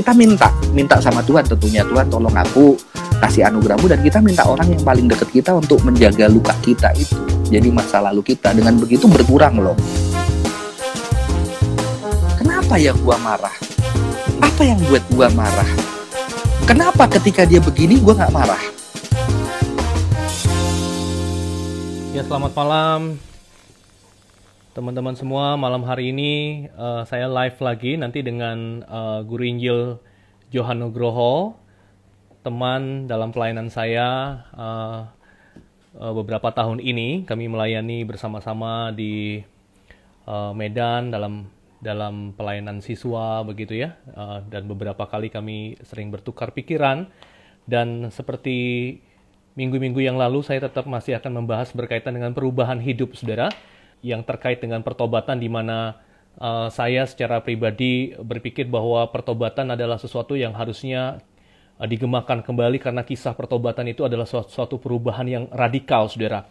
kita 0.00 0.16
minta 0.16 0.48
minta 0.72 0.96
sama 0.96 1.20
Tuhan 1.20 1.44
tentunya. 1.44 1.84
Tuhan 1.84 2.08
tolong 2.08 2.32
aku 2.32 2.72
kasih 3.20 3.52
anugerahmu 3.52 3.84
dan 3.84 4.00
kita 4.00 4.24
minta 4.24 4.48
orang 4.48 4.72
yang 4.72 4.80
paling 4.80 5.04
dekat 5.04 5.28
kita 5.28 5.52
untuk 5.52 5.84
menjaga 5.84 6.24
luka 6.24 6.56
kita 6.64 6.88
itu 6.96 7.20
jadi 7.52 7.68
masa 7.68 8.00
lalu 8.00 8.24
kita. 8.32 8.56
Dengan 8.56 8.80
begitu 8.80 9.04
berkurang 9.04 9.60
loh. 9.60 9.76
Kenapa 12.40 12.80
ya 12.80 12.96
gua 12.96 13.20
marah? 13.20 13.52
Apa 14.40 14.64
yang 14.64 14.80
buat 14.88 15.04
gua 15.12 15.28
marah? 15.36 15.68
Kenapa 16.64 17.04
ketika 17.20 17.44
dia 17.44 17.60
begini 17.60 18.00
gua 18.00 18.16
nggak 18.16 18.32
marah? 18.32 18.62
Ya 22.16 22.24
selamat 22.24 22.56
malam 22.56 23.29
teman-teman 24.80 25.12
semua. 25.12 25.60
Malam 25.60 25.84
hari 25.84 26.08
ini 26.08 26.64
uh, 26.72 27.04
saya 27.04 27.28
live 27.28 27.60
lagi 27.60 28.00
nanti 28.00 28.24
dengan 28.24 28.80
uh, 28.88 29.20
Guru 29.28 29.44
Injil 29.44 30.00
Johan 30.48 30.80
Nugroho, 30.80 31.52
teman 32.40 33.04
dalam 33.04 33.28
pelayanan 33.28 33.68
saya 33.68 34.40
uh, 34.56 35.04
uh, 36.00 36.12
beberapa 36.16 36.48
tahun 36.56 36.80
ini. 36.80 37.28
Kami 37.28 37.52
melayani 37.52 38.08
bersama-sama 38.08 38.88
di 38.96 39.44
uh, 40.24 40.56
Medan 40.56 41.12
dalam 41.12 41.52
dalam 41.84 42.32
pelayanan 42.32 42.80
siswa 42.80 43.44
begitu 43.44 43.76
ya. 43.84 44.00
Uh, 44.16 44.40
dan 44.48 44.64
beberapa 44.64 45.04
kali 45.04 45.28
kami 45.28 45.76
sering 45.84 46.08
bertukar 46.08 46.56
pikiran 46.56 47.04
dan 47.68 48.08
seperti 48.08 48.96
minggu-minggu 49.60 50.00
yang 50.00 50.16
lalu 50.16 50.40
saya 50.40 50.72
tetap 50.72 50.88
masih 50.88 51.20
akan 51.20 51.44
membahas 51.44 51.68
berkaitan 51.76 52.16
dengan 52.16 52.32
perubahan 52.32 52.80
hidup 52.80 53.12
saudara 53.12 53.52
yang 54.00 54.24
terkait 54.24 54.60
dengan 54.60 54.80
pertobatan 54.80 55.36
di 55.36 55.48
mana 55.48 56.00
uh, 56.40 56.68
saya 56.72 57.04
secara 57.04 57.44
pribadi 57.44 58.16
berpikir 58.16 58.68
bahwa 58.68 59.04
pertobatan 59.12 59.72
adalah 59.72 60.00
sesuatu 60.00 60.36
yang 60.36 60.56
harusnya 60.56 61.20
uh, 61.76 61.86
digemakan 61.88 62.40
kembali 62.44 62.80
karena 62.80 63.04
kisah 63.04 63.36
pertobatan 63.36 63.88
itu 63.92 64.04
adalah 64.04 64.24
suatu, 64.24 64.48
suatu 64.48 64.76
perubahan 64.80 65.26
yang 65.28 65.44
radikal 65.52 66.08
saudara. 66.08 66.48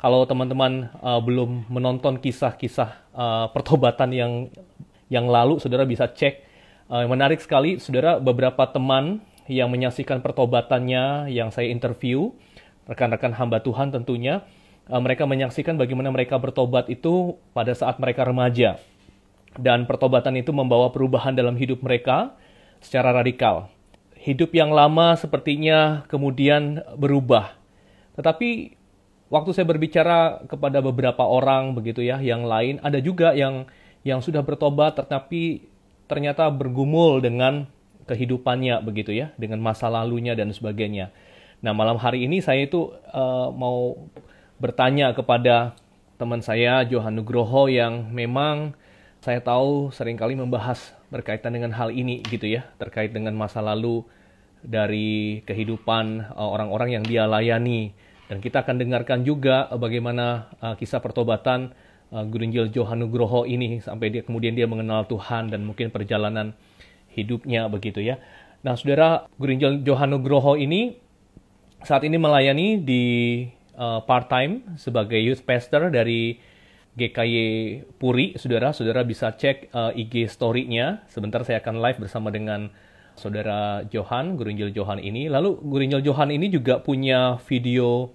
Kalau 0.00 0.24
teman-teman 0.24 0.88
uh, 1.04 1.20
belum 1.20 1.68
menonton 1.68 2.16
kisah-kisah 2.20 3.12
uh, 3.12 3.46
pertobatan 3.52 4.10
yang 4.16 4.32
yang 5.12 5.28
lalu 5.28 5.60
saudara 5.60 5.84
bisa 5.84 6.08
cek 6.08 6.46
uh, 6.88 7.04
menarik 7.04 7.42
sekali 7.42 7.76
saudara 7.76 8.16
beberapa 8.16 8.64
teman 8.70 9.20
yang 9.50 9.66
menyaksikan 9.66 10.22
pertobatannya 10.22 11.26
yang 11.34 11.50
saya 11.50 11.74
interview, 11.74 12.30
rekan-rekan 12.86 13.34
hamba 13.34 13.58
Tuhan 13.58 13.90
tentunya, 13.90 14.46
uh, 14.88 15.00
mereka 15.02 15.28
menyaksikan 15.28 15.76
bagaimana 15.76 16.08
mereka 16.08 16.38
bertobat 16.40 16.88
itu 16.88 17.36
pada 17.52 17.74
saat 17.74 18.00
mereka 18.00 18.24
remaja. 18.24 18.80
Dan 19.58 19.84
pertobatan 19.84 20.38
itu 20.38 20.54
membawa 20.54 20.94
perubahan 20.94 21.34
dalam 21.34 21.58
hidup 21.58 21.82
mereka 21.82 22.38
secara 22.78 23.10
radikal. 23.10 23.66
Hidup 24.14 24.54
yang 24.54 24.70
lama 24.70 25.18
sepertinya 25.18 26.06
kemudian 26.06 26.86
berubah. 26.94 27.56
Tetapi 28.14 28.78
waktu 29.32 29.50
saya 29.50 29.66
berbicara 29.66 30.44
kepada 30.46 30.78
beberapa 30.78 31.26
orang 31.26 31.74
begitu 31.74 32.04
ya, 32.04 32.22
yang 32.22 32.46
lain 32.46 32.78
ada 32.84 33.02
juga 33.02 33.34
yang 33.34 33.66
yang 34.06 34.20
sudah 34.24 34.40
bertobat 34.40 34.96
tetapi 34.96 35.66
ternyata 36.08 36.48
bergumul 36.48 37.20
dengan 37.20 37.68
kehidupannya 38.08 38.82
begitu 38.82 39.14
ya, 39.14 39.30
dengan 39.38 39.62
masa 39.62 39.86
lalunya 39.86 40.34
dan 40.34 40.50
sebagainya. 40.50 41.14
Nah, 41.60 41.76
malam 41.76 42.00
hari 42.00 42.24
ini 42.24 42.40
saya 42.40 42.64
itu 42.64 42.90
uh, 43.12 43.52
mau 43.52 44.08
bertanya 44.60 45.16
kepada 45.16 45.74
teman 46.20 46.44
saya 46.44 46.84
Johan 46.84 47.16
Nugroho 47.16 47.66
yang 47.72 48.12
memang 48.12 48.76
saya 49.24 49.40
tahu 49.40 49.88
sering 49.88 50.20
kali 50.20 50.36
membahas 50.36 50.92
berkaitan 51.08 51.56
dengan 51.56 51.72
hal 51.72 51.90
ini 51.90 52.20
gitu 52.28 52.44
ya, 52.44 52.68
terkait 52.76 53.10
dengan 53.10 53.32
masa 53.32 53.64
lalu 53.64 54.04
dari 54.60 55.40
kehidupan 55.48 56.36
uh, 56.36 56.48
orang-orang 56.52 57.00
yang 57.00 57.04
dia 57.04 57.24
layani. 57.24 57.96
Dan 58.28 58.38
kita 58.38 58.62
akan 58.62 58.78
dengarkan 58.78 59.24
juga 59.24 59.66
uh, 59.72 59.80
bagaimana 59.80 60.52
uh, 60.60 60.76
kisah 60.76 61.00
pertobatan 61.00 61.72
Guru 62.10 62.42
Injil 62.42 62.74
Johan 62.74 63.06
Nugroho 63.06 63.46
ini 63.46 63.78
sampai 63.78 64.10
dia 64.10 64.26
kemudian 64.26 64.50
dia 64.58 64.66
mengenal 64.66 65.06
Tuhan 65.06 65.46
dan 65.46 65.62
mungkin 65.62 65.94
perjalanan 65.94 66.58
hidupnya 67.14 67.70
begitu 67.70 68.02
ya. 68.02 68.18
Nah, 68.66 68.74
saudara 68.74 69.30
Guru 69.38 69.54
Injil 69.54 69.86
Johan 69.86 70.10
Nugroho 70.10 70.58
ini 70.58 70.98
saat 71.86 72.02
ini 72.02 72.18
melayani 72.18 72.82
di 72.82 73.04
uh, 73.80 74.04
part 74.04 74.28
time 74.28 74.76
sebagai 74.76 75.16
youth 75.16 75.42
pastor 75.48 75.88
dari 75.88 76.36
GKY 77.00 77.36
Puri, 77.96 78.36
saudara. 78.36 78.76
Saudara 78.76 79.00
bisa 79.00 79.32
cek 79.32 79.72
uh, 79.72 79.96
IG 79.96 80.28
story-nya. 80.28 81.00
Sebentar 81.08 81.40
saya 81.48 81.64
akan 81.64 81.80
live 81.80 81.98
bersama 82.04 82.28
dengan 82.28 82.68
saudara 83.16 83.82
Johan, 83.88 84.36
Guru 84.36 84.52
Injil 84.52 84.70
Johan 84.76 85.00
ini. 85.00 85.32
Lalu 85.32 85.56
Guru 85.64 85.82
Injil 85.86 86.04
Johan 86.04 86.28
ini 86.28 86.52
juga 86.52 86.84
punya 86.84 87.40
video 87.48 88.12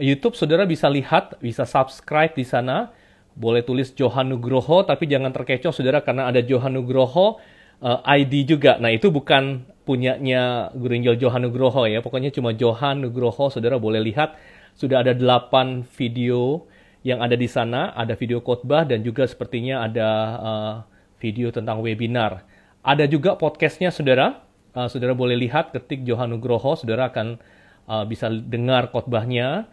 YouTube, 0.00 0.32
saudara 0.32 0.64
bisa 0.64 0.88
lihat, 0.88 1.36
bisa 1.44 1.68
subscribe 1.68 2.32
di 2.32 2.48
sana. 2.48 2.88
Boleh 3.32 3.64
tulis 3.64 3.92
Johan 3.92 4.32
Nugroho, 4.32 4.84
tapi 4.84 5.08
jangan 5.08 5.32
terkecoh, 5.32 5.72
saudara, 5.72 6.04
karena 6.04 6.28
ada 6.28 6.40
Johan 6.40 6.72
Nugroho 6.72 7.40
uh, 7.80 8.00
ID 8.04 8.48
juga. 8.48 8.76
Nah, 8.80 8.92
itu 8.92 9.12
bukan 9.12 9.68
punyanya 9.84 10.72
Guru 10.72 10.92
Injil 10.96 11.16
Johan 11.20 11.44
Nugroho 11.44 11.84
ya. 11.88 12.00
Pokoknya 12.00 12.32
cuma 12.32 12.56
Johan 12.56 13.04
Nugroho, 13.04 13.52
saudara 13.52 13.76
boleh 13.76 14.00
lihat. 14.00 14.36
Sudah 14.76 15.04
ada 15.04 15.12
8 15.14 15.84
video 15.96 16.64
yang 17.06 17.20
ada 17.20 17.34
di 17.34 17.46
sana. 17.46 17.92
Ada 17.94 18.14
video 18.14 18.40
khotbah 18.40 18.86
dan 18.86 19.02
juga 19.02 19.26
sepertinya 19.26 19.84
ada 19.84 20.08
uh, 20.38 20.74
video 21.22 21.50
tentang 21.54 21.82
webinar. 21.82 22.46
Ada 22.82 23.06
juga 23.06 23.38
podcastnya, 23.38 23.94
saudara. 23.94 24.42
Uh, 24.72 24.88
saudara 24.88 25.14
boleh 25.14 25.38
lihat, 25.38 25.70
ketik 25.70 26.02
Johan 26.02 26.34
Nugroho, 26.34 26.74
saudara 26.74 27.12
akan 27.12 27.38
uh, 27.86 28.04
bisa 28.08 28.30
dengar 28.30 28.90
khotbahnya. 28.90 29.70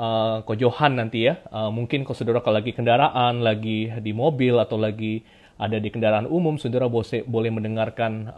Uh, 0.00 0.40
ko 0.48 0.56
Johan 0.56 0.96
nanti 0.96 1.28
ya. 1.28 1.44
Uh, 1.52 1.68
mungkin 1.68 2.08
kalau 2.08 2.16
saudara 2.16 2.40
kalau 2.40 2.56
lagi 2.60 2.72
kendaraan, 2.72 3.44
lagi 3.44 3.92
di 4.00 4.12
mobil 4.16 4.56
atau 4.56 4.80
lagi 4.80 5.20
ada 5.60 5.76
di 5.76 5.92
kendaraan 5.92 6.24
umum, 6.24 6.56
saudara 6.56 6.88
boleh 6.88 7.50
mendengarkan 7.52 8.32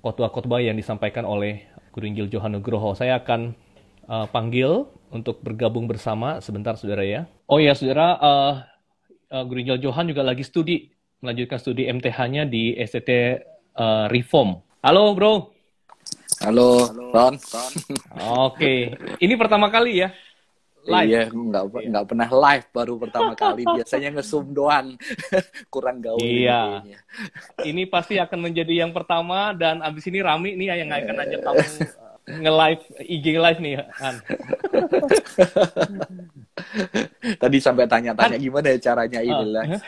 khotbah-khotbah 0.00 0.64
yang 0.64 0.76
disampaikan 0.76 1.28
oleh 1.28 1.64
Guru 1.92 2.08
Injil 2.08 2.28
Johan 2.32 2.56
Nugroho. 2.56 2.96
Saya 2.96 3.20
akan 3.20 3.52
uh, 4.08 4.26
panggil 4.28 4.88
untuk 5.12 5.40
bergabung 5.40 5.86
bersama 5.86 6.42
sebentar, 6.42 6.74
saudara 6.74 7.04
ya. 7.06 7.26
Oh 7.46 7.62
ya, 7.62 7.72
saudara, 7.76 8.18
uh, 8.18 8.54
uh, 9.30 9.42
Guru 9.46 9.62
Injil 9.62 9.88
Johan 9.88 10.10
juga 10.10 10.22
lagi 10.26 10.42
studi, 10.42 10.90
melanjutkan 11.22 11.58
studi 11.60 11.86
MTH-nya 11.88 12.48
di 12.48 12.74
STT 12.74 13.10
uh, 13.78 14.06
Reform. 14.10 14.60
Halo, 14.84 15.14
bro. 15.16 15.54
Halo, 16.42 16.90
Ron. 17.14 17.38
Oke, 17.38 17.78
okay. 18.52 18.78
ini 19.22 19.38
pertama 19.38 19.70
kali 19.70 20.02
ya 20.02 20.10
live. 20.84 21.08
Iya, 21.08 21.22
nggak 21.32 21.64
iya. 21.64 21.86
nggak 21.90 22.04
pernah 22.08 22.28
live 22.28 22.66
baru 22.70 22.94
pertama 23.00 23.32
kali. 23.32 23.62
Biasanya 23.64 24.08
ngesum 24.20 24.52
doang, 24.52 24.96
kurang 25.72 26.04
gaul. 26.04 26.20
Iya. 26.20 26.84
Ini 27.64 27.88
pasti 27.88 28.20
akan 28.20 28.50
menjadi 28.50 28.84
yang 28.84 28.92
pertama 28.92 29.56
dan 29.56 29.80
abis 29.80 30.04
ini 30.12 30.20
Rami 30.20 30.56
nih 30.60 30.84
yang 30.84 30.90
akan 30.92 31.16
ajak 31.24 31.40
kamu 31.40 31.64
nge-live 32.24 32.82
IG 33.04 33.26
live 33.36 33.60
nih, 33.60 33.74
An. 34.00 34.16
Tadi 37.42 37.58
sampai 37.60 37.84
tanya-tanya 37.84 38.40
gimana 38.40 38.72
ya 38.72 38.78
caranya 38.80 39.20
ini 39.20 39.44
lah. 39.52 39.64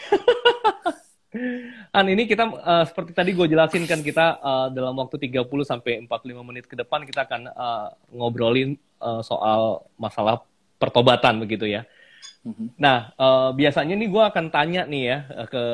An 1.97 2.06
ini 2.08 2.28
kita 2.28 2.48
uh, 2.48 2.84
seperti 2.84 3.12
tadi 3.12 3.36
gue 3.36 3.47
jelasin 3.48 3.84
kan 3.84 4.00
kita 4.00 4.41
uh, 4.41 4.69
dalam 4.72 4.97
waktu 4.97 5.28
30 5.28 5.44
sampai 5.64 6.00
45 6.04 6.48
menit 6.48 6.64
ke 6.64 6.76
depan 6.76 7.04
kita 7.04 7.28
akan 7.28 7.52
uh, 7.52 7.88
ngobrolin 8.12 8.76
uh, 9.00 9.20
soal 9.20 9.84
masalah 10.00 10.44
pertobatan 10.77 11.41
begitu 11.41 11.68
ya. 11.68 11.84
Mm-hmm. 12.47 12.68
Nah, 12.78 13.12
uh, 13.18 13.50
biasanya 13.53 13.97
nih 13.97 14.09
gue 14.09 14.22
akan 14.22 14.44
tanya 14.53 14.86
nih 14.86 15.03
ya 15.03 15.18
ke 15.48 15.65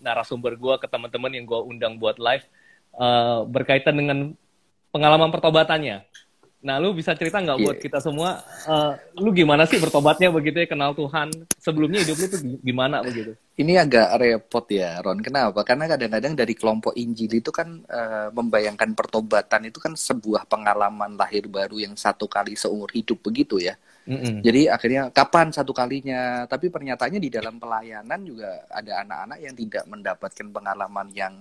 narasumber 0.00 0.56
gue, 0.56 0.74
ke 0.80 0.86
teman-teman 0.88 1.32
yang 1.34 1.44
gue 1.48 1.60
undang 1.60 1.98
buat 1.98 2.16
live 2.20 2.46
uh, 2.96 3.44
berkaitan 3.48 3.96
dengan 3.96 4.18
pengalaman 4.92 5.32
pertobatannya. 5.32 6.04
Nah, 6.62 6.78
lu 6.78 6.94
bisa 6.94 7.10
cerita 7.18 7.42
nggak 7.42 7.58
yeah. 7.58 7.66
buat 7.66 7.78
kita 7.82 7.98
semua, 7.98 8.38
uh, 8.70 8.94
lu 9.18 9.34
gimana 9.34 9.66
sih 9.66 9.82
bertobatnya 9.82 10.30
begitu 10.30 10.62
ya 10.62 10.70
kenal 10.70 10.94
Tuhan? 10.94 11.34
Sebelumnya 11.58 12.06
hidup 12.06 12.22
lu 12.22 12.26
tuh 12.30 12.40
gimana 12.62 13.02
begitu? 13.02 13.34
Ini 13.58 13.82
agak 13.82 14.14
repot 14.22 14.62
ya, 14.70 15.02
Ron. 15.02 15.18
Kenapa? 15.18 15.66
Karena 15.66 15.90
kadang-kadang 15.90 16.38
dari 16.38 16.54
kelompok 16.54 16.94
Injil 16.94 17.42
itu 17.42 17.50
kan 17.50 17.82
uh, 17.82 18.30
membayangkan 18.30 18.94
pertobatan 18.94 19.66
itu 19.66 19.82
kan 19.82 19.98
sebuah 19.98 20.46
pengalaman 20.46 21.18
lahir 21.18 21.50
baru 21.50 21.82
yang 21.82 21.98
satu 21.98 22.30
kali 22.30 22.54
seumur 22.54 22.94
hidup 22.94 23.18
begitu 23.26 23.58
ya. 23.58 23.74
Mm-hmm. 24.06 24.46
Jadi 24.46 24.60
akhirnya 24.70 25.02
kapan 25.10 25.50
satu 25.50 25.74
kalinya? 25.74 26.46
Tapi 26.46 26.70
pernyataannya 26.70 27.18
di 27.18 27.30
dalam 27.30 27.58
pelayanan 27.58 28.22
juga 28.22 28.70
ada 28.70 29.02
anak-anak 29.02 29.38
yang 29.42 29.54
tidak 29.58 29.84
mendapatkan 29.90 30.46
pengalaman 30.46 31.10
yang 31.10 31.34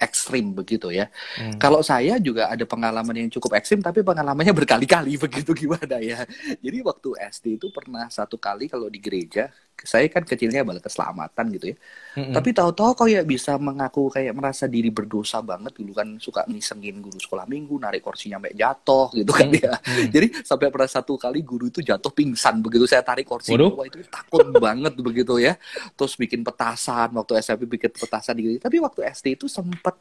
ekstrim 0.00 0.56
begitu 0.56 0.88
ya. 0.88 1.12
Hmm. 1.36 1.60
Kalau 1.60 1.84
saya 1.84 2.16
juga 2.16 2.48
ada 2.48 2.64
pengalaman 2.64 3.12
yang 3.12 3.30
cukup 3.30 3.60
ekstrim 3.60 3.84
tapi 3.84 4.00
pengalamannya 4.00 4.56
berkali-kali 4.56 5.14
begitu 5.28 5.52
gimana 5.52 6.00
ya. 6.00 6.24
Jadi 6.58 6.78
waktu 6.80 7.08
SD 7.28 7.60
itu 7.60 7.68
pernah 7.68 8.08
satu 8.08 8.40
kali 8.40 8.66
kalau 8.66 8.88
di 8.88 8.98
gereja 8.98 9.52
saya 9.82 10.06
kan 10.12 10.22
kecilnya 10.26 10.62
balik 10.66 10.86
keselamatan 10.86 11.44
gitu 11.56 11.72
ya. 11.72 11.76
Mm-hmm. 12.10 12.34
Tapi 12.34 12.48
tahu-tahu 12.50 12.90
kok 12.96 13.08
ya 13.08 13.22
bisa 13.22 13.56
mengaku 13.56 14.10
kayak 14.10 14.34
merasa 14.34 14.66
diri 14.66 14.90
berdosa 14.92 15.40
banget 15.40 15.76
dulu 15.78 15.92
kan 15.96 16.08
suka 16.18 16.44
ngisengin 16.50 17.00
guru 17.00 17.16
sekolah 17.16 17.46
minggu, 17.46 17.78
narik 17.80 18.04
kursinya 18.04 18.36
sampai 18.40 18.54
jatuh 18.56 19.06
gitu 19.14 19.30
kan 19.32 19.48
mm-hmm. 19.48 19.64
ya. 19.64 19.74
Jadi 20.10 20.26
sampai 20.42 20.66
pernah 20.68 20.90
satu 20.90 21.14
kali 21.16 21.40
guru 21.40 21.70
itu 21.70 21.80
jatuh 21.80 22.12
pingsan 22.12 22.60
begitu 22.60 22.84
saya 22.84 23.00
tarik 23.00 23.28
kursi 23.28 23.56
wah 23.56 23.86
itu 23.86 24.04
takut 24.08 24.46
banget 24.64 24.94
begitu 24.98 25.38
ya. 25.40 25.56
Terus 25.96 26.14
bikin 26.18 26.44
petasan 26.44 27.14
waktu 27.16 27.40
SMP 27.40 27.64
bikin 27.70 27.92
petasan 27.94 28.36
gitu. 28.36 28.58
Tapi 28.60 28.76
waktu 28.82 29.00
SD 29.10 29.38
itu 29.40 29.46
sempat 29.46 29.96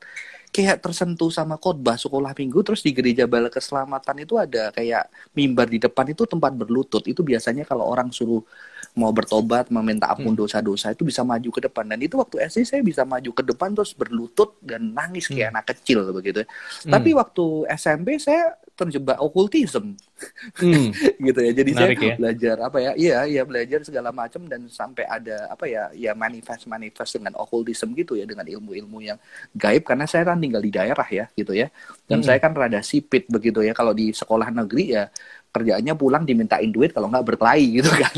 kayak 0.50 0.82
tersentuh 0.82 1.30
sama 1.30 1.62
khotbah 1.62 1.94
sekolah 1.94 2.34
minggu 2.34 2.66
terus 2.66 2.82
di 2.82 2.90
gereja 2.90 3.30
bala 3.30 3.54
keselamatan 3.54 4.26
itu 4.26 4.34
ada 4.34 4.74
kayak 4.74 5.06
mimbar 5.38 5.70
di 5.70 5.78
depan 5.78 6.10
itu 6.10 6.26
tempat 6.26 6.58
berlutut 6.58 7.06
itu 7.06 7.22
biasanya 7.22 7.70
kalau 7.70 7.86
orang 7.86 8.10
suruh 8.10 8.42
mau 9.00 9.16
bertobat 9.16 9.72
meminta 9.72 10.12
ampun 10.12 10.36
hmm. 10.36 10.42
dosa-dosa 10.44 10.92
itu 10.92 11.08
bisa 11.08 11.24
maju 11.24 11.50
ke 11.50 11.62
depan 11.64 11.88
dan 11.88 12.00
itu 12.04 12.20
waktu 12.20 12.44
SD 12.52 12.68
saya 12.68 12.82
bisa 12.84 13.08
maju 13.08 13.32
ke 13.32 13.44
depan 13.48 13.72
terus 13.72 13.96
berlutut 13.96 14.60
dan 14.60 14.92
nangis 14.92 15.32
kayak 15.32 15.50
hmm. 15.50 15.54
anak 15.56 15.66
kecil 15.72 16.12
begitu 16.12 16.44
hmm. 16.44 16.92
tapi 16.92 17.16
waktu 17.16 17.46
SMP 17.80 18.20
saya 18.20 18.60
terjebak 18.80 19.20
okultisme 19.20 20.00
hmm. 20.60 20.88
gitu 21.28 21.40
ya 21.40 21.52
jadi 21.52 21.72
Menarik 21.76 21.98
saya 22.00 22.12
ya? 22.12 22.16
belajar 22.16 22.56
apa 22.64 22.78
ya 22.80 22.92
iya 22.96 23.18
iya 23.28 23.44
belajar 23.44 23.80
segala 23.84 24.16
macam 24.16 24.48
dan 24.48 24.72
sampai 24.72 25.04
ada 25.04 25.52
apa 25.52 25.68
ya 25.68 25.92
ya 25.92 26.12
manifest 26.16 26.64
manifest 26.68 27.20
dengan 27.20 27.36
okultisme 27.36 27.92
gitu 27.96 28.16
ya 28.16 28.24
dengan 28.24 28.48
ilmu-ilmu 28.48 29.04
yang 29.04 29.20
gaib 29.52 29.84
karena 29.84 30.08
saya 30.08 30.24
kan 30.28 30.40
tinggal 30.40 30.64
di 30.64 30.72
daerah 30.72 31.08
ya 31.12 31.28
gitu 31.36 31.52
ya 31.52 31.68
dan 32.08 32.24
hmm. 32.24 32.28
saya 32.28 32.40
kan 32.40 32.56
rada 32.56 32.80
sipit 32.80 33.28
begitu 33.28 33.60
ya 33.60 33.76
kalau 33.76 33.92
di 33.92 34.16
sekolah 34.16 34.48
negeri 34.48 34.96
ya 34.96 35.12
kerjaannya 35.50 35.94
pulang 35.98 36.24
dimintain 36.30 36.70
duit 36.70 36.94
kalau 36.94 37.10
nggak 37.10 37.26
berkelahi 37.26 37.66
gitu 37.82 37.90
kan 37.90 38.14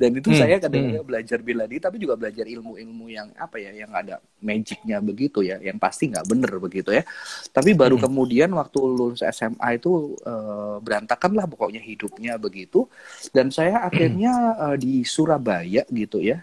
dan 0.00 0.10
itu 0.16 0.28
hmm, 0.32 0.38
saya 0.38 0.56
kadang-kadang 0.56 1.04
hmm. 1.04 1.08
belajar 1.08 1.38
bela 1.44 1.64
diri 1.68 1.80
tapi 1.80 1.96
juga 2.00 2.14
belajar 2.16 2.44
ilmu-ilmu 2.48 3.06
yang 3.12 3.28
apa 3.36 3.60
ya 3.60 3.70
yang 3.76 3.92
ada 3.92 4.18
magicnya 4.40 4.98
begitu 5.04 5.44
ya 5.44 5.60
yang 5.60 5.76
pasti 5.76 6.08
nggak 6.08 6.24
bener 6.24 6.52
begitu 6.56 6.90
ya 6.96 7.04
tapi 7.52 7.76
baru 7.76 8.00
hmm. 8.00 8.04
kemudian 8.08 8.50
waktu 8.56 8.78
lulus 8.80 9.20
SMA 9.20 9.76
itu 9.76 10.16
uh, 10.24 10.80
berantakan 10.80 11.36
lah 11.36 11.44
pokoknya 11.44 11.84
hidupnya 11.84 12.40
begitu 12.40 12.88
dan 13.36 13.52
saya 13.52 13.84
akhirnya 13.84 14.56
uh, 14.56 14.76
di 14.76 15.04
Surabaya 15.04 15.84
gitu 15.92 16.18
ya 16.20 16.40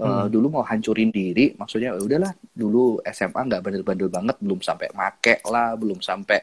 Uh, 0.00 0.24
hmm. 0.24 0.32
dulu 0.32 0.46
mau 0.48 0.64
hancurin 0.64 1.12
diri 1.12 1.52
maksudnya 1.60 1.92
ya 1.92 2.00
udahlah 2.00 2.32
dulu 2.56 3.04
SMA 3.04 3.36
nggak 3.36 3.60
bandel-bandel 3.60 4.08
banget 4.08 4.36
belum 4.40 4.64
sampai 4.64 4.88
make 4.96 5.44
lah 5.44 5.76
belum 5.76 6.00
sampai 6.00 6.40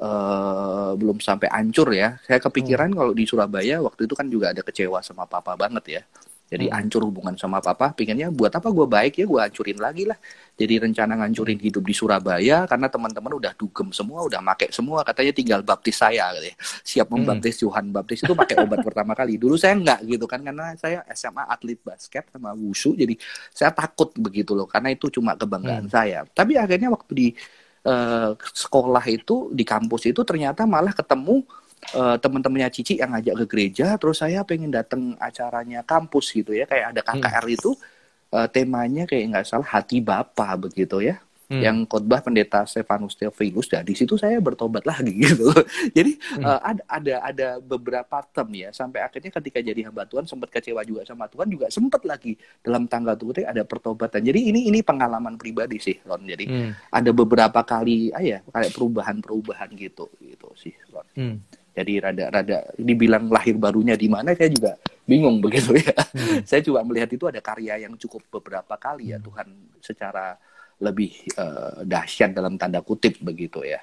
uh, 0.00 0.92
belum 0.96 1.20
sampai 1.20 1.52
hancur 1.52 1.92
ya. 1.92 2.16
Saya 2.24 2.40
kepikiran 2.40 2.90
hmm. 2.90 2.96
kalau 2.96 3.12
di 3.12 3.24
Surabaya 3.28 3.78
waktu 3.84 4.08
itu 4.08 4.14
kan 4.16 4.26
juga 4.26 4.50
ada 4.56 4.64
kecewa 4.64 5.04
sama 5.04 5.28
papa 5.28 5.54
banget 5.54 6.00
ya. 6.00 6.02
Jadi 6.50 6.66
hmm. 6.66 6.74
hancur 6.74 7.06
hubungan 7.06 7.38
sama 7.38 7.62
papa, 7.62 7.94
pikirnya 7.94 8.26
buat 8.34 8.50
apa 8.50 8.74
gue 8.74 8.82
baik 8.82 9.22
ya, 9.22 9.24
gue 9.30 9.38
hancurin 9.38 9.78
lagi 9.78 10.02
lah. 10.02 10.18
Jadi 10.58 10.82
rencana 10.82 11.14
ngancurin 11.14 11.54
hmm. 11.54 11.66
hidup 11.70 11.84
di 11.86 11.94
Surabaya 11.94 12.66
karena 12.66 12.90
teman-teman 12.90 13.32
udah 13.38 13.54
dugem 13.54 13.94
semua, 13.94 14.26
udah 14.26 14.42
make 14.42 14.66
semua, 14.74 15.06
katanya 15.06 15.30
tinggal 15.30 15.60
baptis 15.62 16.02
saya, 16.02 16.34
gitu 16.34 16.50
ya. 16.50 16.56
siap 16.82 17.06
hmm. 17.06 17.22
membaptis 17.22 17.54
hmm. 17.54 17.70
Yohan 17.70 17.86
baptis 17.94 18.26
itu 18.26 18.34
pakai 18.34 18.66
obat 18.66 18.82
pertama 18.90 19.14
kali. 19.14 19.38
Dulu 19.38 19.54
saya 19.54 19.78
enggak 19.78 20.02
gitu 20.02 20.26
kan, 20.26 20.42
karena 20.42 20.74
saya 20.74 21.06
SMA 21.14 21.46
atlet 21.46 21.78
basket 21.78 22.26
sama 22.34 22.50
wushu, 22.58 22.98
jadi 22.98 23.14
saya 23.54 23.70
takut 23.70 24.10
begitu 24.18 24.50
loh, 24.50 24.66
karena 24.66 24.90
itu 24.90 25.06
cuma 25.06 25.38
kebanggaan 25.38 25.86
hmm. 25.86 25.94
saya. 25.94 26.26
Tapi 26.26 26.58
akhirnya 26.58 26.90
waktu 26.90 27.12
di 27.14 27.28
uh, 27.86 28.36
sekolah 28.36 29.04
itu 29.08 29.48
di 29.54 29.64
kampus 29.64 30.08
itu 30.10 30.20
ternyata 30.26 30.66
malah 30.68 30.92
ketemu 30.92 31.44
uh, 31.96 32.16
teman-temannya 32.20 32.68
Cici 32.72 33.00
yang 33.00 33.14
ngajak 33.16 33.44
ke 33.44 33.44
gereja 33.48 33.96
terus 33.96 34.20
saya 34.20 34.44
pengen 34.44 34.72
datang 34.72 35.16
acaranya 35.16 35.84
kampus 35.86 36.32
gitu 36.34 36.52
ya 36.52 36.68
kayak 36.68 36.96
ada 36.96 37.00
KKR 37.04 37.46
hmm. 37.46 37.56
itu 37.56 37.70
uh, 38.34 38.48
temanya 38.50 39.04
kayak 39.08 39.24
nggak 39.32 39.46
salah 39.48 39.68
hati 39.68 40.02
Bapa 40.02 40.56
begitu 40.58 41.00
ya 41.00 41.20
hmm. 41.50 41.60
yang 41.60 41.76
khotbah 41.84 42.22
pendeta 42.22 42.62
Stefanus 42.62 43.18
Theophilus 43.18 43.66
dan 43.66 43.82
di 43.82 43.98
situ 43.98 44.14
saya 44.14 44.38
bertobat 44.38 44.86
lagi 44.86 45.10
gitu 45.26 45.50
jadi 45.90 46.14
hmm. 46.14 46.44
uh, 46.46 46.60
ada 46.62 46.82
ada 46.86 47.14
ada 47.26 47.48
beberapa 47.58 48.22
term 48.30 48.54
ya 48.54 48.70
sampai 48.70 49.02
akhirnya 49.02 49.34
ketika 49.34 49.58
jadi 49.58 49.90
hamba 49.90 50.06
Tuhan 50.06 50.30
sempat 50.30 50.54
kecewa 50.54 50.86
juga 50.86 51.02
sama 51.02 51.26
Tuhan 51.26 51.50
juga 51.50 51.66
sempat 51.68 52.06
lagi 52.06 52.38
dalam 52.62 52.86
tanggal 52.86 53.18
itu 53.18 53.42
ada 53.42 53.66
pertobatan 53.66 54.22
jadi 54.22 54.38
ini 54.38 54.70
ini 54.70 54.80
pengalaman 54.86 55.34
pribadi 55.34 55.82
sih 55.82 55.98
Ron 56.06 56.22
jadi 56.22 56.46
hmm. 56.46 56.94
ada 56.94 57.10
beberapa 57.10 57.60
kali 57.66 58.14
ah 58.14 58.22
ya 58.22 58.38
kayak 58.46 58.70
perubahan-perubahan 58.70 59.74
gitu 59.74 60.06
gitu 60.22 60.48
sih 60.54 60.72
Ron 60.94 61.06
hmm. 61.18 61.36
jadi 61.74 61.92
rada-rada 61.98 62.70
dibilang 62.78 63.26
lahir 63.26 63.58
barunya 63.58 63.98
di 63.98 64.06
mana 64.06 64.32
saya 64.38 64.48
juga 64.48 64.78
bingung 65.10 65.42
begitu 65.42 65.74
ya. 65.74 65.90
Hmm. 66.14 66.40
saya 66.48 66.62
juga 66.62 66.86
melihat 66.86 67.10
itu 67.10 67.26
ada 67.26 67.42
karya 67.42 67.82
yang 67.82 67.98
cukup 67.98 68.22
beberapa 68.30 68.78
kali 68.78 69.10
ya 69.10 69.18
hmm. 69.18 69.26
Tuhan 69.26 69.48
secara 69.82 70.38
lebih 70.80 71.12
uh, 71.36 71.84
dahsyat 71.84 72.32
dalam 72.32 72.56
tanda 72.56 72.80
kutip 72.80 73.20
begitu 73.20 73.60
ya. 73.62 73.78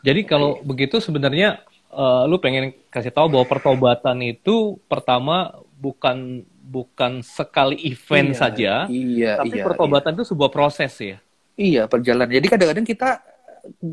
Jadi 0.00 0.24
kalau 0.24 0.58
begitu 0.64 0.96
sebenarnya 0.98 1.60
uh, 1.92 2.24
lu 2.24 2.40
pengen 2.40 2.72
kasih 2.88 3.12
tahu 3.12 3.36
bahwa 3.36 3.46
pertobatan 3.46 4.16
itu 4.24 4.80
pertama 4.88 5.52
bukan 5.76 6.42
bukan 6.66 7.22
sekali 7.22 7.78
event 7.86 8.34
iya, 8.34 8.38
saja, 8.38 8.72
iya, 8.90 9.32
tapi 9.38 9.60
iya, 9.60 9.64
pertobatan 9.64 10.10
iya. 10.12 10.16
itu 10.18 10.24
sebuah 10.34 10.50
proses 10.50 10.92
ya. 10.98 11.16
Iya 11.56 11.82
perjalanan. 11.86 12.32
Jadi 12.32 12.46
kadang-kadang 12.48 12.86
kita 12.86 13.08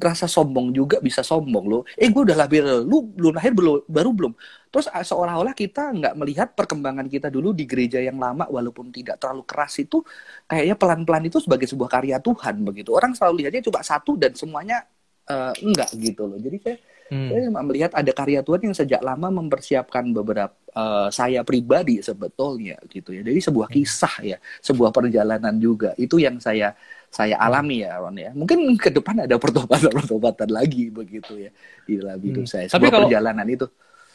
rasa 0.02 0.26
sombong 0.30 0.74
juga 0.74 0.98
bisa 1.04 1.22
sombong 1.22 1.66
loh. 1.70 1.82
Eh 1.98 2.10
gue 2.10 2.22
udah 2.24 2.38
lahir, 2.38 2.64
lu 2.84 3.14
belum 3.14 3.34
lahir 3.38 3.52
belum 3.54 3.86
baru 3.90 4.12
belum. 4.14 4.34
Terus 4.74 4.90
ah, 4.90 5.06
seolah-olah 5.06 5.54
kita 5.54 5.94
nggak 5.94 6.14
melihat 6.18 6.48
perkembangan 6.58 7.06
kita 7.06 7.30
dulu 7.30 7.54
di 7.54 7.70
gereja 7.70 8.02
yang 8.02 8.18
lama 8.18 8.50
walaupun 8.50 8.90
tidak 8.90 9.22
terlalu 9.22 9.46
keras 9.46 9.78
itu 9.78 10.02
kayaknya 10.50 10.76
pelan-pelan 10.78 11.30
itu 11.30 11.38
sebagai 11.38 11.70
sebuah 11.70 11.90
karya 11.90 12.18
Tuhan 12.18 12.66
begitu. 12.66 12.90
Orang 12.96 13.14
selalu 13.14 13.46
lihatnya 13.46 13.62
cuma 13.62 13.86
satu 13.86 14.18
dan 14.18 14.34
semuanya 14.34 14.86
uh, 15.30 15.54
enggak 15.62 15.94
gitu 16.00 16.26
loh. 16.26 16.40
Jadi 16.42 16.58
saya 16.60 16.78
hmm. 17.14 17.30
saya 17.30 17.44
melihat 17.64 17.92
ada 17.94 18.12
karya 18.12 18.42
Tuhan 18.42 18.62
yang 18.72 18.76
sejak 18.76 19.02
lama 19.06 19.28
mempersiapkan 19.30 20.10
beberapa 20.10 20.56
uh, 20.74 21.10
saya 21.14 21.46
pribadi 21.46 22.02
sebetulnya 22.02 22.80
gitu 22.90 23.14
ya. 23.14 23.22
Jadi 23.22 23.40
sebuah 23.40 23.68
hmm. 23.70 23.76
kisah 23.78 24.16
ya, 24.26 24.38
sebuah 24.64 24.90
perjalanan 24.90 25.56
juga. 25.62 25.94
Itu 25.96 26.18
yang 26.18 26.42
saya 26.42 26.74
saya 27.14 27.38
alami 27.38 27.86
ya 27.86 28.02
Ron 28.02 28.18
ya. 28.18 28.34
Mungkin 28.34 28.74
ke 28.82 28.90
depan 28.90 29.30
ada 29.30 29.38
pertobatan-pertobatan 29.38 30.50
lagi 30.50 30.90
begitu 30.90 31.38
ya 31.38 31.54
di 31.86 32.02
dalam 32.02 32.18
hidup 32.18 32.50
hmm. 32.50 32.50
saya. 32.50 32.66
Sebuah 32.66 32.82
Tapi 32.82 32.88
kalau, 32.90 33.08
perjalanan 33.08 33.48
itu. 33.54 33.68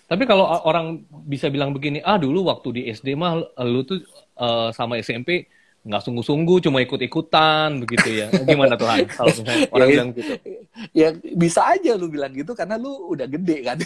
Tapi 0.09 0.25
kalau 0.27 0.45
orang 0.67 1.07
bisa 1.31 1.47
bilang 1.47 1.71
begini, 1.71 2.03
ah 2.03 2.19
dulu 2.19 2.51
waktu 2.51 2.69
di 2.75 2.83
SD 2.91 3.15
mah 3.15 3.39
lu 3.63 3.87
tuh 3.87 4.03
uh, 4.43 4.75
sama 4.75 4.99
SMP 4.99 5.47
nggak 5.89 6.05
sungguh-sungguh 6.05 6.69
cuma 6.69 6.85
ikut-ikutan 6.85 7.81
begitu 7.81 8.21
ya. 8.21 8.29
Gimana 8.45 8.77
Tuhan 8.77 9.09
kalau 9.09 9.33
misalnya 9.41 9.57
ya, 9.57 9.69
orang 9.73 9.89
ya, 9.89 9.93
bilang 9.97 10.09
gitu. 10.13 10.35
ya 10.93 11.09
bisa 11.33 11.61
aja 11.65 11.97
lu 11.97 12.13
bilang 12.13 12.33
gitu 12.37 12.53
karena 12.53 12.77
lu 12.77 13.17
udah 13.17 13.25
gede 13.25 13.57
kan? 13.65 13.79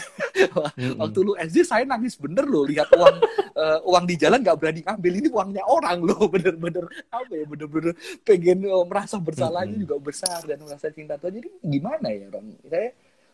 Waktu 1.00 1.18
lu 1.22 1.32
SD 1.38 1.62
saya 1.62 1.86
nangis. 1.86 2.18
Bener 2.18 2.42
lo 2.42 2.66
lihat 2.66 2.90
uang 2.90 3.16
uh, 3.54 3.78
uang 3.94 4.04
di 4.10 4.18
jalan 4.18 4.42
nggak 4.42 4.58
berani 4.58 4.82
ngambil. 4.82 5.12
Ini 5.22 5.28
uangnya 5.30 5.62
orang 5.62 5.98
lo 6.02 6.18
bener-bener. 6.26 6.84
Apa 7.14 7.30
ya 7.30 7.46
bener-bener 7.46 7.94
pengen 8.26 8.66
uh, 8.66 8.82
merasa 8.82 9.22
bersalahnya 9.22 9.78
juga 9.78 10.02
besar 10.02 10.42
dan 10.42 10.58
merasa 10.58 10.90
cinta 10.90 11.14
Tuhan. 11.22 11.38
Jadi 11.38 11.48
gimana 11.62 12.10
ya 12.10 12.26
orang 12.34 12.50
saya 12.66 12.90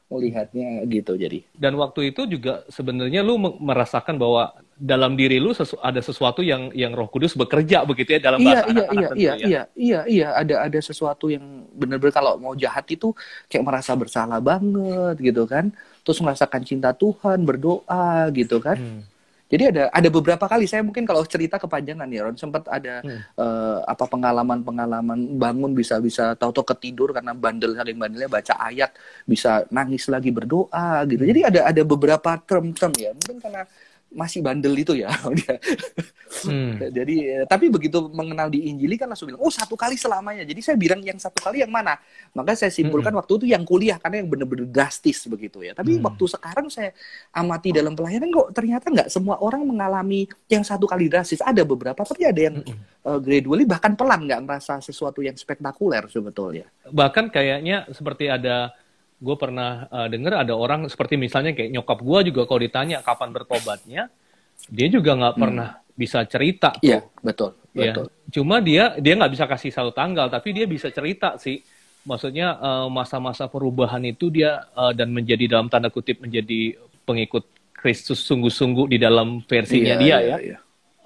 melihatnya 0.09 0.85
gitu 0.89 1.21
jadi 1.21 1.45
dan 1.53 1.77
waktu 1.77 2.13
itu 2.13 2.25
juga 2.25 2.65
sebenarnya 2.73 3.21
lu 3.21 3.37
merasakan 3.41 4.17
bahwa 4.17 4.57
dalam 4.79 5.19
diri 5.19 5.43
lu 5.43 5.51
sesu 5.51 5.75
ada 5.83 5.99
sesuatu 5.99 6.41
yang 6.41 6.71
yang 6.71 6.95
Roh 6.95 7.11
Kudus 7.11 7.35
bekerja 7.35 7.83
begitu 7.83 8.15
ya 8.15 8.21
dalam 8.23 8.39
iya, 8.39 8.47
bahasa 8.47 8.65
iya, 8.65 8.71
anak-anak 8.71 9.03
iya, 9.03 9.11
iya, 9.11 9.33
ya. 9.35 9.35
iya, 9.37 9.63
iya, 9.75 10.01
iya, 10.07 10.29
ada 10.39 10.55
ada 10.71 10.79
sesuatu 10.79 11.27
yang 11.27 11.67
benar-benar 11.75 12.15
kalau 12.15 12.39
mau 12.39 12.55
jahat 12.55 12.87
itu 12.87 13.11
kayak 13.51 13.67
merasa 13.67 13.93
bersalah 13.99 14.39
banget 14.39 15.19
gitu 15.19 15.45
kan. 15.51 15.75
Terus 16.07 16.23
merasakan 16.23 16.63
cinta 16.63 16.95
Tuhan, 16.95 17.43
berdoa 17.43 18.31
gitu 18.33 18.63
kan. 18.63 18.79
Hmm. 18.79 19.03
Jadi 19.49 19.63
ada 19.65 19.83
ada 19.89 20.09
beberapa 20.13 20.45
kali 20.45 20.69
saya 20.69 20.85
mungkin 20.85 21.09
kalau 21.09 21.25
cerita 21.25 21.57
kepanjangan 21.57 22.05
ya 22.13 22.21
Ron 22.29 22.37
sempat 22.37 22.69
ada 22.69 23.01
hmm. 23.01 23.41
uh, 23.41 23.81
apa 23.89 24.05
pengalaman-pengalaman 24.05 25.41
bangun 25.41 25.73
bisa-bisa 25.73 26.37
tahu-tahu 26.37 26.77
ketidur 26.77 27.17
karena 27.17 27.33
bandel 27.33 27.73
saling 27.73 27.97
bandelnya 27.97 28.29
baca 28.29 28.55
ayat 28.61 28.93
bisa 29.25 29.65
nangis 29.73 30.05
lagi 30.13 30.29
berdoa 30.29 31.01
gitu. 31.09 31.25
Hmm. 31.25 31.31
Jadi 31.33 31.41
ada 31.49 31.61
ada 31.65 31.83
beberapa 31.83 32.37
term-term 32.45 32.93
ya 33.01 33.17
mungkin 33.17 33.41
karena 33.41 33.65
masih 34.09 34.41
bandel 34.41 34.73
itu 34.73 34.97
ya 34.97 35.13
dia. 35.39 35.61
Hmm. 36.49 36.81
Jadi 36.97 37.17
eh, 37.29 37.45
tapi 37.45 37.69
begitu 37.69 38.09
mengenal 38.09 38.49
di 38.49 38.69
Injili 38.73 38.97
kan 38.97 39.09
langsung 39.09 39.29
bilang, 39.29 39.45
"Oh, 39.45 39.53
satu 39.53 39.77
kali 39.77 40.01
selamanya." 40.01 40.49
Jadi 40.49 40.61
saya 40.65 40.77
bilang 40.81 41.05
yang 41.05 41.21
satu 41.21 41.45
kali 41.45 41.61
yang 41.61 41.73
mana? 41.73 42.01
Maka 42.33 42.57
saya 42.57 42.73
simpulkan 42.73 43.13
hmm. 43.13 43.21
waktu 43.21 43.33
itu 43.37 43.47
yang 43.53 43.65
kuliah 43.69 44.01
karena 44.01 44.25
yang 44.25 44.29
benar-benar 44.33 44.69
drastis 44.69 45.29
begitu 45.29 45.61
ya. 45.61 45.77
Tapi 45.77 46.01
hmm. 46.01 46.05
waktu 46.05 46.25
sekarang 46.25 46.67
saya 46.73 46.91
amati 47.37 47.73
dalam 47.73 47.93
pelayanan 47.93 48.33
kok 48.33 48.49
ternyata 48.57 48.87
nggak 48.89 49.09
semua 49.13 49.37
orang 49.45 49.65
mengalami 49.69 50.25
yang 50.49 50.65
satu 50.65 50.89
kali 50.89 51.13
drastis. 51.13 51.45
Ada 51.45 51.65
beberapa 51.69 52.01
tapi 52.01 52.25
ada 52.25 52.41
yang 52.41 52.65
hmm. 52.65 53.05
uh, 53.05 53.21
gradually 53.21 53.69
bahkan 53.69 53.93
pelan 53.93 54.25
nggak 54.25 54.41
merasa 54.41 54.81
sesuatu 54.81 55.21
yang 55.21 55.37
spektakuler 55.37 56.09
sebetulnya. 56.09 56.65
Bahkan 56.89 57.29
kayaknya 57.29 57.85
seperti 57.93 58.33
ada 58.33 58.73
gue 59.19 59.37
pernah 59.37 59.91
uh, 59.91 60.07
dengar 60.07 60.47
ada 60.47 60.55
orang 60.55 60.87
seperti 60.87 61.19
misalnya 61.19 61.51
kayak 61.51 61.75
nyokap 61.75 61.99
gue 62.01 62.19
juga 62.31 62.47
kalau 62.47 62.61
ditanya 62.63 63.03
kapan 63.03 63.35
bertobatnya 63.35 64.03
dia 64.67 64.87
juga 64.91 65.15
nggak 65.15 65.35
hmm. 65.35 65.43
pernah 65.43 65.69
bisa 65.99 66.23
cerita. 66.31 66.79
Iya, 66.79 67.03
betul, 67.19 67.59
ya. 67.75 67.91
betul. 67.91 68.07
Cuma 68.31 68.63
dia 68.63 68.95
dia 69.03 69.19
nggak 69.19 69.33
bisa 69.35 69.45
kasih 69.51 69.75
satu 69.75 69.91
tanggal, 69.91 70.31
tapi 70.31 70.55
dia 70.55 70.71
bisa 70.71 70.91
cerita 70.95 71.35
sih. 71.43 71.59
Maksudnya 72.07 72.57
eh, 72.57 72.87
masa-masa 72.89 73.47
uh, 73.47 73.51
perubahan 73.51 74.01
itu 74.07 74.31
dia 74.31 74.65
uh, 74.73 74.95
dan 74.95 75.11
menjadi 75.11 75.59
dalam 75.59 75.67
tanda 75.69 75.91
kutip 75.91 76.23
menjadi 76.23 76.79
pengikut 77.05 77.45
Kristus 77.75 78.23
sungguh-sungguh 78.25 78.89
di 78.89 78.99
dalam 79.03 79.43
versinya 79.45 79.99
iya, 79.99 80.01
dia 80.01 80.07
iya, 80.07 80.19
ya. 80.19 80.37
Iya. 80.39 80.59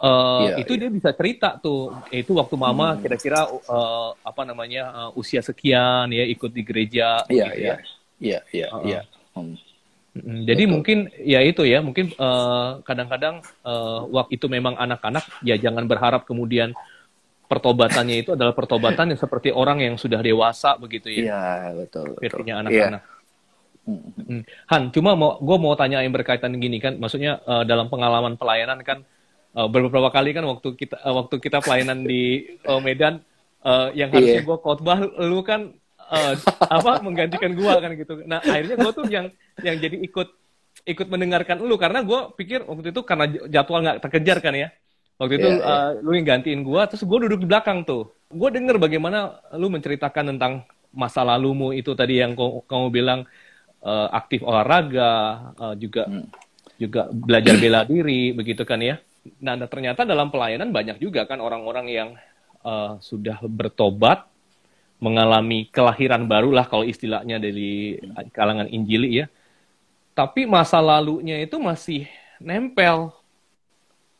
Uh, 0.02 0.40
iya, 0.50 0.54
itu 0.66 0.72
iya. 0.76 0.80
dia 0.86 0.90
bisa 0.92 1.10
cerita 1.16 1.56
tuh. 1.58 1.94
Itu 2.12 2.36
waktu 2.36 2.54
mama 2.60 2.94
hmm. 2.94 3.00
kira-kira 3.02 3.48
uh, 3.48 4.14
apa 4.20 4.42
namanya 4.44 4.82
uh, 5.08 5.20
usia 5.20 5.40
sekian 5.40 6.12
ya 6.12 6.24
ikut 6.28 6.52
di 6.52 6.62
gereja. 6.62 7.24
Iya, 7.26 7.46
gitu 7.50 7.58
iya. 7.58 7.74
Ya. 7.80 8.01
Iya, 8.22 8.40
iya, 8.54 8.66
uh, 8.70 8.82
iya. 8.86 9.00
Hmm. 9.34 9.58
Jadi 10.46 10.68
Betul. 10.68 10.72
mungkin 10.76 10.98
ya 11.24 11.40
itu 11.40 11.64
ya 11.64 11.80
mungkin 11.80 12.12
kadang-kadang 12.84 13.40
uh, 13.64 13.72
uh, 13.72 14.00
waktu 14.12 14.36
itu 14.36 14.46
memang 14.46 14.76
anak-anak 14.76 15.24
ya 15.40 15.56
jangan 15.56 15.88
berharap 15.88 16.28
kemudian 16.28 16.76
pertobatannya 17.48 18.20
itu 18.20 18.30
adalah 18.36 18.52
pertobatan 18.56 19.12
yang 19.12 19.20
seperti 19.20 19.48
orang 19.52 19.80
yang 19.80 19.96
sudah 19.96 20.20
dewasa 20.20 20.76
begitu 20.76 21.08
ya. 21.12 21.20
Iya 21.20 21.44
betul. 21.80 22.16
Versinya 22.20 22.64
anak-anak. 22.64 23.02
Ya. 23.02 23.10
Han, 24.70 24.94
cuma 24.94 25.18
mau 25.18 25.42
gue 25.42 25.56
mau 25.58 25.74
tanya 25.74 26.06
yang 26.06 26.14
berkaitan 26.14 26.54
gini 26.54 26.78
kan, 26.78 27.02
maksudnya 27.02 27.42
uh, 27.42 27.66
dalam 27.66 27.90
pengalaman 27.90 28.38
pelayanan 28.38 28.78
kan 28.86 29.02
uh, 29.58 29.66
beberapa 29.66 30.06
kali 30.12 30.32
kan 30.32 30.46
waktu 30.46 30.78
kita 30.78 30.96
uh, 31.02 31.14
waktu 31.18 31.42
kita 31.42 31.58
pelayanan 31.58 32.06
di 32.06 32.46
uh, 32.62 32.78
Medan 32.78 33.20
uh, 33.66 33.90
yang 33.92 34.14
harusnya 34.14 34.38
yeah. 34.38 34.46
gue 34.46 34.58
khotbah 34.62 34.98
lu 35.02 35.42
kan 35.42 35.74
uh, 36.12 36.36
apa 36.68 37.00
menggantikan 37.00 37.56
gua 37.56 37.80
kan 37.80 37.96
gitu. 37.96 38.20
Nah 38.28 38.44
akhirnya 38.44 38.76
gua 38.76 38.92
tuh 38.92 39.08
yang 39.08 39.32
yang 39.64 39.80
jadi 39.80 39.96
ikut 40.04 40.28
ikut 40.84 41.06
mendengarkan 41.08 41.64
lu 41.64 41.80
karena 41.80 42.04
gua 42.04 42.28
pikir 42.36 42.68
waktu 42.68 42.92
itu 42.92 43.00
karena 43.02 43.24
jadwal 43.48 43.80
nggak 43.80 43.98
terkejar 44.04 44.38
kan 44.44 44.52
ya. 44.52 44.68
Waktu 45.16 45.38
itu 45.38 45.48
yeah, 45.48 45.60
yeah. 45.62 45.88
Uh, 45.96 46.04
lu 46.04 46.18
yang 46.18 46.26
gantiin 46.26 46.60
gua, 46.66 46.84
terus 46.88 47.06
gua 47.06 47.22
duduk 47.24 47.44
di 47.44 47.48
belakang 47.48 47.86
tuh. 47.86 48.10
Gua 48.28 48.52
denger 48.52 48.76
bagaimana 48.80 49.38
lu 49.56 49.72
menceritakan 49.72 50.36
tentang 50.36 50.66
masa 50.92 51.24
lalumu 51.24 51.72
itu 51.72 51.96
tadi 51.96 52.20
yang 52.20 52.36
kamu 52.36 52.88
bilang 52.92 53.24
uh, 53.84 54.08
aktif 54.12 54.44
olahraga, 54.44 55.12
uh, 55.56 55.74
juga 55.78 56.04
hmm. 56.08 56.26
juga 56.80 57.02
belajar 57.12 57.54
bela 57.60 57.80
diri, 57.86 58.34
begitu 58.34 58.66
kan 58.66 58.80
ya. 58.82 58.98
Nah, 59.38 59.54
ternyata 59.70 60.02
dalam 60.02 60.34
pelayanan 60.34 60.74
banyak 60.74 60.98
juga 60.98 61.22
kan 61.30 61.38
orang-orang 61.38 61.86
yang 61.86 62.08
uh, 62.66 62.98
sudah 62.98 63.38
bertobat 63.46 64.26
mengalami 65.02 65.66
kelahiran 65.74 66.30
baru 66.30 66.54
lah 66.54 66.70
kalau 66.70 66.86
istilahnya 66.86 67.42
dari 67.42 67.98
kalangan 68.30 68.70
Injili 68.70 69.18
ya. 69.18 69.26
Tapi 70.14 70.46
masa 70.46 70.78
lalunya 70.78 71.42
itu 71.42 71.58
masih 71.58 72.06
nempel. 72.38 73.10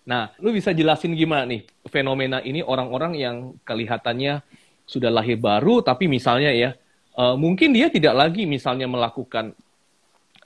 Nah, 0.03 0.35
lu 0.43 0.51
bisa 0.51 0.75
jelasin 0.75 1.15
gimana 1.15 1.47
nih 1.47 1.63
fenomena 1.87 2.43
ini 2.43 2.59
orang-orang 2.59 3.15
yang 3.15 3.37
kelihatannya 3.63 4.43
sudah 4.83 5.15
lahir 5.15 5.39
baru 5.39 5.79
tapi 5.79 6.11
misalnya 6.11 6.51
ya 6.51 6.75
uh, 7.17 7.39
mungkin 7.39 7.71
dia 7.71 7.87
tidak 7.87 8.19
lagi 8.19 8.45
misalnya 8.49 8.91
melakukan 8.91 9.55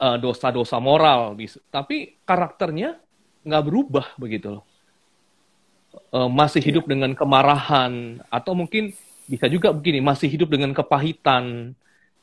uh, 0.00 0.16
dosa-dosa 0.20 0.76
moral, 0.82 1.36
tapi 1.72 2.20
karakternya 2.26 3.00
nggak 3.46 3.64
berubah 3.64 4.06
begitu 4.18 4.60
loh. 4.60 4.64
Uh, 6.12 6.28
masih 6.28 6.60
hidup 6.60 6.84
dengan 6.84 7.16
kemarahan 7.16 8.20
atau 8.28 8.52
mungkin 8.52 8.92
bisa 9.26 9.46
juga 9.50 9.74
begini, 9.74 9.98
masih 9.98 10.30
hidup 10.30 10.48
dengan 10.54 10.70
kepahitan, 10.70 11.74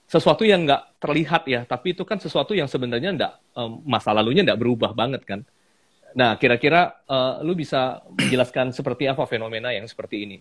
sesuatu 0.07 0.47
yang 0.47 0.63
nggak 0.63 1.03
terlihat 1.03 1.43
ya, 1.47 1.61
tapi 1.67 1.95
itu 1.95 2.03
kan 2.07 2.19
sesuatu 2.19 2.55
yang 2.55 2.67
sebenarnya 2.67 3.11
nggak 3.15 3.33
um, 3.55 3.83
masa 3.83 4.15
lalunya 4.15 4.43
nggak 4.43 4.59
berubah 4.59 4.91
banget 4.95 5.21
kan. 5.27 5.39
Nah, 6.13 6.37
kira-kira 6.37 7.03
uh, 7.09 7.41
lu 7.41 7.57
bisa 7.57 8.05
menjelaskan 8.13 8.69
seperti 8.71 9.09
apa 9.09 9.25
fenomena 9.25 9.73
yang 9.73 9.89
seperti 9.89 10.29
ini? 10.29 10.37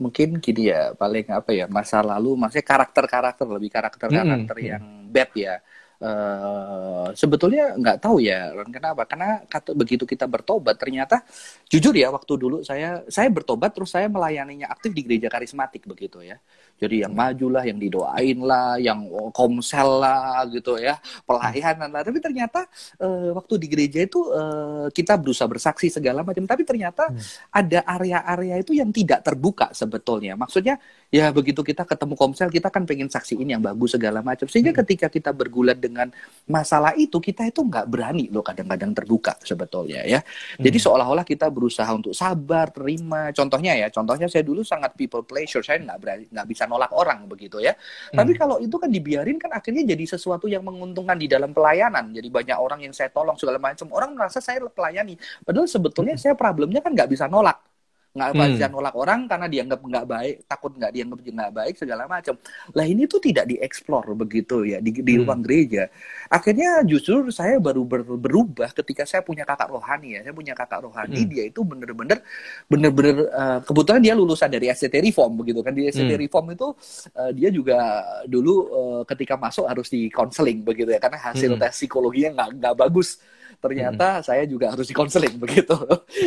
Mungkin 0.00 0.40
gini 0.40 0.72
ya, 0.72 0.96
paling 0.96 1.28
apa 1.28 1.50
ya, 1.52 1.68
masa 1.68 2.00
lalu, 2.00 2.38
maksudnya 2.38 2.64
karakter-karakter, 2.64 3.44
lebih 3.44 3.68
karakter-karakter 3.68 4.56
hmm. 4.56 4.64
yang 4.64 4.82
bad 5.10 5.30
ya 5.36 5.54
Uh, 6.00 7.12
sebetulnya 7.12 7.76
nggak 7.76 8.00
tahu 8.00 8.24
ya 8.24 8.56
kenapa? 8.72 9.04
Karena 9.04 9.44
kata, 9.44 9.76
begitu 9.76 10.08
kita 10.08 10.24
bertobat 10.24 10.80
ternyata 10.80 11.20
jujur 11.68 11.92
ya 11.92 12.08
waktu 12.08 12.40
dulu 12.40 12.64
saya 12.64 13.04
saya 13.04 13.28
bertobat 13.28 13.76
terus 13.76 13.92
saya 13.92 14.08
melayaninya 14.08 14.72
aktif 14.72 14.96
di 14.96 15.04
gereja 15.04 15.28
karismatik 15.28 15.84
begitu 15.84 16.24
ya. 16.24 16.40
Jadi 16.80 17.04
yang 17.04 17.12
maju 17.12 17.46
lah 17.52 17.68
yang 17.68 17.76
didoain 17.76 18.38
lah 18.40 18.80
yang 18.80 19.12
komsel 19.36 20.00
lah 20.00 20.48
gitu 20.48 20.80
ya 20.80 20.96
pelayanan 21.28 21.92
lah. 21.92 22.00
Tapi 22.00 22.16
ternyata 22.16 22.64
uh, 23.04 23.36
waktu 23.36 23.60
di 23.60 23.68
gereja 23.68 24.00
itu 24.00 24.24
uh, 24.32 24.88
kita 24.88 25.20
berusaha 25.20 25.52
bersaksi 25.52 25.92
segala 25.92 26.24
macam 26.24 26.48
tapi 26.48 26.64
ternyata 26.64 27.12
hmm. 27.12 27.52
ada 27.52 27.84
area-area 27.84 28.56
itu 28.56 28.72
yang 28.72 28.88
tidak 28.88 29.20
terbuka 29.20 29.68
sebetulnya. 29.76 30.32
Maksudnya 30.32 30.80
ya 31.10 31.34
begitu 31.34 31.66
kita 31.66 31.82
ketemu 31.82 32.14
komsel 32.14 32.48
kita 32.48 32.70
kan 32.70 32.86
pengen 32.86 33.10
saksiin 33.10 33.50
yang 33.50 33.58
bagus 33.58 33.98
segala 33.98 34.22
macam 34.22 34.46
sehingga 34.46 34.70
hmm. 34.70 34.80
ketika 34.86 35.06
kita 35.10 35.34
bergulat 35.34 35.82
dengan 35.82 36.06
masalah 36.46 36.94
itu 36.94 37.18
kita 37.18 37.50
itu 37.50 37.66
nggak 37.66 37.90
berani 37.90 38.30
loh 38.30 38.46
kadang-kadang 38.46 38.94
terbuka 38.94 39.34
sebetulnya 39.42 40.06
ya 40.06 40.22
hmm. 40.22 40.62
jadi 40.62 40.78
seolah-olah 40.78 41.26
kita 41.26 41.50
berusaha 41.50 41.90
untuk 41.90 42.14
sabar 42.14 42.70
terima 42.70 43.34
contohnya 43.34 43.74
ya 43.74 43.90
contohnya 43.90 44.30
saya 44.30 44.46
dulu 44.46 44.62
sangat 44.62 44.94
people 44.94 45.26
pleasure 45.26 45.66
saya 45.66 45.82
nggak 45.82 45.98
berani 45.98 46.24
nggak 46.30 46.46
bisa 46.46 46.70
nolak 46.70 46.94
orang 46.94 47.26
begitu 47.26 47.58
ya 47.58 47.74
hmm. 47.74 48.14
tapi 48.14 48.32
kalau 48.38 48.62
itu 48.62 48.78
kan 48.78 48.88
dibiarin 48.88 49.36
kan 49.42 49.50
akhirnya 49.50 49.82
jadi 49.82 50.14
sesuatu 50.14 50.46
yang 50.46 50.62
menguntungkan 50.62 51.18
di 51.18 51.26
dalam 51.26 51.50
pelayanan 51.50 52.14
jadi 52.14 52.30
banyak 52.30 52.54
orang 52.54 52.86
yang 52.86 52.94
saya 52.94 53.10
tolong 53.10 53.34
segala 53.34 53.58
macam 53.58 53.90
orang 53.90 54.14
merasa 54.14 54.38
saya 54.38 54.62
pelayani 54.70 55.18
padahal 55.42 55.66
sebetulnya 55.66 56.14
hmm. 56.14 56.22
saya 56.22 56.34
problemnya 56.38 56.78
kan 56.78 56.94
nggak 56.94 57.10
bisa 57.10 57.26
nolak 57.26 57.69
nggak 58.10 58.30
hmm. 58.34 58.42
bisa 58.58 58.66
nolak 58.66 58.94
orang 58.98 59.30
karena 59.30 59.46
dianggap 59.46 59.80
nggak 59.86 60.06
baik 60.10 60.34
takut 60.50 60.74
nggak 60.74 60.90
dianggap 60.90 61.18
nggak 61.22 61.52
baik 61.54 61.74
segala 61.78 62.10
macam 62.10 62.34
lah 62.74 62.82
ini 62.82 63.06
tuh 63.06 63.22
tidak 63.22 63.46
dieksplor 63.46 64.02
begitu 64.18 64.66
ya 64.66 64.82
di, 64.82 64.90
di 64.90 65.14
hmm. 65.14 65.22
ruang 65.22 65.40
gereja 65.46 65.86
akhirnya 66.26 66.82
justru 66.82 67.30
saya 67.30 67.62
baru 67.62 67.86
ber, 67.86 68.02
berubah 68.02 68.74
ketika 68.74 69.06
saya 69.06 69.22
punya 69.22 69.46
kakak 69.46 69.70
rohani 69.70 70.18
ya 70.18 70.20
saya 70.26 70.34
punya 70.34 70.58
kakak 70.58 70.82
rohani 70.90 71.22
hmm. 71.22 71.30
dia 71.30 71.44
itu 71.54 71.62
bener-bener 71.62 72.18
bener-bener 72.66 73.30
uh, 73.30 73.58
kebetulan 73.62 74.02
dia 74.02 74.14
lulusan 74.18 74.50
dari 74.50 74.66
SCT 74.74 74.94
Reform 75.06 75.32
begitu 75.46 75.62
kan 75.62 75.70
di 75.70 75.86
SCT 75.86 76.10
hmm. 76.10 76.22
Reform 76.26 76.46
itu 76.50 76.68
uh, 77.14 77.30
dia 77.30 77.54
juga 77.54 77.78
dulu 78.26 78.54
uh, 78.74 79.02
ketika 79.06 79.38
masuk 79.38 79.70
harus 79.70 79.86
di 79.86 80.10
counseling 80.10 80.66
begitu 80.66 80.90
ya 80.90 80.98
karena 80.98 81.30
hasil 81.30 81.54
hmm. 81.54 81.62
tes 81.62 81.78
psikologinya 81.78 82.42
nggak 82.42 82.48
nggak 82.58 82.74
bagus 82.74 83.22
ternyata 83.60 84.18
hmm. 84.18 84.24
saya 84.24 84.42
juga 84.48 84.72
harus 84.72 84.88
dikonseling 84.88 85.36
begitu. 85.44 85.76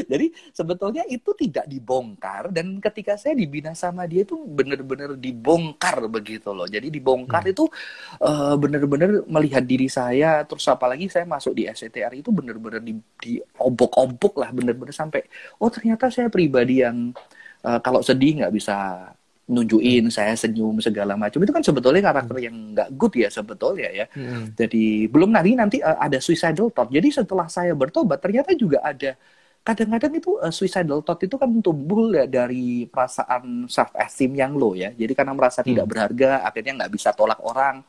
Jadi 0.06 0.32
sebetulnya 0.54 1.04
itu 1.10 1.34
tidak 1.34 1.66
dibongkar 1.66 2.54
dan 2.54 2.78
ketika 2.80 3.18
saya 3.18 3.34
dibina 3.34 3.74
sama 3.74 4.06
dia 4.06 4.24
itu 4.24 4.38
benar-benar 4.38 5.18
dibongkar 5.18 6.06
begitu 6.08 6.54
loh. 6.54 6.70
Jadi 6.70 6.94
dibongkar 6.94 7.44
hmm. 7.50 7.54
itu 7.58 7.66
uh, 8.22 8.56
benar-benar 8.56 9.26
melihat 9.26 9.66
diri 9.66 9.90
saya 9.90 10.46
terus 10.46 10.64
apalagi 10.70 11.10
saya 11.10 11.26
masuk 11.26 11.58
di 11.58 11.66
SCTR 11.66 12.14
itu 12.14 12.30
benar-benar 12.30 12.80
di, 12.80 12.94
di 13.18 13.42
obok-obok 13.58 14.40
lah 14.40 14.54
benar-benar 14.54 14.94
sampai 14.94 15.26
oh 15.58 15.74
ternyata 15.74 16.14
saya 16.14 16.30
pribadi 16.30 16.86
yang 16.86 17.10
uh, 17.66 17.80
kalau 17.82 18.06
sedih 18.06 18.44
nggak 18.44 18.54
bisa 18.54 19.10
nunjukin 19.44 20.08
saya 20.08 20.34
senyum 20.40 20.80
segala 20.80 21.20
macam. 21.20 21.44
Itu 21.44 21.52
kan 21.52 21.64
sebetulnya 21.64 22.02
karakter 22.12 22.38
yang 22.40 22.56
nggak 22.76 22.90
good 22.96 23.14
ya 23.20 23.30
sebetulnya 23.30 23.90
ya. 23.92 24.06
Hmm. 24.16 24.56
jadi 24.56 25.12
belum 25.12 25.36
nanti 25.36 25.52
nanti 25.58 25.78
uh, 25.84 26.00
ada 26.00 26.20
suicidal 26.24 26.72
thought. 26.72 26.90
Jadi 26.92 27.12
setelah 27.12 27.48
saya 27.52 27.76
bertobat 27.76 28.24
ternyata 28.24 28.56
juga 28.56 28.80
ada 28.80 29.20
kadang-kadang 29.64 30.14
itu 30.20 30.36
uh, 30.40 30.52
suicidal 30.52 31.04
thought 31.04 31.24
itu 31.24 31.36
kan 31.36 31.50
tumbuh 31.60 32.12
ya 32.16 32.26
dari 32.28 32.88
perasaan 32.88 33.68
self 33.68 33.92
esteem 34.00 34.36
yang 34.40 34.56
low 34.56 34.76
ya. 34.76 34.96
Jadi 34.96 35.12
karena 35.12 35.36
merasa 35.36 35.60
hmm. 35.64 35.70
tidak 35.72 35.86
berharga 35.92 36.32
akhirnya 36.48 36.84
nggak 36.84 36.92
bisa 36.96 37.12
tolak 37.12 37.40
orang. 37.44 37.84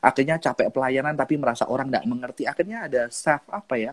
Akhirnya 0.00 0.40
capek 0.40 0.72
pelayanan 0.72 1.12
tapi 1.18 1.36
merasa 1.36 1.66
orang 1.66 1.90
nggak 1.90 2.06
mengerti. 2.06 2.42
Akhirnya 2.46 2.86
ada 2.86 3.10
self 3.10 3.44
apa 3.50 3.74
ya 3.76 3.92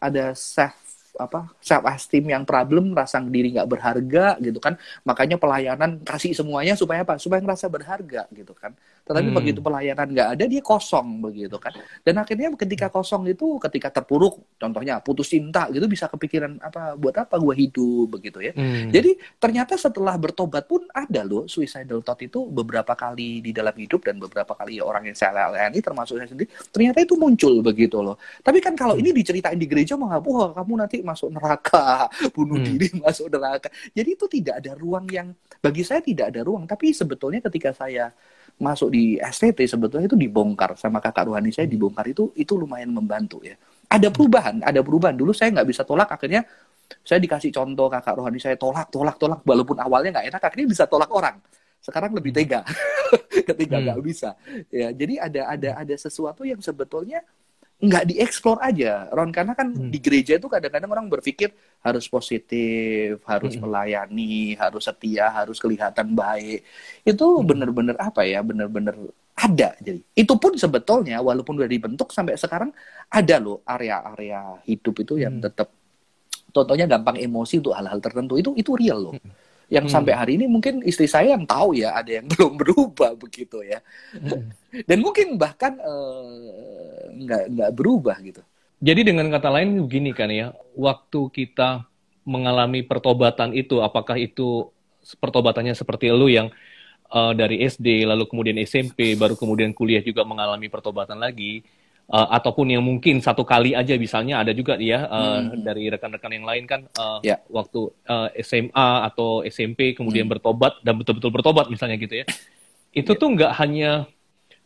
ada 0.00 0.32
self 0.32 0.79
apa 1.16 1.50
self 1.58 1.84
esteem 1.90 2.30
yang 2.30 2.44
problem 2.46 2.92
rasa 2.94 3.18
diri 3.24 3.56
nggak 3.56 3.68
berharga 3.68 4.38
gitu 4.38 4.58
kan. 4.62 4.76
Makanya 5.02 5.36
pelayanan 5.40 5.98
kasih 6.06 6.36
semuanya 6.36 6.76
supaya 6.78 7.02
apa? 7.02 7.16
Supaya 7.16 7.40
ngerasa 7.42 7.66
berharga 7.66 8.28
gitu 8.30 8.54
kan 8.54 8.76
tetapi 9.06 9.28
hmm. 9.32 9.36
begitu 9.36 9.58
pelayanan 9.64 10.08
nggak 10.10 10.28
ada 10.36 10.44
dia 10.44 10.62
kosong 10.62 11.22
begitu 11.24 11.56
kan 11.56 11.72
dan 12.04 12.14
akhirnya 12.20 12.52
ketika 12.58 12.92
kosong 12.92 13.30
itu 13.30 13.56
ketika 13.62 14.00
terpuruk 14.00 14.58
contohnya 14.58 15.00
putus 15.00 15.30
cinta 15.30 15.70
gitu 15.72 15.86
bisa 15.86 16.10
kepikiran 16.10 16.58
apa 16.60 16.98
buat 16.98 17.16
apa 17.16 17.38
gue 17.38 17.54
hidup 17.54 18.20
begitu 18.20 18.38
ya 18.42 18.52
hmm. 18.52 18.90
jadi 18.92 19.10
ternyata 19.38 19.78
setelah 19.78 20.18
bertobat 20.18 20.66
pun 20.66 20.84
ada 20.92 21.22
loh 21.24 21.46
suicidal 21.46 22.04
thought 22.04 22.20
itu 22.20 22.44
beberapa 22.50 22.92
kali 22.98 23.40
di 23.40 23.50
dalam 23.54 23.72
hidup 23.74 24.04
dan 24.04 24.18
beberapa 24.18 24.52
kali 24.52 24.82
orang 24.82 25.08
yang 25.08 25.16
saya 25.16 25.48
layani 25.48 25.78
termasuk 25.80 26.18
saya 26.18 26.28
sendiri 26.28 26.50
ternyata 26.74 27.00
itu 27.00 27.14
muncul 27.14 27.62
begitu 27.64 28.02
loh 28.02 28.18
tapi 28.40 28.58
kan 28.58 28.74
kalau 28.74 28.96
hmm. 28.96 29.02
ini 29.04 29.10
diceritain 29.16 29.58
di 29.60 29.68
gereja 29.68 29.94
mengapa 29.94 30.26
oh, 30.26 30.50
kamu 30.56 30.72
nanti 30.80 30.96
masuk 31.04 31.28
neraka, 31.30 32.08
bunuh 32.36 32.58
hmm. 32.58 32.66
diri 32.66 32.88
masuk 32.98 33.26
neraka. 33.28 33.68
Jadi 33.92 34.08
itu 34.16 34.26
tidak 34.26 34.54
ada 34.64 34.72
ruang 34.74 35.06
yang 35.10 35.28
bagi 35.60 35.84
saya 35.84 36.00
tidak 36.00 36.32
ada 36.32 36.40
ruang. 36.40 36.64
Tapi 36.64 36.96
sebetulnya 36.96 37.44
ketika 37.44 37.76
saya 37.76 38.08
masuk 38.60 38.92
di 38.92 39.16
STT 39.16 39.64
sebetulnya 39.64 40.06
itu 40.06 40.20
dibongkar 40.20 40.76
sama 40.76 41.00
kakak 41.00 41.32
rohani 41.32 41.50
saya 41.50 41.64
dibongkar. 41.66 42.04
Itu 42.12 42.30
itu 42.36 42.54
lumayan 42.60 42.92
membantu 42.92 43.40
ya. 43.40 43.56
Ada 43.90 44.12
perubahan, 44.12 44.60
ada 44.60 44.84
perubahan. 44.84 45.16
Dulu 45.16 45.32
saya 45.32 45.50
nggak 45.56 45.68
bisa 45.68 45.82
tolak 45.82 46.12
akhirnya 46.12 46.44
saya 47.00 47.18
dikasih 47.18 47.50
contoh 47.50 47.88
kakak 47.88 48.14
rohani 48.20 48.38
saya 48.38 48.54
tolak 48.60 48.92
tolak 48.92 49.16
tolak 49.16 49.40
walaupun 49.42 49.80
awalnya 49.80 50.20
nggak 50.20 50.26
enak 50.36 50.42
akhirnya 50.44 50.68
bisa 50.68 50.84
tolak 50.84 51.10
orang. 51.10 51.40
Sekarang 51.80 52.12
lebih 52.12 52.30
tega. 52.36 52.60
Ketika 53.48 53.80
nggak 53.80 53.98
hmm. 53.98 54.06
bisa. 54.06 54.36
Ya 54.68 54.92
jadi 54.92 55.24
ada 55.24 55.42
ada 55.56 55.70
ada 55.80 55.94
sesuatu 55.96 56.44
yang 56.44 56.60
sebetulnya 56.60 57.24
nggak 57.80 58.04
dieksplor 58.12 58.60
aja 58.60 59.08
Ron 59.08 59.32
karena 59.32 59.56
kan 59.56 59.72
hmm. 59.72 59.88
di 59.88 59.98
gereja 60.04 60.36
itu 60.36 60.52
kadang-kadang 60.52 60.92
orang 60.92 61.08
berpikir 61.08 61.48
harus 61.80 62.04
positif 62.12 63.24
harus 63.24 63.56
hmm. 63.56 63.64
melayani 63.64 64.52
harus 64.60 64.84
setia 64.84 65.32
harus 65.32 65.56
kelihatan 65.56 66.12
baik 66.12 66.60
itu 67.08 67.24
hmm. 67.24 67.46
bener-bener 67.48 67.96
apa 67.96 68.28
ya 68.28 68.44
bener-bener 68.44 68.92
ada 69.32 69.72
jadi 69.80 69.96
itu 70.12 70.34
pun 70.36 70.52
sebetulnya 70.60 71.24
walaupun 71.24 71.56
udah 71.56 71.70
dibentuk 71.72 72.12
sampai 72.12 72.36
sekarang 72.36 72.68
ada 73.08 73.36
loh 73.40 73.64
area-area 73.64 74.60
hidup 74.68 75.00
itu 75.00 75.16
yang 75.16 75.40
hmm. 75.40 75.48
tetap 75.48 75.72
contohnya 76.52 76.84
gampang 76.84 77.16
emosi 77.16 77.64
untuk 77.64 77.72
hal-hal 77.72 77.96
tertentu 78.04 78.36
itu 78.36 78.52
itu 78.60 78.76
real 78.76 79.08
loh 79.08 79.16
hmm 79.16 79.50
yang 79.70 79.86
hmm. 79.86 79.94
sampai 79.94 80.12
hari 80.18 80.32
ini 80.34 80.50
mungkin 80.50 80.82
istri 80.82 81.06
saya 81.06 81.38
yang 81.38 81.46
tahu 81.46 81.78
ya 81.78 81.94
ada 81.94 82.20
yang 82.20 82.26
belum 82.34 82.58
berubah 82.58 83.14
begitu 83.16 83.62
ya 83.62 83.78
hmm. 84.18 84.50
Dan 84.86 84.98
mungkin 85.02 85.36
bahkan 85.36 85.78
uh, 85.80 87.10
nggak 87.10 87.42
nggak 87.54 87.70
berubah 87.74 88.16
gitu 88.22 88.42
jadi 88.80 89.00
dengan 89.04 89.28
kata 89.28 89.48
lain 89.52 89.84
begini 89.84 90.10
kan 90.16 90.30
ya 90.32 90.56
waktu 90.78 91.20
kita 91.34 91.84
mengalami 92.24 92.86
pertobatan 92.86 93.52
itu 93.52 93.82
apakah 93.82 94.16
itu 94.16 94.70
pertobatannya 95.20 95.74
seperti 95.74 96.12
lu 96.12 96.30
yang 96.30 96.52
uh, 97.10 97.32
dari 97.34 97.64
SD 97.66 98.06
lalu 98.06 98.28
kemudian 98.30 98.56
SMP 98.62 99.18
baru 99.18 99.34
kemudian 99.34 99.74
kuliah 99.74 100.00
juga 100.00 100.22
mengalami 100.22 100.70
pertobatan 100.70 101.18
lagi 101.18 101.64
uh, 102.10 102.28
ataupun 102.34 102.70
yang 102.70 102.82
mungkin 102.84 103.18
satu 103.22 103.46
kali 103.46 103.72
aja 103.72 103.94
misalnya 103.96 104.42
ada 104.42 104.52
juga 104.52 104.76
ya 104.76 105.06
uh, 105.06 105.38
hmm. 105.40 105.62
dari 105.64 105.88
rekan-rekan 105.88 106.32
yang 106.34 106.46
lain 106.46 106.64
kan 106.66 106.80
uh, 106.98 107.18
yeah. 107.24 107.40
waktu 107.48 107.90
uh, 108.06 108.28
SMA 108.42 108.88
atau 109.10 109.42
SMP 109.46 109.94
kemudian 109.96 110.26
hmm. 110.26 110.34
bertobat 110.38 110.78
dan 110.82 110.98
betul-betul 110.98 111.30
bertobat 111.30 111.66
misalnya 111.70 111.96
gitu 111.96 112.22
ya 112.22 112.26
itu 112.90 113.10
yeah. 113.14 113.20
tuh 113.20 113.28
nggak 113.32 113.52
hanya 113.58 113.90